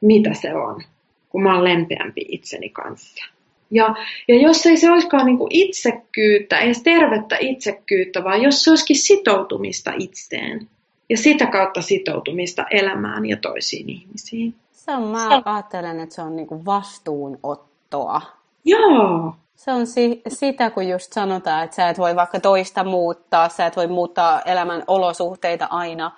mitä 0.00 0.34
se 0.34 0.54
on, 0.54 0.82
kun 1.28 1.42
mä 1.42 1.54
oon 1.54 1.64
lempeämpi 1.64 2.24
itseni 2.28 2.68
kanssa. 2.68 3.24
Ja, 3.70 3.94
ja 4.28 4.42
jos 4.42 4.66
ei 4.66 4.76
se 4.76 4.90
olisikaan 4.90 5.26
niin 5.26 5.38
kuin 5.38 5.54
itsekkyyttä, 5.54 6.58
ei 6.58 6.66
edes 6.66 6.82
tervettä 6.82 7.36
itsekkyyttä, 7.40 8.24
vaan 8.24 8.42
jos 8.42 8.64
se 8.64 8.70
olisikin 8.70 8.98
sitoutumista 8.98 9.92
itseen 9.98 10.68
ja 11.08 11.16
sitä 11.16 11.46
kautta 11.46 11.82
sitoutumista 11.82 12.64
elämään 12.70 13.26
ja 13.26 13.36
toisiin 13.36 13.90
ihmisiin. 13.90 14.54
Se 14.72 14.92
on, 14.92 15.02
mä 15.02 15.42
ajattelen, 15.44 16.00
että 16.00 16.14
se 16.14 16.22
on 16.22 16.36
niin 16.36 16.46
kuin 16.46 16.64
vastuunottoa. 16.64 18.22
Joo. 18.64 19.34
Se 19.56 19.72
on 19.72 19.86
si- 19.86 20.22
sitä, 20.28 20.70
kun 20.70 20.88
just 20.88 21.12
sanotaan, 21.12 21.64
että 21.64 21.76
sä 21.76 21.88
et 21.88 21.98
voi 21.98 22.16
vaikka 22.16 22.40
toista 22.40 22.84
muuttaa, 22.84 23.48
sä 23.48 23.66
et 23.66 23.76
voi 23.76 23.86
muuttaa 23.86 24.40
elämän 24.40 24.84
olosuhteita 24.86 25.66
aina, 25.70 26.10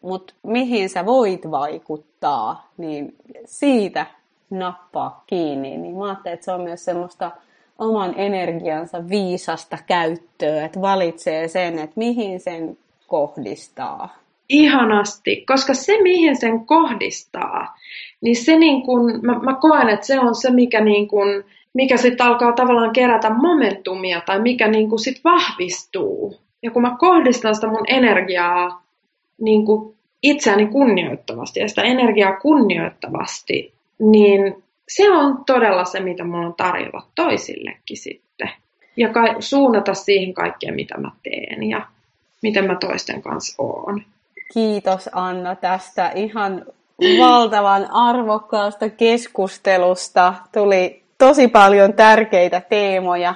mutta 0.00 0.34
mihin 0.42 0.88
sä 0.88 1.06
voit 1.06 1.50
vaikuttaa, 1.50 2.70
niin 2.76 3.14
siitä 3.44 4.06
nappaa 4.50 5.24
kiinni, 5.26 5.76
niin 5.76 5.96
mä 5.96 6.04
ajattelin, 6.04 6.34
että 6.34 6.44
se 6.44 6.52
on 6.52 6.60
myös 6.60 6.84
semmoista 6.84 7.30
oman 7.78 8.14
energiansa 8.16 9.08
viisasta 9.08 9.78
käyttöä, 9.86 10.64
että 10.64 10.80
valitsee 10.80 11.48
sen, 11.48 11.78
että 11.78 11.94
mihin 11.96 12.40
sen 12.40 12.78
kohdistaa. 13.06 14.18
Ihanasti, 14.48 15.44
koska 15.46 15.74
se 15.74 16.02
mihin 16.02 16.36
sen 16.36 16.66
kohdistaa, 16.66 17.76
niin 18.20 18.36
se 18.36 18.56
niin 18.56 18.82
kun, 18.82 19.20
mä, 19.22 19.38
mä 19.38 19.54
koen, 19.60 19.88
että 19.88 20.06
se 20.06 20.20
on 20.20 20.34
se, 20.34 20.50
mikä, 20.50 20.80
niin 20.80 21.08
kun, 21.08 21.44
mikä 21.74 21.96
sitten 21.96 22.26
alkaa 22.26 22.52
tavallaan 22.52 22.92
kerätä 22.92 23.30
momentumia 23.30 24.20
tai 24.20 24.40
mikä 24.40 24.68
niin 24.68 24.88
kun 24.88 24.98
sit 24.98 25.20
vahvistuu. 25.24 26.36
Ja 26.62 26.70
kun 26.70 26.82
mä 26.82 26.96
kohdistan 26.98 27.54
sitä 27.54 27.66
mun 27.66 27.84
energiaa 27.88 28.82
niin 29.40 29.66
kun 29.66 29.94
itseäni 30.22 30.66
kunnioittavasti 30.66 31.60
ja 31.60 31.68
sitä 31.68 31.82
energiaa 31.82 32.36
kunnioittavasti, 32.36 33.74
niin 34.00 34.64
se 34.88 35.10
on 35.12 35.44
todella 35.44 35.84
se, 35.84 36.00
mitä 36.00 36.24
mulla 36.24 36.46
on 36.46 36.54
tarjolla 36.54 37.06
toisillekin 37.14 37.96
sitten. 37.96 38.50
Ja 38.96 39.08
ka- 39.08 39.40
suunnata 39.40 39.94
siihen 39.94 40.34
kaikkeen, 40.34 40.74
mitä 40.74 40.98
mä 40.98 41.10
teen 41.22 41.62
ja 41.62 41.86
miten 42.42 42.66
mä 42.66 42.76
toisten 42.80 43.22
kanssa 43.22 43.62
oon. 43.62 44.02
Kiitos 44.54 45.10
Anna 45.12 45.54
tästä 45.56 46.12
ihan 46.14 46.64
valtavan 47.18 47.90
arvokkaasta 47.90 48.90
keskustelusta. 48.90 50.34
Tuli 50.52 51.02
tosi 51.18 51.48
paljon 51.48 51.92
tärkeitä 51.94 52.60
teemoja 52.60 53.34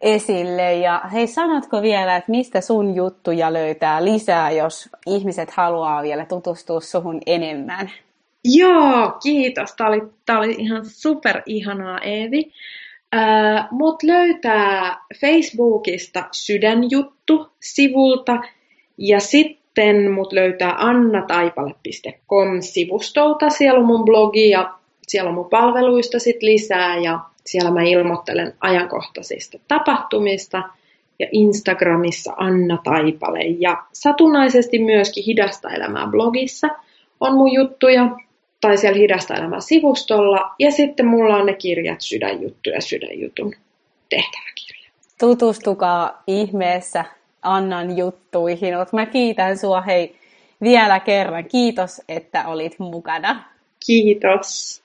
esille. 0.00 0.74
Ja 0.74 1.00
hei, 1.12 1.26
sanotko 1.26 1.82
vielä, 1.82 2.16
että 2.16 2.30
mistä 2.30 2.60
sun 2.60 2.94
juttuja 2.94 3.52
löytää 3.52 4.04
lisää, 4.04 4.50
jos 4.50 4.88
ihmiset 5.06 5.50
haluaa 5.50 6.02
vielä 6.02 6.24
tutustua 6.24 6.80
suhun 6.80 7.20
enemmän? 7.26 7.90
Joo, 8.44 9.12
kiitos. 9.22 9.74
Tämä 9.76 9.88
oli, 9.88 10.02
tämä 10.26 10.38
oli 10.38 10.54
ihan 10.58 10.84
super 10.84 11.42
ihanaa, 11.46 12.00
Eevi. 12.00 12.52
Äh, 13.14 13.68
mut 13.70 14.02
löytää 14.02 14.96
Facebookista 15.20 16.24
sydänjuttu-sivulta 16.32 18.40
ja 18.98 19.20
sitten 19.20 20.10
mut 20.10 20.32
löytää 20.32 20.74
annataipale.com-sivustolta. 20.78 23.50
Siellä 23.50 23.80
on 23.80 23.86
mun 23.86 24.04
blogi 24.04 24.50
ja 24.50 24.74
siellä 25.08 25.28
on 25.28 25.34
mun 25.34 25.50
palveluista 25.50 26.18
sit 26.18 26.42
lisää 26.42 26.98
ja 26.98 27.20
siellä 27.46 27.70
mä 27.70 27.82
ilmoittelen 27.82 28.54
ajankohtaisista 28.60 29.58
tapahtumista 29.68 30.62
ja 31.18 31.26
Instagramissa 31.32 32.32
Anna 32.36 32.78
Taipale 32.84 33.44
ja 33.58 33.82
satunnaisesti 33.92 34.78
myöskin 34.78 35.24
Hidasta 35.24 35.70
elämää 35.70 36.06
blogissa 36.06 36.68
on 37.20 37.34
mun 37.34 37.52
juttuja 37.52 38.16
tai 38.64 38.76
siellä 38.76 38.98
Hidasta 38.98 39.34
elämää 39.34 39.60
sivustolla. 39.60 40.54
Ja 40.58 40.70
sitten 40.70 41.06
mulla 41.06 41.36
on 41.36 41.46
ne 41.46 41.54
kirjat 41.54 42.00
Sydänjuttu 42.00 42.70
ja 42.70 42.80
Sydänjutun 42.80 43.54
tehtäväkirja. 44.10 44.90
Tutustukaa 45.20 46.22
ihmeessä 46.26 47.04
Annan 47.42 47.96
juttuihin. 47.96 48.74
Mä 48.92 49.06
kiitän 49.06 49.58
sua 49.58 49.80
hei 49.80 50.16
vielä 50.62 51.00
kerran. 51.00 51.44
Kiitos, 51.44 52.02
että 52.08 52.48
olit 52.48 52.78
mukana. 52.78 53.44
Kiitos. 53.86 54.82